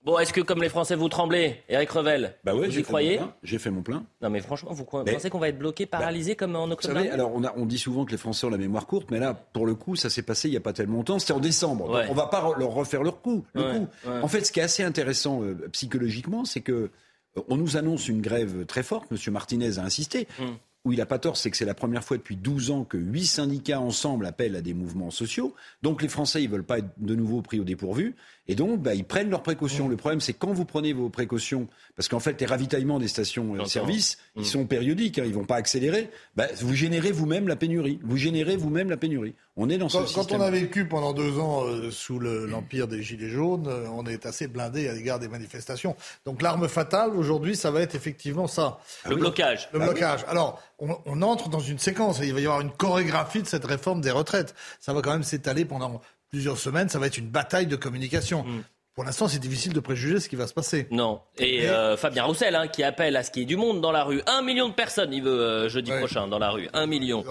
Bon, 0.10 0.18
est-ce 0.18 0.34
que 0.34 0.42
comme 0.42 0.62
les 0.64 0.70
Français 0.70 0.96
vous 0.96 1.08
tremblez, 1.08 1.62
Eric 1.70 1.92
Revel 1.92 2.34
Bah 2.44 2.54
oui, 2.56 2.68
vous 2.68 2.80
y 2.80 2.82
croyez 2.82 3.20
J'ai 3.44 3.60
fait 3.60 3.70
mon 3.70 3.84
plein. 3.84 4.04
Non 4.22 4.32
mais 4.32 4.42
franchement, 4.42 4.72
vous 4.74 4.84
pensez 4.84 5.30
qu'on 5.30 5.38
va 5.38 5.50
être 5.50 5.60
bloqué, 5.60 5.86
bah, 5.86 6.00
paralysé 6.00 6.36
comme 6.36 6.56
en 6.56 6.64
octobre 6.72 6.96
Vous 6.96 7.00
savez, 7.00 7.12
alors 7.12 7.32
on, 7.36 7.44
a, 7.44 7.54
on, 7.56 7.68
dit 7.68 7.78
souvent 7.78 8.06
que 8.06 8.12
les 8.12 8.18
Français 8.18 8.48
ont 8.48 8.50
la 8.50 8.58
mémoire 8.58 8.88
courte, 8.88 9.12
mais 9.12 9.20
là, 9.20 9.36
pour 9.36 9.68
le 9.68 9.76
coup, 9.76 9.96
ça 9.96 10.10
s'est 10.10 10.24
passé 10.24 10.48
il 10.48 10.52
n'y 10.52 10.58
a 10.58 10.62
pas 10.62 10.74
tellement 10.74 10.98
longtemps. 10.98 11.20
C'était 11.20 11.34
en 11.34 11.40
décembre. 11.40 11.88
Donc 11.88 12.06
on 12.10 12.16
va 12.16 12.26
pas 12.26 12.42
leur 12.58 12.72
refaire 12.72 13.04
leur 13.04 13.22
coup. 13.22 13.46
Le 13.54 13.64
coup. 13.72 13.88
En 14.06 14.28
fait, 14.28 14.44
ce 14.46 14.52
qui 14.52 14.60
est 14.60 14.64
assez 14.64 14.82
intéressant 14.82 15.44
euh, 15.44 15.70
psychologiquement, 15.74 16.44
c'est 16.44 16.62
que 16.62 16.90
euh, 17.38 17.42
on 17.48 17.58
nous 17.58 17.78
annonce 17.78 18.08
une 18.08 18.22
grève 18.22 18.66
très 18.66 18.82
forte. 18.82 19.12
Monsieur 19.12 19.32
Martinez 19.32 19.78
a 19.78 19.84
insisté. 19.84 20.28
Hum 20.40 20.58
où 20.86 20.94
il 20.94 20.98
n'a 20.98 21.06
pas 21.06 21.20
tort, 21.20 21.36
c'est 21.36 21.52
que 21.52 21.58
c'est 21.58 21.66
la 21.66 21.74
première 21.74 22.04
fois 22.04 22.18
depuis 22.18 22.38
12 22.38 22.72
ans 22.72 22.84
que 22.86 22.98
huit 22.98 23.26
syndicats 23.26 23.82
ensemble 23.82 24.26
appellent 24.26 24.56
à 24.56 24.62
des 24.62 24.74
mouvements 24.74 25.12
sociaux. 25.12 25.54
Donc 25.82 26.02
les 26.02 26.08
Français, 26.08 26.42
ils 26.42 26.48
ne 26.48 26.54
veulent 26.54 26.64
pas 26.64 26.80
être 26.80 26.90
de 26.98 27.16
nouveau 27.16 27.42
pris 27.42 27.60
au 27.60 27.64
dépourvu. 27.64 28.16
Et 28.50 28.56
donc, 28.56 28.82
bah, 28.82 28.96
ils 28.96 29.06
prennent 29.06 29.30
leurs 29.30 29.44
précautions. 29.44 29.88
Le 29.88 29.96
problème, 29.96 30.20
c'est 30.22 30.34
quand 30.34 30.52
vous 30.52 30.66
prenez 30.66 30.92
vos 30.92 31.10
précautions, 31.10 31.68
parce 31.96 32.08
qu'en 32.08 32.20
fait, 32.20 32.42
les 32.42 32.48
ravitaillements 32.48 32.98
des 32.98 33.08
stations-service, 33.08 34.18
euh, 34.20 34.32
ils 34.38 34.42
mm. 34.42 34.46
sont 34.46 34.66
périodiques, 34.66 35.20
hein, 35.20 35.24
ils 35.24 35.30
ne 35.30 35.36
vont 35.36 35.46
pas 35.46 35.58
accélérer, 35.58 36.10
bah, 36.36 36.48
vous 36.60 36.74
générez 36.74 37.12
vous-même 37.12 37.48
la 37.48 37.56
pénurie. 37.56 38.00
Vous 38.04 38.18
générez 38.18 38.58
vous-même 38.58 38.90
la 38.90 38.98
pénurie. 38.98 39.36
On 39.56 39.70
est 39.70 39.78
dans 39.78 39.88
quand, 39.88 40.08
ce 40.08 40.16
Quand 40.16 40.32
on 40.32 40.42
a 40.42 40.50
vécu 40.50 40.88
pendant 40.88 41.14
deux 41.14 41.38
ans 41.38 41.64
euh, 41.64 41.92
sous 41.92 42.20
l'empire 42.20 42.88
des 42.88 43.04
Gilets 43.04 43.30
jaunes, 43.30 43.68
euh, 43.68 43.86
on 43.94 44.08
est 44.08 44.26
assez 44.26 44.48
blindé 44.48 44.88
à 44.88 44.94
l'égard 44.94 45.20
des 45.20 45.28
manifestations. 45.28 45.96
Donc 46.26 46.42
l'arme 46.42 46.68
fatale, 46.68 47.12
aujourd'hui, 47.12 47.56
ça 47.56 47.70
va 47.70 47.82
être 47.82 47.94
effectivement 47.94 48.48
ça. 48.48 48.80
Le 49.08 49.16
blocage. 49.16 49.70
Le 49.74 49.80
blocage. 49.80 50.26
Alors, 50.28 50.60
on, 50.80 51.22
entre 51.22 51.50
dans 51.50 51.60
une 51.60 51.78
séquence. 51.78 52.20
Il 52.24 52.34
va 52.34 52.40
y 52.40 52.46
avoir 52.46 52.62
une 52.62 52.72
chorégraphie 52.72 53.44
de 53.44 53.48
cette 53.48 53.66
réforme 53.66 54.02
des 54.02 54.12
retraites. 54.12 54.56
Ça 54.80 54.94
va 54.94 55.02
quand 55.02 55.12
même 55.12 55.24
s'étaler 55.24 55.66
pendant 55.66 56.02
plusieurs 56.32 56.58
semaines. 56.58 56.90
Ça 56.90 57.00
va 57.00 57.08
être 57.08 57.18
une 57.18 57.30
bataille 57.30 57.68
de 57.68 57.76
communication. 57.76 58.44
Mm. 58.44 58.64
Pour 59.00 59.06
l'instant, 59.06 59.30
c'est 59.30 59.40
difficile 59.40 59.72
de 59.72 59.80
préjuger 59.80 60.20
ce 60.20 60.28
qui 60.28 60.36
va 60.36 60.46
se 60.46 60.54
passer. 60.54 60.86
Non. 60.92 61.22
Et 61.38 61.70
euh, 61.70 61.96
Fabien 61.96 62.26
Roussel, 62.26 62.54
hein, 62.54 62.68
qui 62.68 62.84
appelle 62.84 63.16
à 63.16 63.24
ce 63.24 63.32
qu'il 63.32 63.44
y 63.44 63.44
ait 63.44 63.48
du 63.48 63.56
monde 63.56 63.80
dans 63.80 63.94
la 63.94 64.04
rue. 64.04 64.22
Un 64.28 64.42
million 64.42 64.68
de 64.68 64.74
personnes, 64.74 65.14
il 65.14 65.24
veut 65.24 65.40
euh, 65.40 65.70
jeudi 65.70 65.90
prochain 65.92 66.28
dans 66.28 66.38
la 66.38 66.50
rue. 66.50 66.68
Un 66.74 66.86
million. 66.86 67.24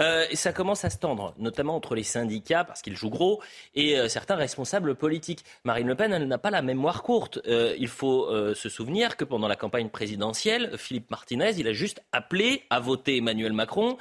Euh, 0.00 0.24
et 0.30 0.36
ça 0.36 0.54
commence 0.54 0.82
à 0.86 0.88
se 0.88 0.96
tendre, 0.96 1.34
notamment 1.36 1.76
entre 1.76 1.94
les 1.94 2.04
syndicats, 2.04 2.64
parce 2.64 2.80
qu'ils 2.80 2.96
jouent 2.96 3.10
gros, 3.10 3.42
et 3.74 3.98
certains 4.08 4.36
responsables 4.36 4.94
politiques. 4.94 5.44
Marine 5.64 5.88
Le 5.88 5.94
Pen, 5.94 6.10
elle 6.10 6.26
n'a 6.26 6.38
pas 6.38 6.50
la 6.50 6.62
mémoire 6.62 7.02
courte. 7.02 7.38
il 7.46 7.88
faut 7.88 8.30
se 8.54 8.70
souvenir 8.70 9.18
que 9.18 9.24
pendant 9.24 9.46
la 9.46 9.56
campagne 9.56 9.90
présidentielle, 9.90 10.70
Philippe 10.78 11.10
Martinez, 11.10 11.52
il 11.58 11.68
a 11.68 11.74
juste 11.74 12.02
appelé 12.12 12.62
à 12.70 12.80
voter 12.80 13.18
Emmanuel 13.18 13.52
Macron 13.52 13.98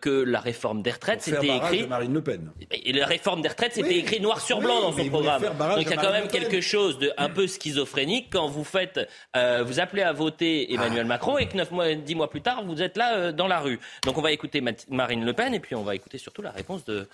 que 0.00 0.22
la 0.22 0.40
réforme 0.40 0.80
des 0.80 0.92
retraites, 0.92 1.20
c'était 1.20 1.54
écrit. 1.54 1.86
Marine 1.86 2.14
Le 2.14 2.22
Pen. 2.22 2.50
Et 2.70 2.94
la 2.94 3.04
réforme 3.04 3.42
des 3.42 3.48
retraites, 3.50 3.74
c'était 3.74 3.98
écrit 3.98 4.22
noir 4.22 4.40
sur 4.40 4.60
blanc 4.60 4.80
dans 4.80 4.96
son 4.96 5.06
programme. 5.10 5.42
Donc 5.42 5.82
il 5.82 5.90
y 5.90 5.92
a 5.92 5.96
quand 5.96 6.12
même 6.12 6.28
quelque 6.28 6.61
chose 6.62 6.98
de 6.98 7.12
un 7.16 7.28
peu 7.28 7.46
schizophrénique 7.46 8.28
quand 8.32 8.48
vous 8.48 8.64
faites, 8.64 9.00
euh, 9.36 9.62
vous 9.64 9.80
appelez 9.80 10.02
à 10.02 10.12
voter 10.12 10.72
Emmanuel 10.72 11.06
Macron 11.06 11.38
et 11.38 11.48
que 11.48 11.56
neuf 11.56 11.70
mois, 11.70 11.94
dix 11.94 12.14
mois 12.14 12.30
plus 12.30 12.42
tard, 12.42 12.64
vous 12.64 12.82
êtes 12.82 12.96
là 12.96 13.16
euh, 13.16 13.32
dans 13.32 13.48
la 13.48 13.60
rue. 13.60 13.78
Donc 14.04 14.18
on 14.18 14.22
va 14.22 14.32
écouter 14.32 14.62
Marine 14.88 15.24
Le 15.24 15.32
Pen 15.32 15.54
et 15.54 15.60
puis 15.60 15.74
on 15.74 15.82
va 15.82 15.94
écouter 15.94 16.18
surtout 16.18 16.42
la 16.42 16.50
réponse 16.50 16.84
de 16.84 17.08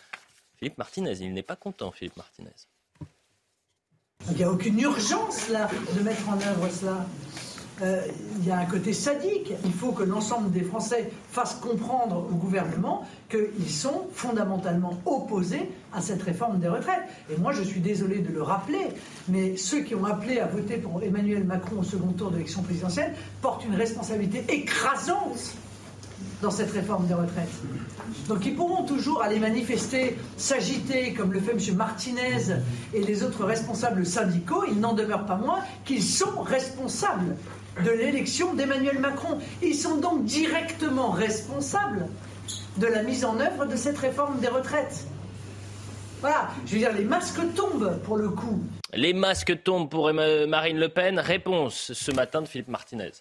Philippe 0.58 0.78
Martinez. 0.78 1.16
Il 1.20 1.32
n'est 1.32 1.42
pas 1.42 1.56
content, 1.56 1.90
Philippe 1.90 2.16
Martinez. 2.16 2.50
Il 4.30 4.36
n'y 4.36 4.44
a 4.44 4.50
aucune 4.50 4.78
urgence 4.80 5.48
là 5.48 5.70
de 5.96 6.02
mettre 6.02 6.28
en 6.28 6.40
œuvre 6.40 6.68
cela. 6.70 7.06
Euh, 7.82 8.00
il 8.38 8.46
y 8.46 8.50
a 8.50 8.58
un 8.58 8.64
côté 8.64 8.92
sadique. 8.92 9.52
Il 9.64 9.72
faut 9.72 9.92
que 9.92 10.02
l'ensemble 10.02 10.50
des 10.50 10.62
Français 10.62 11.10
fassent 11.30 11.54
comprendre 11.54 12.26
au 12.30 12.34
gouvernement 12.34 13.06
qu'ils 13.28 13.70
sont 13.70 14.06
fondamentalement 14.12 14.98
opposés 15.06 15.70
à 15.92 16.00
cette 16.00 16.22
réforme 16.22 16.58
des 16.58 16.68
retraites. 16.68 17.02
Et 17.30 17.36
moi, 17.36 17.52
je 17.52 17.62
suis 17.62 17.80
désolé 17.80 18.18
de 18.18 18.32
le 18.32 18.42
rappeler, 18.42 18.88
mais 19.28 19.56
ceux 19.56 19.80
qui 19.80 19.94
ont 19.94 20.04
appelé 20.04 20.40
à 20.40 20.46
voter 20.46 20.78
pour 20.78 21.02
Emmanuel 21.02 21.44
Macron 21.44 21.80
au 21.80 21.84
second 21.84 22.12
tour 22.12 22.30
de 22.30 22.36
l'élection 22.36 22.62
présidentielle 22.62 23.14
portent 23.42 23.64
une 23.64 23.76
responsabilité 23.76 24.44
écrasante 24.48 25.54
dans 26.42 26.50
cette 26.50 26.70
réforme 26.70 27.06
des 27.06 27.14
retraites. 27.14 27.48
Donc 28.28 28.46
ils 28.46 28.54
pourront 28.54 28.84
toujours 28.84 29.22
aller 29.22 29.38
manifester, 29.38 30.16
s'agiter, 30.36 31.12
comme 31.12 31.32
le 31.32 31.40
fait 31.40 31.52
M. 31.52 31.76
Martinez 31.76 32.54
et 32.94 33.02
les 33.02 33.22
autres 33.22 33.44
responsables 33.44 34.06
syndicaux. 34.06 34.64
Il 34.68 34.80
n'en 34.80 34.94
demeure 34.94 35.26
pas 35.26 35.36
moins 35.36 35.60
qu'ils 35.84 36.02
sont 36.02 36.40
responsables 36.42 37.36
de 37.84 37.90
l'élection 37.90 38.54
d'Emmanuel 38.54 38.98
Macron. 38.98 39.38
Ils 39.62 39.74
sont 39.74 39.96
donc 39.96 40.24
directement 40.24 41.10
responsables 41.10 42.06
de 42.76 42.86
la 42.86 43.02
mise 43.02 43.24
en 43.24 43.40
œuvre 43.40 43.66
de 43.66 43.76
cette 43.76 43.98
réforme 43.98 44.40
des 44.40 44.48
retraites. 44.48 45.06
Voilà, 46.20 46.50
je 46.66 46.72
veux 46.72 46.78
dire, 46.78 46.92
les 46.92 47.04
masques 47.04 47.40
tombent 47.54 48.00
pour 48.04 48.16
le 48.16 48.28
coup. 48.30 48.60
Les 48.92 49.12
masques 49.12 49.62
tombent 49.62 49.88
pour 49.88 50.12
Marine 50.12 50.78
Le 50.78 50.88
Pen. 50.88 51.18
Réponse 51.18 51.92
ce 51.92 52.10
matin 52.10 52.42
de 52.42 52.48
Philippe 52.48 52.68
Martinez. 52.68 53.12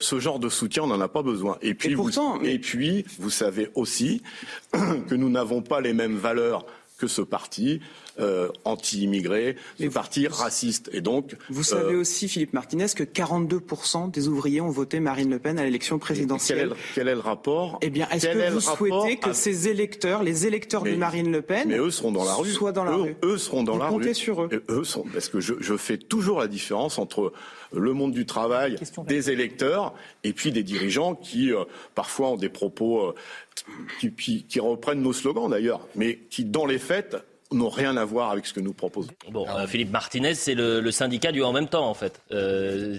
Ce 0.00 0.18
genre 0.18 0.40
de 0.40 0.48
soutien, 0.48 0.82
on 0.82 0.86
n'en 0.88 1.00
a 1.00 1.06
pas 1.06 1.22
besoin. 1.22 1.58
Et 1.62 1.74
puis, 1.74 1.96
et 2.42 2.58
puis, 2.58 3.04
vous 3.20 3.30
savez 3.30 3.70
aussi 3.76 4.20
que 4.72 5.14
nous 5.14 5.30
n'avons 5.30 5.62
pas 5.62 5.80
les 5.80 5.92
mêmes 5.92 6.16
valeurs 6.16 6.66
que 7.02 7.08
ce 7.08 7.22
parti. 7.22 7.80
Euh, 8.20 8.48
anti-immigrés, 8.66 9.56
ce 9.80 9.86
parti 9.86 10.26
raciste. 10.28 10.90
Et 10.92 11.00
donc, 11.00 11.34
vous 11.48 11.62
savez 11.62 11.94
euh, 11.94 12.00
aussi, 12.00 12.28
Philippe 12.28 12.52
Martinez, 12.52 12.84
que 12.94 13.04
42% 13.04 14.10
des 14.10 14.28
ouvriers 14.28 14.60
ont 14.60 14.68
voté 14.68 15.00
Marine 15.00 15.30
Le 15.30 15.38
Pen 15.38 15.58
à 15.58 15.64
l'élection 15.64 15.98
présidentielle. 15.98 16.74
Quel 16.94 17.08
est, 17.08 17.14
le, 17.14 17.20
rapport 17.20 17.78
Eh 17.80 17.88
bien, 17.88 18.06
est-ce 18.10 18.26
que 18.26 18.50
vous 18.50 18.60
souhaitez 18.60 19.16
que 19.16 19.32
ces 19.32 19.68
électeurs, 19.68 20.22
les 20.22 20.46
électeurs 20.46 20.82
de 20.82 20.94
Marine 20.94 21.32
Le 21.32 21.40
Pen, 21.40 21.68
mais 21.68 21.78
eux 21.78 21.90
seront 21.90 22.12
dans 22.12 22.24
la 22.24 22.34
rue, 22.34 22.50
soient 22.50 22.72
dans 22.72 22.84
la 22.84 22.92
eux, 22.92 23.00
rue 23.00 23.16
Eux 23.24 23.38
seront 23.38 23.62
dans 23.62 23.72
vous 23.72 23.78
la 23.78 23.88
comptez 23.88 24.08
rue. 24.08 24.14
sur 24.14 24.42
eux. 24.42 24.62
eux 24.68 24.84
sont, 24.84 25.06
parce 25.10 25.30
que 25.30 25.40
je, 25.40 25.54
je 25.60 25.76
fais 25.78 25.96
toujours 25.96 26.38
la 26.38 26.48
différence 26.48 26.98
entre 26.98 27.32
le 27.74 27.92
monde 27.92 28.12
du 28.12 28.26
travail, 28.26 28.76
des 29.06 29.30
électeurs, 29.30 29.94
et 30.24 30.32
puis 30.32 30.52
des 30.52 30.62
dirigeants 30.62 31.14
qui 31.14 31.52
euh, 31.52 31.64
parfois 31.94 32.30
ont 32.30 32.36
des 32.36 32.48
propos 32.48 33.14
qui, 34.00 34.44
qui, 34.44 34.60
reprennent 34.60 35.02
nos 35.02 35.12
slogans 35.12 35.48
d'ailleurs, 35.48 35.86
mais 35.94 36.18
qui 36.30 36.44
dans 36.44 36.66
les 36.66 36.78
faits 36.78 37.16
n'ont 37.52 37.68
rien 37.68 37.96
à 37.96 38.04
voir 38.04 38.30
avec 38.30 38.46
ce 38.46 38.52
que 38.52 38.60
nous 38.60 38.72
proposons. 38.72 39.12
Bon, 39.30 39.46
euh, 39.48 39.66
Philippe 39.66 39.90
Martinez, 39.90 40.34
c'est 40.34 40.54
le, 40.54 40.90
syndicat 40.90 41.32
du 41.32 41.42
en 41.42 41.52
même 41.52 41.68
temps, 41.68 41.88
en 41.88 41.94
fait. 41.94 42.20
Euh, 42.32 42.98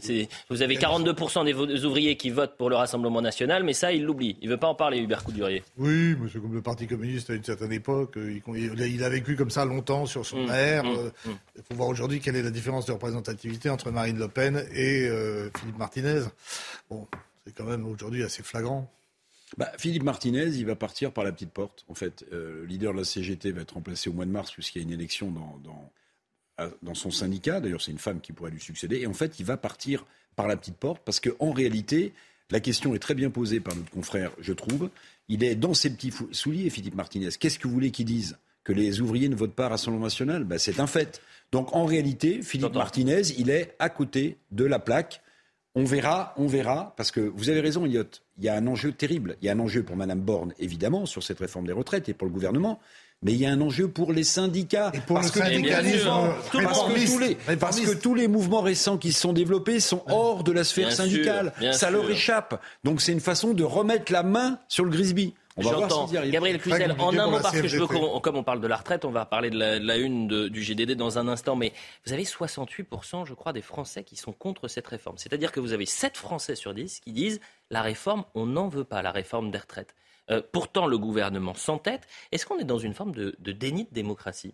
vous 0.49 0.61
avez 0.61 0.75
42% 0.75 1.45
des 1.45 1.85
ouvriers 1.85 2.17
qui 2.17 2.29
votent 2.29 2.57
pour 2.57 2.69
le 2.69 2.75
Rassemblement 2.75 3.21
national, 3.21 3.63
mais 3.63 3.73
ça, 3.73 3.91
il 3.91 4.03
l'oublie. 4.03 4.37
Il 4.41 4.47
ne 4.47 4.53
veut 4.53 4.59
pas 4.59 4.67
en 4.67 4.75
parler, 4.75 4.99
Hubert 4.99 5.23
Coudurier. 5.23 5.63
Oui, 5.77 6.15
mais 6.19 6.29
c'est 6.31 6.39
comme 6.39 6.53
le 6.53 6.61
Parti 6.61 6.87
communiste 6.87 7.29
à 7.29 7.33
une 7.33 7.43
certaine 7.43 7.71
époque. 7.71 8.17
Euh, 8.17 8.39
il, 8.55 9.03
a 9.03 9.09
vécu 9.09 9.35
comme 9.35 9.51
ça 9.51 9.65
longtemps 9.65 10.05
sur 10.05 10.25
son 10.25 10.45
mmh, 10.45 10.51
air. 10.51 10.83
Mmh, 10.83 11.11
mmh. 11.25 11.31
Il 11.57 11.61
faut 11.69 11.75
voir 11.75 11.89
aujourd'hui 11.89 12.19
quelle 12.19 12.35
est 12.35 12.43
la 12.43 12.51
différence 12.51 12.85
de 12.85 12.91
représentativité 12.91 13.69
entre 13.69 13.91
Marine 13.91 14.17
Le 14.17 14.27
Pen 14.27 14.65
et 14.73 15.09
Philippe 15.57 15.77
Martinez. 15.77 16.21
Bon, 16.89 17.07
c'est 17.45 17.53
quand 17.53 17.65
même 17.65 17.85
aujourd'hui 17.85 18.23
assez 18.23 18.43
flagrant. 18.43 18.89
Bah, 19.57 19.71
Philippe 19.77 20.03
Martinez, 20.03 20.47
il 20.55 20.65
va 20.65 20.75
partir 20.75 21.11
par 21.11 21.23
la 21.23 21.31
petite 21.31 21.51
porte. 21.51 21.85
En 21.87 21.93
fait, 21.93 22.25
euh, 22.31 22.61
le 22.61 22.65
leader 22.65 22.93
de 22.93 22.99
la 22.99 23.03
CGT 23.03 23.51
va 23.51 23.61
être 23.61 23.73
remplacé 23.73 24.09
au 24.09 24.13
mois 24.13 24.25
de 24.25 24.31
mars 24.31 24.51
puisqu'il 24.51 24.79
y 24.79 24.81
a 24.81 24.87
une 24.87 24.93
élection 24.93 25.31
dans, 25.31 25.59
dans, 25.63 26.69
dans 26.81 26.95
son 26.95 27.11
syndicat. 27.11 27.59
D'ailleurs, 27.59 27.81
c'est 27.81 27.91
une 27.91 27.99
femme 27.99 28.19
qui 28.21 28.33
pourrait 28.33 28.51
lui 28.51 28.59
succéder. 28.59 29.01
Et 29.01 29.07
en 29.07 29.13
fait, 29.13 29.39
il 29.39 29.45
va 29.45 29.57
partir 29.57 30.05
par 30.35 30.47
la 30.47 30.57
petite 30.57 30.77
porte 30.77 31.01
parce 31.05 31.19
qu'en 31.19 31.51
réalité, 31.51 32.13
la 32.49 32.59
question 32.59 32.95
est 32.95 32.99
très 32.99 33.15
bien 33.15 33.29
posée 33.29 33.59
par 33.59 33.75
notre 33.75 33.91
confrère, 33.91 34.31
je 34.39 34.53
trouve. 34.53 34.89
Il 35.29 35.43
est 35.43 35.55
dans 35.55 35.73
ses 35.73 35.89
petits 35.91 36.11
souliers, 36.31 36.69
Philippe 36.69 36.95
Martinez. 36.95 37.29
Qu'est-ce 37.39 37.59
que 37.59 37.67
vous 37.67 37.73
voulez 37.73 37.91
qu'il 37.91 38.05
dise? 38.05 38.37
Que 38.63 38.73
les 38.73 39.01
ouvriers 39.01 39.29
ne 39.29 39.35
votent 39.35 39.55
pas 39.55 39.65
à 39.65 39.69
Rassemblement 39.69 40.05
national? 40.05 40.43
Ben, 40.43 40.57
C'est 40.57 40.79
un 40.79 40.87
fait. 40.87 41.21
Donc 41.51 41.75
en 41.75 41.85
réalité, 41.85 42.41
Philippe 42.41 42.73
Martinez, 42.73 43.21
il 43.37 43.49
est 43.49 43.75
à 43.79 43.89
côté 43.89 44.37
de 44.51 44.65
la 44.65 44.79
plaque 44.79 45.21
on 45.75 45.85
verra, 45.85 46.33
on 46.37 46.47
verra, 46.47 46.93
parce 46.97 47.11
que 47.11 47.19
vous 47.19 47.49
avez 47.49 47.61
raison, 47.61 47.85
Elliot. 47.85 48.03
Il 48.37 48.45
y 48.45 48.49
a 48.49 48.55
un 48.55 48.65
enjeu 48.67 48.91
terrible. 48.91 49.37
Il 49.41 49.45
y 49.45 49.49
a 49.49 49.53
un 49.53 49.59
enjeu 49.59 49.83
pour 49.83 49.95
Mme 49.95 50.21
Borne, 50.21 50.53
évidemment, 50.59 51.05
sur 51.05 51.23
cette 51.23 51.39
réforme 51.39 51.67
des 51.67 51.73
retraites 51.73 52.09
et 52.09 52.13
pour 52.13 52.27
le 52.27 52.33
gouvernement. 52.33 52.79
Mais 53.21 53.31
il 53.31 53.37
y 53.37 53.45
a 53.45 53.51
un 53.51 53.61
enjeu 53.61 53.87
pour 53.87 54.11
les 54.11 54.23
syndicats. 54.23 54.91
Et 54.93 54.99
pour 54.99 55.15
parce 55.15 55.33
le 55.33 55.41
syndicalisme, 55.41 56.09
parce, 57.59 57.79
que 57.79 57.93
tous 57.93 58.15
les, 58.15 58.27
mouvements 58.27 58.61
récents 58.61 58.97
qui 58.97 59.13
se 59.13 59.21
sont 59.21 59.31
développés 59.33 59.79
sont 59.79 60.03
hors 60.07 60.43
de 60.43 60.51
la 60.51 60.63
sphère 60.63 60.91
syndicale. 60.91 61.53
Ça 61.71 61.89
leur 61.89 62.09
échappe. 62.09 62.61
Donc 62.83 63.01
c'est 63.01 63.13
une 63.13 63.21
façon 63.21 63.53
de 63.53 63.63
remettre 63.63 64.11
la 64.11 64.23
main 64.23 64.59
sur 64.67 64.83
le 64.83 64.91
Grisby. 64.91 65.33
J'entends. 65.57 66.07
Gabriel 66.07 66.59
Cluzel, 66.59 66.95
en 66.99 67.17
un 67.17 67.27
mot, 67.27 67.39
parce 67.39 67.59
que 67.59 67.67
je 67.67 67.77
veux 67.77 67.87
comme 67.87 68.35
on 68.35 68.43
parle 68.43 68.61
de 68.61 68.67
la 68.67 68.77
retraite, 68.77 69.05
on 69.05 69.11
va 69.11 69.25
parler 69.25 69.49
de 69.49 69.57
la, 69.57 69.97
une 69.97 70.49
du 70.49 70.61
GDD 70.61 70.93
dans 70.93 71.19
un 71.19 71.27
instant, 71.27 71.55
mais 71.55 71.73
vous 72.05 72.13
avez 72.13 72.23
68%, 72.23 73.25
je 73.25 73.33
crois, 73.33 73.53
des 73.53 73.61
Français 73.61 74.03
qui 74.03 74.15
sont 74.15 74.33
contre 74.33 74.67
cette 74.67 74.87
réforme. 74.87 75.17
C'est-à-dire 75.17 75.51
que 75.51 75.59
vous 75.59 75.73
avez 75.73 75.85
7 75.85 76.17
Français 76.17 76.55
sur 76.55 76.73
10 76.73 77.01
qui 77.01 77.11
disent 77.11 77.39
la 77.69 77.81
réforme, 77.81 78.25
on 78.35 78.45
n'en 78.45 78.67
veut 78.67 78.83
pas, 78.83 79.01
la 79.01 79.11
réforme 79.11 79.51
des 79.51 79.57
retraites. 79.57 79.95
Euh, 80.31 80.41
pourtant, 80.51 80.87
le 80.87 80.97
gouvernement 80.97 81.53
s'entête. 81.53 82.07
Est-ce 82.31 82.45
qu'on 82.45 82.57
est 82.57 82.63
dans 82.63 82.79
une 82.79 82.93
forme 82.93 83.13
de 83.13 83.51
déni 83.51 83.83
de 83.85 83.93
démocratie? 83.93 84.53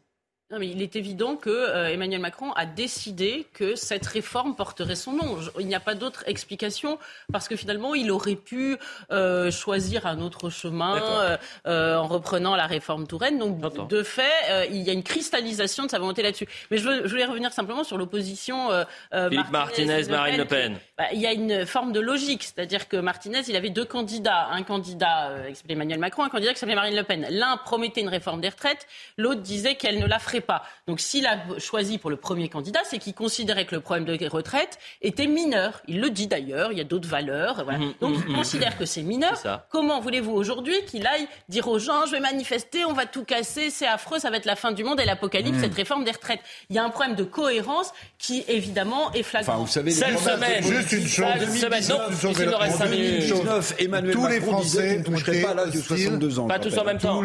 Non, 0.52 0.58
mais 0.58 0.68
il 0.68 0.82
est 0.82 0.96
évident 0.96 1.36
que 1.36 1.52
euh, 1.52 1.94
Emmanuel 1.94 2.22
Macron 2.22 2.52
a 2.54 2.66
décidé 2.66 3.46
que 3.54 3.76
cette 3.76 4.08
réforme 4.08 4.56
porterait 4.56 4.96
son 4.96 5.14
nom. 5.14 5.38
Il 5.60 5.68
n'y 5.68 5.76
a 5.76 5.80
pas 5.80 5.94
d'autre 5.94 6.24
explication 6.26 6.98
parce 7.32 7.48
que 7.48 7.56
finalement, 7.56 7.94
il 7.94 8.10
aurait 8.10 8.36
pu 8.36 8.76
euh, 9.12 9.52
choisir 9.52 10.08
un 10.08 10.20
autre 10.20 10.50
chemin 10.50 11.38
euh, 11.68 11.96
en 11.96 12.08
reprenant 12.08 12.56
la 12.56 12.66
réforme 12.66 13.06
Touraine. 13.06 13.38
Donc, 13.38 13.60
de 13.90 14.02
fait, 14.02 14.68
il 14.72 14.82
y 14.82 14.90
a 14.90 14.94
une 14.94 15.04
cristallisation 15.04 15.86
de 15.86 15.92
sa 15.92 16.00
volonté 16.00 16.24
là-dessus. 16.24 16.48
Mais 16.72 16.78
je, 16.78 16.90
veux, 16.90 17.02
je, 17.04 17.10
voulais 17.10 17.26
revenir 17.26 17.54
simplement 17.54 17.84
sur 17.84 18.00
l'opposition. 18.00 18.70
Philippe 19.12 19.52
Martinez, 19.52 20.06
Marine 20.10 20.38
Le 20.38 20.46
Pen. 20.46 20.80
Bah, 21.00 21.06
il 21.14 21.22
y 21.22 21.26
a 21.26 21.32
une 21.32 21.66
forme 21.66 21.94
de 21.94 22.02
logique, 22.02 22.44
c'est-à-dire 22.44 22.90
que 22.90 22.98
Martinez, 22.98 23.40
il 23.48 23.56
avait 23.56 23.70
deux 23.70 23.86
candidats, 23.86 24.50
un 24.52 24.64
candidat 24.64 25.32
qui 25.48 25.56
s'appelait 25.56 25.76
Emmanuel 25.76 25.98
Macron, 25.98 26.24
un 26.24 26.30
candidat 26.30 26.54
qui 26.54 26.60
s'appelait 26.60 26.76
Marine 26.76 26.94
Le 26.94 27.04
Pen. 27.04 27.26
L'un 27.30 27.56
promettait 27.56 28.02
une 28.02 28.10
réforme 28.10 28.42
des 28.42 28.50
retraites, 28.50 28.86
l'autre 29.18 29.40
disait 29.40 29.76
qu'elle 29.76 29.98
ne 30.00 30.06
la 30.06 30.20
ferait 30.20 30.42
pas. 30.42 30.64
Donc 30.88 31.00
s'il 31.00 31.26
a 31.26 31.38
choisi 31.58 32.00
pour 32.00 32.10
le 32.10 32.18
premier 32.18 32.50
candidat, 32.50 32.82
c'est 32.84 32.98
qu'il 32.98 33.14
considérait 33.14 33.66
que 33.66 33.76
le 33.76 33.80
problème 33.80 34.04
de 34.04 34.28
retraite 34.28 34.78
était 35.02 35.28
mineur. 35.28 35.82
Il 35.88 36.02
le 36.02 36.10
dit 36.10 36.28
d'ailleurs, 36.28 36.74
il 36.74 36.78
y 36.78 36.82
a 36.82 36.84
d'autres 36.84 37.08
valeurs. 37.08 37.64
Voilà. 37.64 37.80
Mmh, 37.80 37.94
Donc 38.02 38.18
mmh, 38.18 38.24
il 38.28 38.34
mmh, 38.34 38.36
considère 38.36 38.78
que 38.78 38.86
c'est 38.86 39.02
mineur. 39.02 39.42
Comment 39.70 40.02
voulez-vous 40.02 40.34
aujourd'hui 40.34 40.76
qu'il 40.86 41.08
aille 41.08 41.30
dire 41.48 41.70
aux 41.70 41.80
gens, 41.80 42.08
je 42.08 42.12
vais 42.12 42.20
manifester, 42.20 42.84
on 42.84 42.92
va 42.92 43.06
tout 43.06 43.24
casser, 43.24 43.70
c'est 43.70 43.88
affreux, 43.88 44.20
ça 44.20 44.30
va 44.30 44.36
être 44.36 44.44
la 44.44 44.58
fin 44.58 44.74
du 44.74 44.84
monde 44.84 45.00
et 45.00 45.06
l'apocalypse, 45.06 45.60
cette 45.62 45.76
réforme 45.76 46.04
des 46.04 46.12
retraites 46.12 46.42
Il 46.70 46.76
y 46.76 46.80
a 46.80 46.84
un 46.84 46.90
problème 46.90 47.16
de 47.16 47.24
cohérence 47.24 47.94
qui 48.18 48.44
évidemment 48.50 49.14
est 49.14 49.24
flagrant. 49.24 49.54
Enfin, 49.54 49.62
vous 49.62 49.68
savez, 49.68 49.92
semaine, 49.92 50.89
juste 50.90 51.04
une 51.04 51.08
chose, 51.08 51.60
semaine, 51.60 51.84
non, 51.90 52.34
il 52.40 52.46
nous 52.46 52.58
reste 52.58 52.78
5 52.78 52.90
minutes. 52.90 53.34
Emmanuel 53.80 54.14
tous 54.14 54.28
les 54.28 54.42
Français 54.42 54.98
ne 54.98 55.04
toucheraient 55.04 55.42
pas 55.42 55.54
l'âge 55.54 55.72
de 55.72 55.80
62 55.80 56.40
ans. 56.40 56.48
Pas 56.48 56.60
tous 56.60 56.78
en 56.78 56.84
même 56.84 56.98
temps. 56.98 57.22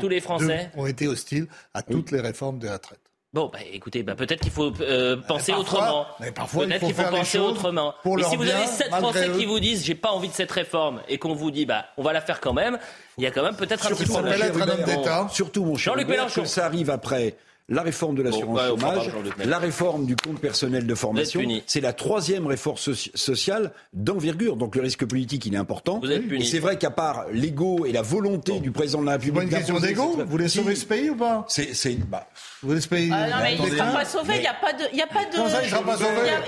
Tous 0.00 0.08
les 0.08 0.20
Français 0.20 0.70
ont 0.76 0.86
été 0.86 1.08
hostiles 1.08 1.46
à 1.74 1.82
toutes 1.82 2.10
les 2.10 2.20
réformes 2.20 2.58
de 2.58 2.66
la 2.66 2.74
retraite. 2.74 3.00
Bon, 3.32 3.48
bah, 3.52 3.60
écoutez, 3.72 4.02
bah, 4.02 4.16
peut-être 4.16 4.40
qu'il 4.40 4.50
faut 4.50 4.72
euh, 4.80 5.16
penser 5.16 5.52
autrement. 5.52 6.04
Peut-être 6.18 6.84
qu'il 6.84 6.94
faut 6.94 7.10
penser 7.10 7.38
autrement. 7.38 7.94
et 8.18 8.22
si 8.24 8.34
vous 8.34 8.42
avez 8.48 8.66
sept 8.66 8.88
Français 8.88 9.30
qui 9.38 9.46
vous 9.46 9.60
disent 9.60 9.84
j'ai 9.84 9.94
pas 9.94 10.10
envie 10.10 10.28
de 10.28 10.34
cette 10.34 10.50
réforme 10.50 11.00
et 11.08 11.18
qu'on 11.18 11.34
vous 11.34 11.52
dit 11.52 11.64
bah 11.64 11.84
on 11.96 12.02
va 12.02 12.12
la 12.12 12.20
faire 12.20 12.40
quand 12.40 12.52
même, 12.52 12.78
il 13.18 13.24
y 13.24 13.28
a 13.28 13.30
quand 13.30 13.44
même 13.44 13.54
peut-être 13.54 13.86
un 13.86 13.90
petit 13.90 14.06
problème. 14.06 14.40
Surtout 15.30 15.64
mon 15.64 15.76
cher, 15.76 15.94
que 16.34 16.44
ça 16.44 16.66
arrive 16.66 16.90
après 16.90 17.36
la 17.70 17.82
réforme 17.82 18.16
de 18.16 18.22
l'assurance 18.22 18.60
chômage, 18.60 19.10
la 19.44 19.58
réforme 19.58 20.04
du 20.04 20.16
compte 20.16 20.40
personnel 20.40 20.86
de 20.86 20.94
formation. 20.94 21.40
C'est 21.66 21.80
la 21.80 21.92
troisième 21.92 22.46
réforme 22.46 22.76
sociale 22.76 23.72
d'envergure. 23.92 24.56
Donc 24.56 24.74
le 24.74 24.82
risque 24.82 25.06
politique, 25.06 25.46
il 25.46 25.54
est 25.54 25.58
important. 25.58 26.00
Et 26.04 26.44
c'est 26.44 26.58
vrai 26.58 26.76
qu'à 26.78 26.90
part 26.90 27.26
l'ego 27.32 27.86
et 27.86 27.92
la 27.92 28.02
volonté 28.02 28.58
du 28.60 28.72
président 28.72 29.00
de 29.00 29.06
la 29.06 29.12
République. 29.12 29.44
Une 29.44 29.48
question 29.48 29.78
d'ego 29.78 30.16
Vous 30.18 30.26
voulez 30.26 30.48
sauver 30.48 30.74
ce 30.74 30.84
pays 30.84 31.10
ou 31.10 31.16
pas 31.16 31.46
C'est. 31.48 31.70
Bah, 32.10 32.26
vous 32.62 32.70
voulez 32.70 32.80
ce 32.80 32.88
pays 32.88 33.10
ah, 33.12 33.28
Non, 33.28 33.36
mais 33.42 33.54
il 33.54 33.62
ne 33.62 33.76
sera 33.76 33.92
pas 33.92 34.04
sauvé. 34.04 34.34
Il 34.36 34.40
n'y 34.40 34.46
a 34.46 34.54
pas 34.54 34.72
de. 34.72 34.84
Il 34.92 34.96
n'y 34.96 35.02
a 35.02 35.06
pas 35.06 35.24
de. 35.24 35.36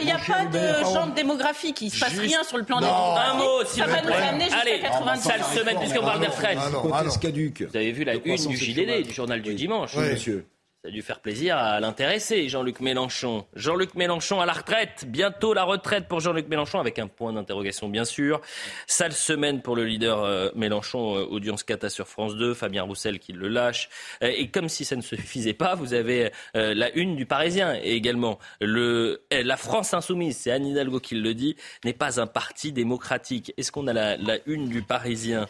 Il 0.00 0.04
n'y 0.04 0.12
a, 0.12 0.18
pas 0.18 0.44
de 0.44 0.84
genre 0.84 1.06
démographique. 1.14 1.80
Il 1.82 1.86
ne 1.86 1.90
se 1.90 2.00
passe 2.00 2.18
rien 2.18 2.42
sur 2.42 2.58
le 2.58 2.64
plan 2.64 2.80
des. 2.80 2.86
Un 2.86 3.34
mot, 3.34 3.64
Ça 3.64 3.86
va 3.86 4.02
nous 4.02 4.12
amener 4.12 4.44
jusqu'à 4.44 4.88
90 4.88 5.22
Sale 5.22 5.40
semaine, 5.54 5.78
puisqu'on 5.78 6.02
parle 6.02 6.20
des 6.20 6.26
retraites. 6.26 6.58
Vous 6.58 7.76
avez 7.76 7.92
vu 7.92 8.04
la 8.04 8.14
une 8.14 8.46
du 8.46 8.56
JDD, 8.56 9.06
du 9.06 9.14
journal 9.14 9.40
du 9.40 9.54
dimanche. 9.54 9.96
Monsieur. 9.96 10.46
Ça 10.82 10.88
a 10.88 10.90
dû 10.90 11.02
faire 11.02 11.20
plaisir 11.20 11.56
à 11.58 11.78
l'intéressé, 11.78 12.48
Jean-Luc 12.48 12.80
Mélenchon. 12.80 13.46
Jean-Luc 13.54 13.94
Mélenchon 13.94 14.40
à 14.40 14.46
la 14.46 14.52
retraite. 14.52 15.04
Bientôt 15.06 15.54
la 15.54 15.62
retraite 15.62 16.08
pour 16.08 16.18
Jean-Luc 16.18 16.48
Mélenchon, 16.48 16.80
avec 16.80 16.98
un 16.98 17.06
point 17.06 17.32
d'interrogation 17.32 17.88
bien 17.88 18.04
sûr. 18.04 18.40
Sale 18.88 19.12
semaine 19.12 19.62
pour 19.62 19.76
le 19.76 19.84
leader 19.84 20.24
euh, 20.24 20.50
Mélenchon, 20.56 21.18
euh, 21.18 21.24
audience 21.26 21.62
cata 21.62 21.88
sur 21.88 22.08
France 22.08 22.34
2, 22.34 22.52
Fabien 22.52 22.82
Roussel 22.82 23.20
qui 23.20 23.32
le 23.32 23.46
lâche. 23.46 23.90
Euh, 24.24 24.32
et 24.36 24.48
comme 24.48 24.68
si 24.68 24.84
ça 24.84 24.96
ne 24.96 25.02
suffisait 25.02 25.52
pas, 25.52 25.76
vous 25.76 25.94
avez 25.94 26.32
la 26.54 26.92
une 26.96 27.14
du 27.14 27.26
Parisien 27.26 27.76
et 27.76 27.92
également 27.92 28.40
le, 28.60 29.22
la 29.30 29.56
France 29.56 29.94
insoumise, 29.94 30.36
c'est 30.36 30.50
Anne 30.50 30.66
Hidalgo 30.66 30.98
qui 30.98 31.14
le 31.14 31.32
dit, 31.32 31.54
n'est 31.84 31.92
pas 31.92 32.20
un 32.20 32.26
parti 32.26 32.72
démocratique. 32.72 33.54
Est-ce 33.56 33.70
qu'on 33.70 33.86
a 33.86 33.92
la, 33.92 34.38
une 34.46 34.68
du 34.68 34.82
Parisien? 34.82 35.46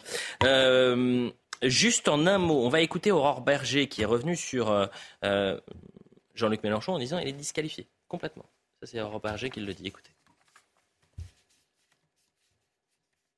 Juste 1.63 2.07
en 2.09 2.25
un 2.27 2.37
mot, 2.37 2.65
on 2.65 2.69
va 2.69 2.81
écouter 2.81 3.11
Aurore 3.11 3.41
Berger 3.41 3.87
qui 3.87 4.01
est 4.01 4.05
revenue 4.05 4.35
sur 4.35 4.69
euh, 4.69 4.85
euh, 5.23 5.59
Jean-Luc 6.35 6.63
Mélenchon 6.63 6.93
en 6.93 6.99
disant 6.99 7.19
qu'il 7.19 7.29
est 7.29 7.33
disqualifié 7.33 7.87
complètement. 8.07 8.45
Ça, 8.81 8.87
c'est 8.87 9.01
Aurore 9.01 9.21
Berger 9.21 9.49
qui 9.49 9.59
le 9.59 9.73
dit. 9.73 9.87
Écoutez. 9.87 10.11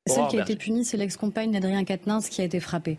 Celle 0.07 0.28
qui 0.28 0.39
a 0.39 0.41
été 0.41 0.55
punie, 0.55 0.86
c'est 0.86 0.97
l'ex-compagne 0.97 1.51
d'Adrien 1.51 1.84
Quatennens 1.84 2.30
qui 2.30 2.41
a 2.41 2.43
été 2.43 2.59
frappée. 2.59 2.97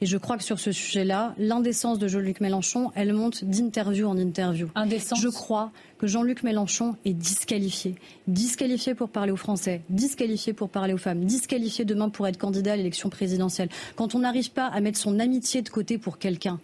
Et 0.00 0.06
je 0.06 0.18
crois 0.18 0.36
que 0.36 0.42
sur 0.42 0.58
ce 0.58 0.72
sujet-là, 0.72 1.34
l'indécence 1.38 1.98
de 1.98 2.08
Jean-Luc 2.08 2.40
Mélenchon, 2.40 2.92
elle 2.94 3.12
monte 3.12 3.44
d'interview 3.44 4.06
en 4.06 4.18
interview. 4.18 4.68
Indécence. 4.74 5.20
Je 5.20 5.28
crois 5.28 5.70
que 5.98 6.06
Jean-Luc 6.06 6.42
Mélenchon 6.42 6.96
est 7.04 7.12
disqualifié. 7.12 7.94
Disqualifié 8.26 8.94
pour 8.94 9.08
parler 9.08 9.32
aux 9.32 9.36
Français, 9.36 9.82
disqualifié 9.88 10.52
pour 10.52 10.68
parler 10.68 10.94
aux 10.94 10.98
femmes, 10.98 11.24
disqualifié 11.24 11.84
demain 11.84 12.08
pour 12.08 12.26
être 12.26 12.38
candidat 12.38 12.72
à 12.72 12.76
l'élection 12.76 13.10
présidentielle. 13.10 13.68
Quand 13.96 14.14
on 14.14 14.20
n'arrive 14.20 14.50
pas 14.50 14.66
à 14.66 14.80
mettre 14.80 14.98
son 14.98 15.18
amitié 15.18 15.62
de 15.62 15.68
côté 15.68 15.98
pour 15.98 16.18
quelqu'un, 16.18 16.60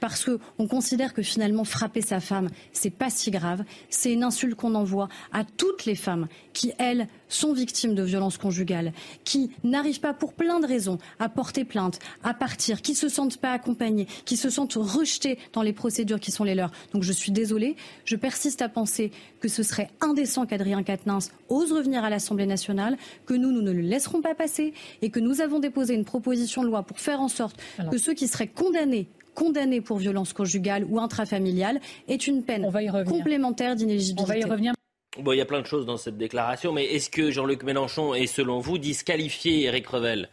parce 0.00 0.24
qu'on 0.24 0.66
considère 0.66 1.14
que 1.14 1.22
finalement 1.22 1.64
frapper 1.64 2.00
sa 2.00 2.20
femme, 2.20 2.50
c'est 2.72 2.90
pas 2.90 3.10
si 3.10 3.30
grave, 3.30 3.64
c'est 3.90 4.12
une 4.12 4.24
insulte 4.24 4.54
qu'on 4.54 4.74
envoie 4.74 5.08
à 5.32 5.44
toutes 5.44 5.84
les 5.84 5.94
femmes 5.94 6.28
qui, 6.52 6.72
elles, 6.78 7.08
sont 7.28 7.52
victimes 7.52 7.94
de 7.94 8.02
violences 8.02 8.36
conjugales, 8.36 8.92
qui 9.24 9.50
n'arrivent 9.64 10.00
pas 10.00 10.12
pour 10.12 10.34
plein 10.34 10.60
de 10.60 10.66
raisons 10.66 10.98
à 11.18 11.28
porter 11.28 11.64
plainte, 11.64 11.98
à 12.22 12.34
partir, 12.34 12.82
qui 12.82 12.94
se 12.94 13.08
sentent 13.08 13.38
pas 13.38 13.52
accompagnées, 13.52 14.06
qui 14.24 14.36
se 14.36 14.50
sentent 14.50 14.74
rejetées 14.74 15.38
dans 15.52 15.62
les 15.62 15.72
procédures 15.72 16.20
qui 16.20 16.30
sont 16.30 16.44
les 16.44 16.54
leurs. 16.54 16.72
Donc 16.92 17.02
je 17.02 17.12
suis 17.12 17.32
désolée, 17.32 17.76
je 18.04 18.16
persiste 18.16 18.60
à 18.62 18.68
penser 18.72 19.12
que 19.40 19.48
ce 19.48 19.62
serait 19.62 19.88
indécent 20.00 20.46
qu'Adrien 20.46 20.82
Quatennens 20.82 21.30
ose 21.48 21.72
revenir 21.72 22.02
à 22.02 22.10
l'Assemblée 22.10 22.46
nationale, 22.46 22.96
que 23.26 23.34
nous, 23.34 23.52
nous 23.52 23.62
ne 23.62 23.70
le 23.70 23.80
laisserons 23.80 24.20
pas 24.20 24.34
passer 24.34 24.74
et 25.00 25.10
que 25.10 25.20
nous 25.20 25.40
avons 25.40 25.60
déposé 25.60 25.94
une 25.94 26.04
proposition 26.04 26.62
de 26.62 26.68
loi 26.68 26.82
pour 26.82 26.98
faire 26.98 27.20
en 27.20 27.28
sorte 27.28 27.56
que 27.90 27.98
ceux 27.98 28.14
qui 28.14 28.26
seraient 28.26 28.48
condamnés 28.48 29.08
condamnés 29.34 29.80
pour 29.80 29.96
violence 29.96 30.34
conjugale 30.34 30.84
ou 30.84 31.00
intrafamiliale 31.00 31.80
est 32.06 32.26
une 32.26 32.42
peine 32.42 32.70
complémentaire 33.06 33.76
d'inéligibilité. 33.76 34.22
On 34.22 34.26
va 34.26 34.38
y 34.38 34.44
revenir. 34.44 34.74
Bon, 35.18 35.32
il 35.32 35.38
y 35.38 35.40
a 35.42 35.46
plein 35.46 35.60
de 35.60 35.66
choses 35.66 35.84
dans 35.84 35.96
cette 35.98 36.16
déclaration, 36.16 36.72
mais 36.72 36.84
est-ce 36.84 37.10
que 37.10 37.30
Jean-Luc 37.30 37.64
Mélenchon 37.64 38.14
est, 38.14 38.26
selon 38.26 38.60
vous, 38.60 38.78
disqualifié, 38.78 39.64
Eric 39.64 39.86
Revel? 39.86 40.28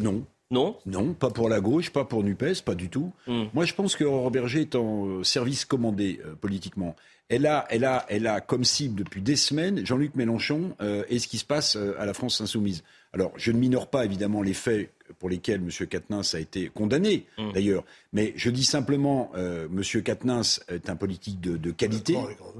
Non. 0.00 0.24
Non 0.52 0.76
Non, 0.84 1.14
pas 1.14 1.30
pour 1.30 1.48
la 1.48 1.60
gauche, 1.60 1.90
pas 1.90 2.04
pour 2.04 2.22
NUPES, 2.22 2.62
pas 2.64 2.74
du 2.74 2.90
tout. 2.90 3.12
Hmm. 3.26 3.44
Moi, 3.54 3.64
je 3.64 3.72
pense 3.72 3.96
que 3.96 4.30
Berger 4.30 4.60
est 4.60 4.74
en 4.76 5.06
euh, 5.06 5.24
service 5.24 5.64
commandé 5.64 6.20
euh, 6.24 6.34
politiquement. 6.34 6.94
Elle 7.30 7.46
a, 7.46 7.64
elle, 7.70 7.86
a, 7.86 8.04
elle 8.10 8.26
a 8.26 8.42
comme 8.42 8.62
cible 8.62 8.98
depuis 9.02 9.22
des 9.22 9.36
semaines 9.36 9.84
Jean-Luc 9.86 10.14
Mélenchon 10.14 10.76
euh, 10.82 11.04
et 11.08 11.18
ce 11.18 11.26
qui 11.26 11.38
se 11.38 11.46
passe 11.46 11.78
à 11.98 12.04
la 12.04 12.12
France 12.12 12.42
insoumise. 12.42 12.84
Alors, 13.14 13.32
je 13.36 13.50
ne 13.50 13.58
minore 13.58 13.88
pas 13.88 14.04
évidemment 14.04 14.42
les 14.42 14.52
faits 14.52 14.92
pour 15.18 15.28
lesquels 15.28 15.60
M. 15.60 15.86
Katnins 15.86 16.22
a 16.34 16.38
été 16.38 16.68
condamné, 16.68 17.26
mm. 17.38 17.52
d'ailleurs. 17.52 17.84
Mais 18.12 18.32
je 18.36 18.50
dis 18.50 18.64
simplement, 18.64 19.30
euh, 19.34 19.66
M. 19.66 20.02
Katnins 20.02 20.42
est 20.68 20.90
un 20.90 20.96
politique 20.96 21.40
de, 21.40 21.70
qualité, 21.70 22.16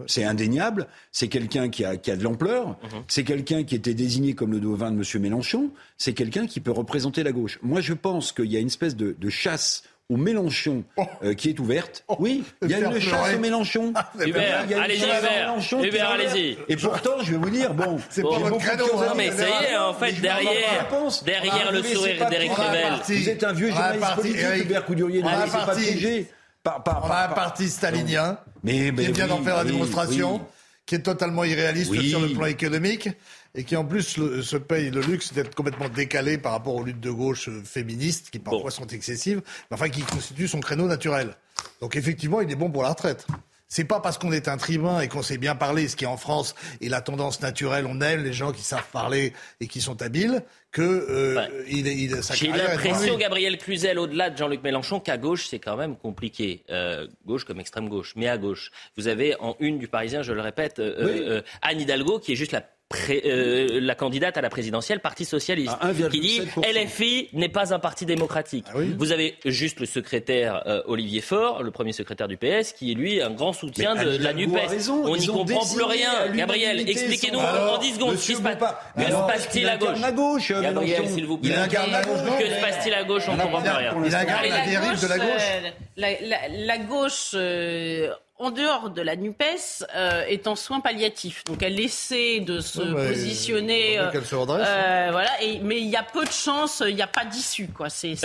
c'est 0.07 0.24
indéniable, 0.24 0.88
c'est 1.11 1.28
quelqu'un 1.28 1.68
qui 1.68 1.84
a, 1.84 1.96
de 1.96 2.22
l'ampleur, 2.22 2.70
mm-hmm. 2.70 3.03
c'est 3.09 3.24
quelqu'un 3.24 3.64
qui 3.64 3.74
était 3.74 3.94
désigné 3.94 4.34
comme 4.34 4.53
le 4.53 4.61
devin 4.61 4.90
de 4.90 4.96
M. 4.96 5.22
Mélenchon, 5.22 5.70
c'est 5.98 6.14
quelqu'un 6.14 6.46
qui 6.46 6.61
peut 6.61 6.70
représenter 6.70 7.22
la 7.22 7.32
gauche. 7.32 7.59
Moi, 7.62 7.80
je 7.80 7.92
pense 7.92 8.32
qu'il 8.32 8.50
y 8.50 8.57
a 8.57 8.61
une 8.61 8.68
espèce 8.68 8.96
de 8.96 9.28
chasse 9.28 9.82
au 10.13 10.17
Mélenchon 10.17 10.85
oh. 10.97 11.05
euh, 11.25 11.35
qui 11.35 11.51
est 11.51 11.59
ouverte. 11.59 12.05
Oh. 12.09 12.17
oui, 12.19 12.45
il 12.63 12.71
y 12.71 12.75
a 12.75 12.79
une 12.79 13.01
chasse 13.01 13.35
au 13.35 13.39
Mélenchon. 13.39 13.95
Hubert, 14.21 14.67
allez-y, 14.83 15.05
Hubert. 15.05 15.57
Hubert, 15.83 16.11
allez-y. 16.11 16.59
Et 16.69 16.77
pourtant, 16.77 17.23
je 17.23 17.33
vais 17.33 17.39
vous 17.39 17.51
dire, 17.51 17.73
bon, 17.75 17.99
c'est 18.11 18.23
pas 18.23 18.39
votre 18.39 18.59
credo. 18.59 18.85
Non, 18.95 19.15
mais 19.17 19.31
ça 19.31 19.49
y 19.49 19.65
est, 19.73 19.77
en 19.77 19.95
fait, 19.95 20.13
derrière, 20.21 20.89
derrière 21.25 21.69
ah, 21.69 21.73
le 21.73 21.83
sourire 21.83 22.29
d'Éric 22.29 22.53
Revel. 22.53 22.93
Vous 23.07 23.29
êtes 23.29 23.45
un 23.45 23.53
vieux 23.53 23.71
journaliste 23.71 24.15
politique, 24.17 24.65
Hubert 24.65 24.85
Coudurier, 24.85 25.23
ne 25.23 25.29
laissez 25.29 25.67
pas 25.67 25.77
piéger. 25.77 26.27
Par, 26.63 26.85
par, 26.85 27.05
on 27.05 27.11
a 27.11 27.25
un 27.25 27.29
parti 27.33 27.69
stalinien 27.69 28.39
mais, 28.63 28.93
qui 28.93 29.13
vient 29.13 29.27
d'en 29.27 29.43
faire 29.43 29.57
la 29.57 29.65
démonstration, 29.65 30.41
qui 30.87 30.95
est 30.95 31.01
totalement 31.01 31.43
irréaliste 31.43 31.93
sur 32.03 32.21
le 32.21 32.29
plan 32.29 32.47
économique 32.47 33.09
et 33.55 33.64
qui 33.64 33.76
en 33.76 33.84
plus 33.84 34.03
se 34.42 34.57
paye 34.57 34.90
le 34.90 35.00
luxe 35.00 35.32
d'être 35.32 35.55
complètement 35.55 35.88
décalé 35.88 36.38
par 36.38 36.53
rapport 36.53 36.74
aux 36.74 36.82
luttes 36.82 37.00
de 37.00 37.11
gauche 37.11 37.50
féministes 37.64 38.30
qui 38.30 38.38
parfois 38.38 38.70
sont 38.70 38.86
excessives, 38.86 39.42
mais 39.70 39.74
enfin 39.74 39.88
qui 39.88 40.03
constituent 40.03 40.48
son 40.48 40.61
créneau 40.61 40.86
naturel. 40.86 41.36
Donc 41.80 41.96
effectivement, 41.96 42.40
il 42.40 42.50
est 42.50 42.57
bon 42.57 42.70
pour 42.70 42.82
la 42.82 42.90
retraite. 42.90 43.26
C'est 43.72 43.84
pas 43.84 44.00
parce 44.00 44.18
qu'on 44.18 44.32
est 44.32 44.48
un 44.48 44.59
tribun 44.59 45.00
et 45.00 45.09
qu'on 45.09 45.22
sait 45.22 45.38
bien 45.38 45.55
parler, 45.55 45.88
ce 45.88 45.96
qui 45.96 46.05
est 46.05 46.07
en 46.07 46.18
France 46.18 46.55
est 46.82 46.90
la 46.90 47.00
tendance 47.00 47.40
naturelle, 47.40 47.86
on 47.88 48.03
aime 48.03 48.22
les 48.22 48.34
gens 48.34 48.53
qui 48.53 48.61
savent 48.61 48.86
parler 48.92 49.32
et 49.61 49.66
qui 49.66 49.80
sont 49.80 50.03
habiles, 50.03 50.42
que 50.72 50.82
euh, 50.82 51.64
il, 51.66 51.86
il, 51.86 52.14
J'ai 52.34 52.48
l'impression, 52.48 53.16
Gabriel 53.16 53.57
Cluzel, 53.57 53.98
au-delà 53.98 54.28
de 54.28 54.36
Jean-Luc 54.36 54.62
Mélenchon, 54.62 55.00
qu'à 55.00 55.16
gauche 55.16 55.46
c'est 55.48 55.59
quand 55.59 55.78
même 55.78 55.96
compliqué. 55.96 56.64
Euh, 56.68 57.07
gauche 57.24 57.44
comme 57.46 57.61
extrême 57.61 57.88
gauche, 57.88 58.12
mais 58.14 58.28
à 58.28 58.36
gauche, 58.36 58.72
vous 58.98 59.09
avez 59.09 59.36
en 59.40 59.57
une 59.59 59.78
du 59.78 59.88
Parisien, 59.88 60.20
je 60.20 60.34
le 60.34 60.42
répète, 60.42 60.78
euh, 60.78 61.38
euh 61.38 61.42
Anne 61.62 61.80
Hidalgo 61.80 62.18
qui 62.18 62.32
est 62.32 62.36
juste 62.36 62.53
la 62.53 62.62
euh, 63.24 63.80
la 63.80 63.95
candidate 63.95 64.36
à 64.36 64.40
la 64.40 64.51
présidentielle, 64.51 65.01
Parti 65.01 65.24
socialiste, 65.24 65.76
qui 66.11 66.20
dit 66.20 66.40
LFI 66.57 67.28
n'est 67.32 67.49
pas 67.49 67.74
un 67.74 67.78
parti 67.78 68.07
démocratique. 68.07 68.66
Ah 68.68 68.78
Vous 68.99 69.12
avez 69.12 69.36
juste 69.45 69.80
le 69.80 69.86
secrétaire 69.86 70.62
euh, 70.66 70.82
Olivier 70.86 71.20
Faure, 71.20 71.62
le 71.62 71.70
premier 71.70 71.93
secrétaire 71.93 72.28
du 72.28 72.36
PS, 72.36 72.72
qui 72.72 72.93
est 72.93 72.95
lui 72.95 73.20
un 73.20 73.30
grand 73.30 73.53
soutien 73.53 73.95
de, 73.95 74.18
la 74.18 74.32
NUPES. 74.32 74.90
On 74.90 75.16
n'y 75.16 75.26
comprend 75.26 75.66
plus 75.66 75.84
rien. 75.84 76.28
Gabriel, 76.34 76.88
expliquez-nous 76.88 77.38
en 77.38 77.78
10 77.78 77.95
secondes. 77.95 78.16
Que 78.16 78.20
se 78.20 79.26
passe-t-il 79.26 79.68
à 79.68 79.76
gauche 80.12 80.53
Gabriel, 80.62 81.09
s'il 81.09 81.26
vous 81.26 81.38
plaît. 81.38 81.55
Que 81.68 82.47
se 82.47 82.61
passe-t-il 82.61 82.95
à 82.95 83.05
gauche 83.05 83.24
On 83.28 83.36
ne 83.36 83.43
comprend 83.43 83.62
plus 83.62 83.70
rien. 83.70 83.95
Il 84.05 84.14
incarne 84.14 84.49
la 84.49 84.66
dérive 84.66 85.01
de 85.01 85.07
la 85.07 85.18
gauche. 85.18 85.43
Euh, 85.99 86.59
la 86.66 86.78
gauche 86.78 87.34
en 88.43 88.51
dehors 88.51 88.90
de 88.90 89.01
la 89.03 89.14
NUPES, 89.14 89.84
euh, 89.95 90.24
est 90.26 90.49
en 90.49 90.57
soins 90.57 90.80
palliatifs. 90.80 91.45
Donc 91.45 91.62
elle 91.62 91.78
essaie 91.78 92.40
de 92.40 92.59
se 92.61 92.80
positionner. 92.80 94.01
Euh, 94.01 94.11
euh, 94.12 95.09
voilà, 95.12 95.30
et, 95.40 95.61
mais 95.61 95.80
il 95.80 95.86
y 95.86 95.97
a 95.97 96.03
peu 96.03 96.24
de 96.24 96.32
chances, 96.32 96.82
il 96.86 96.97
n'y 96.97 97.03
a 97.03 97.07
pas 97.07 97.24
d'issue. 97.24 97.68
quoi. 97.68 97.88
C'est 97.88 98.16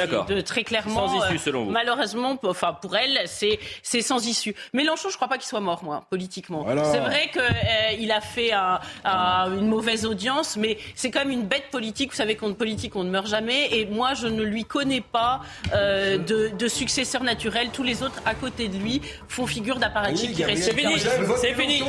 très 0.44 0.64
clairement. 0.64 1.08
Sans 1.08 1.26
issue, 1.28 1.38
selon 1.38 1.66
vous. 1.66 1.72
Malheureusement, 1.72 2.38
enfin, 2.44 2.74
pour 2.74 2.96
elle, 2.98 3.20
c'est 3.26 4.02
sans 4.02 4.26
issue. 4.26 4.56
Mélenchon, 4.74 5.10
je 5.10 5.14
ne 5.14 5.18
crois 5.18 5.28
pas 5.28 5.38
qu'il 5.38 5.48
soit 5.48 5.60
mort, 5.60 5.84
moi, 5.84 6.06
politiquement. 6.10 6.66
C'est 6.92 7.00
vrai 7.00 7.30
qu'il 7.32 8.12
a 8.12 8.22
fait 8.22 8.54
une 8.54 9.68
mauvaise 9.68 10.06
audience, 10.06 10.58
mais 10.58 10.80
c'est 10.96 11.12
quand 11.12 11.20
même 11.20 11.32
une 11.32 11.46
bête 11.46 11.70
politique. 11.72 12.10
Vous 12.12 12.18
savez 12.18 12.36
qu'en 12.36 12.54
politique, 12.54 12.96
on 12.96 13.04
ne 13.04 13.12
meurt 13.12 13.28
jamais. 13.28 13.68
Et 13.72 13.86
moi, 13.86 14.16
je 14.16 14.26
ne 14.26 14.42
lui 14.42 14.66
connais 14.66 15.02
pas 15.02 15.42
de, 15.74 16.56
de 16.58 16.68
successeur 16.68 17.24
naturel. 17.24 17.70
Tous 17.72 17.84
les 17.84 18.02
autres 18.02 18.22
à 18.26 18.34
côté 18.34 18.68
de 18.68 18.78
lui 18.78 19.02
font 19.28 19.46
figure 19.46 19.78
d'appareil 19.78 20.07
c'est 20.16 20.74
fini, 20.74 21.00
c'est 21.38 21.54
fini. 21.54 21.84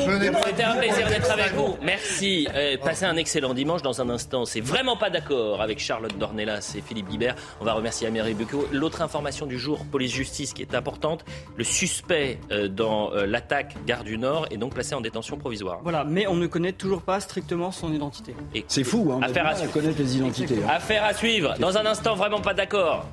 C'était 0.47 0.65
un 0.65 0.77
plaisir 0.77 1.09
d'être 1.09 1.31
avec 1.31 1.53
vous. 1.55 1.77
Merci. 1.83 2.49
Euh, 2.55 2.77
passez 2.79 3.05
un 3.05 3.17
excellent 3.17 3.55
dimanche. 3.55 3.83
Dans 3.83 4.01
un 4.01 4.09
instant, 4.11 4.45
c'est 4.45 4.61
vraiment 4.61 4.97
pas 4.97 5.11
d'accord 5.11 5.61
avec 5.61 5.79
Charlotte 5.79 6.17
Dornelas 6.19 6.75
et 6.77 6.81
Philippe 6.81 7.09
Guibert. 7.09 7.37
On 7.61 7.65
va 7.65 7.73
remercier 7.75 8.07
Améry 8.07 8.35
Bucco. 8.35 8.67
L'autre 8.73 9.03
information 9.03 9.47
du 9.47 9.59
jour, 9.59 9.85
police-justice, 9.91 10.53
qui 10.53 10.63
est 10.63 10.75
importante. 10.75 11.25
Le 11.57 11.65
suspect 11.65 12.39
euh, 12.51 12.69
dans 12.69 13.13
euh, 13.13 13.27
l'attaque 13.27 13.77
gare 13.87 14.05
du 14.05 14.19
Nord 14.19 14.47
est 14.51 14.57
donc 14.57 14.75
placé 14.75 14.95
en 14.95 15.01
détention 15.01 15.37
provisoire. 15.37 15.81
Voilà, 15.83 16.05
mais 16.05 16.27
on 16.27 16.35
ne 16.35 16.47
connaît 16.47 16.73
toujours 16.73 17.03
pas 17.03 17.21
strictement 17.21 17.71
son 17.71 17.93
identité. 17.93 18.35
C'est 18.67 18.85
fou, 18.85 19.13
hein. 19.13 19.21
Affaire 19.23 19.47
à, 19.47 19.55
connaître 19.69 19.99
les 19.99 20.17
identités. 20.17 20.59
Hein. 20.65 20.71
Affaire 20.71 21.05
à 21.05 21.15
suivre. 21.15 21.55
Dans 21.59 21.77
un 21.77 21.87
instant, 21.87 22.15
vraiment 22.15 22.41
pas 22.41 22.55
d'accord. 22.55 23.07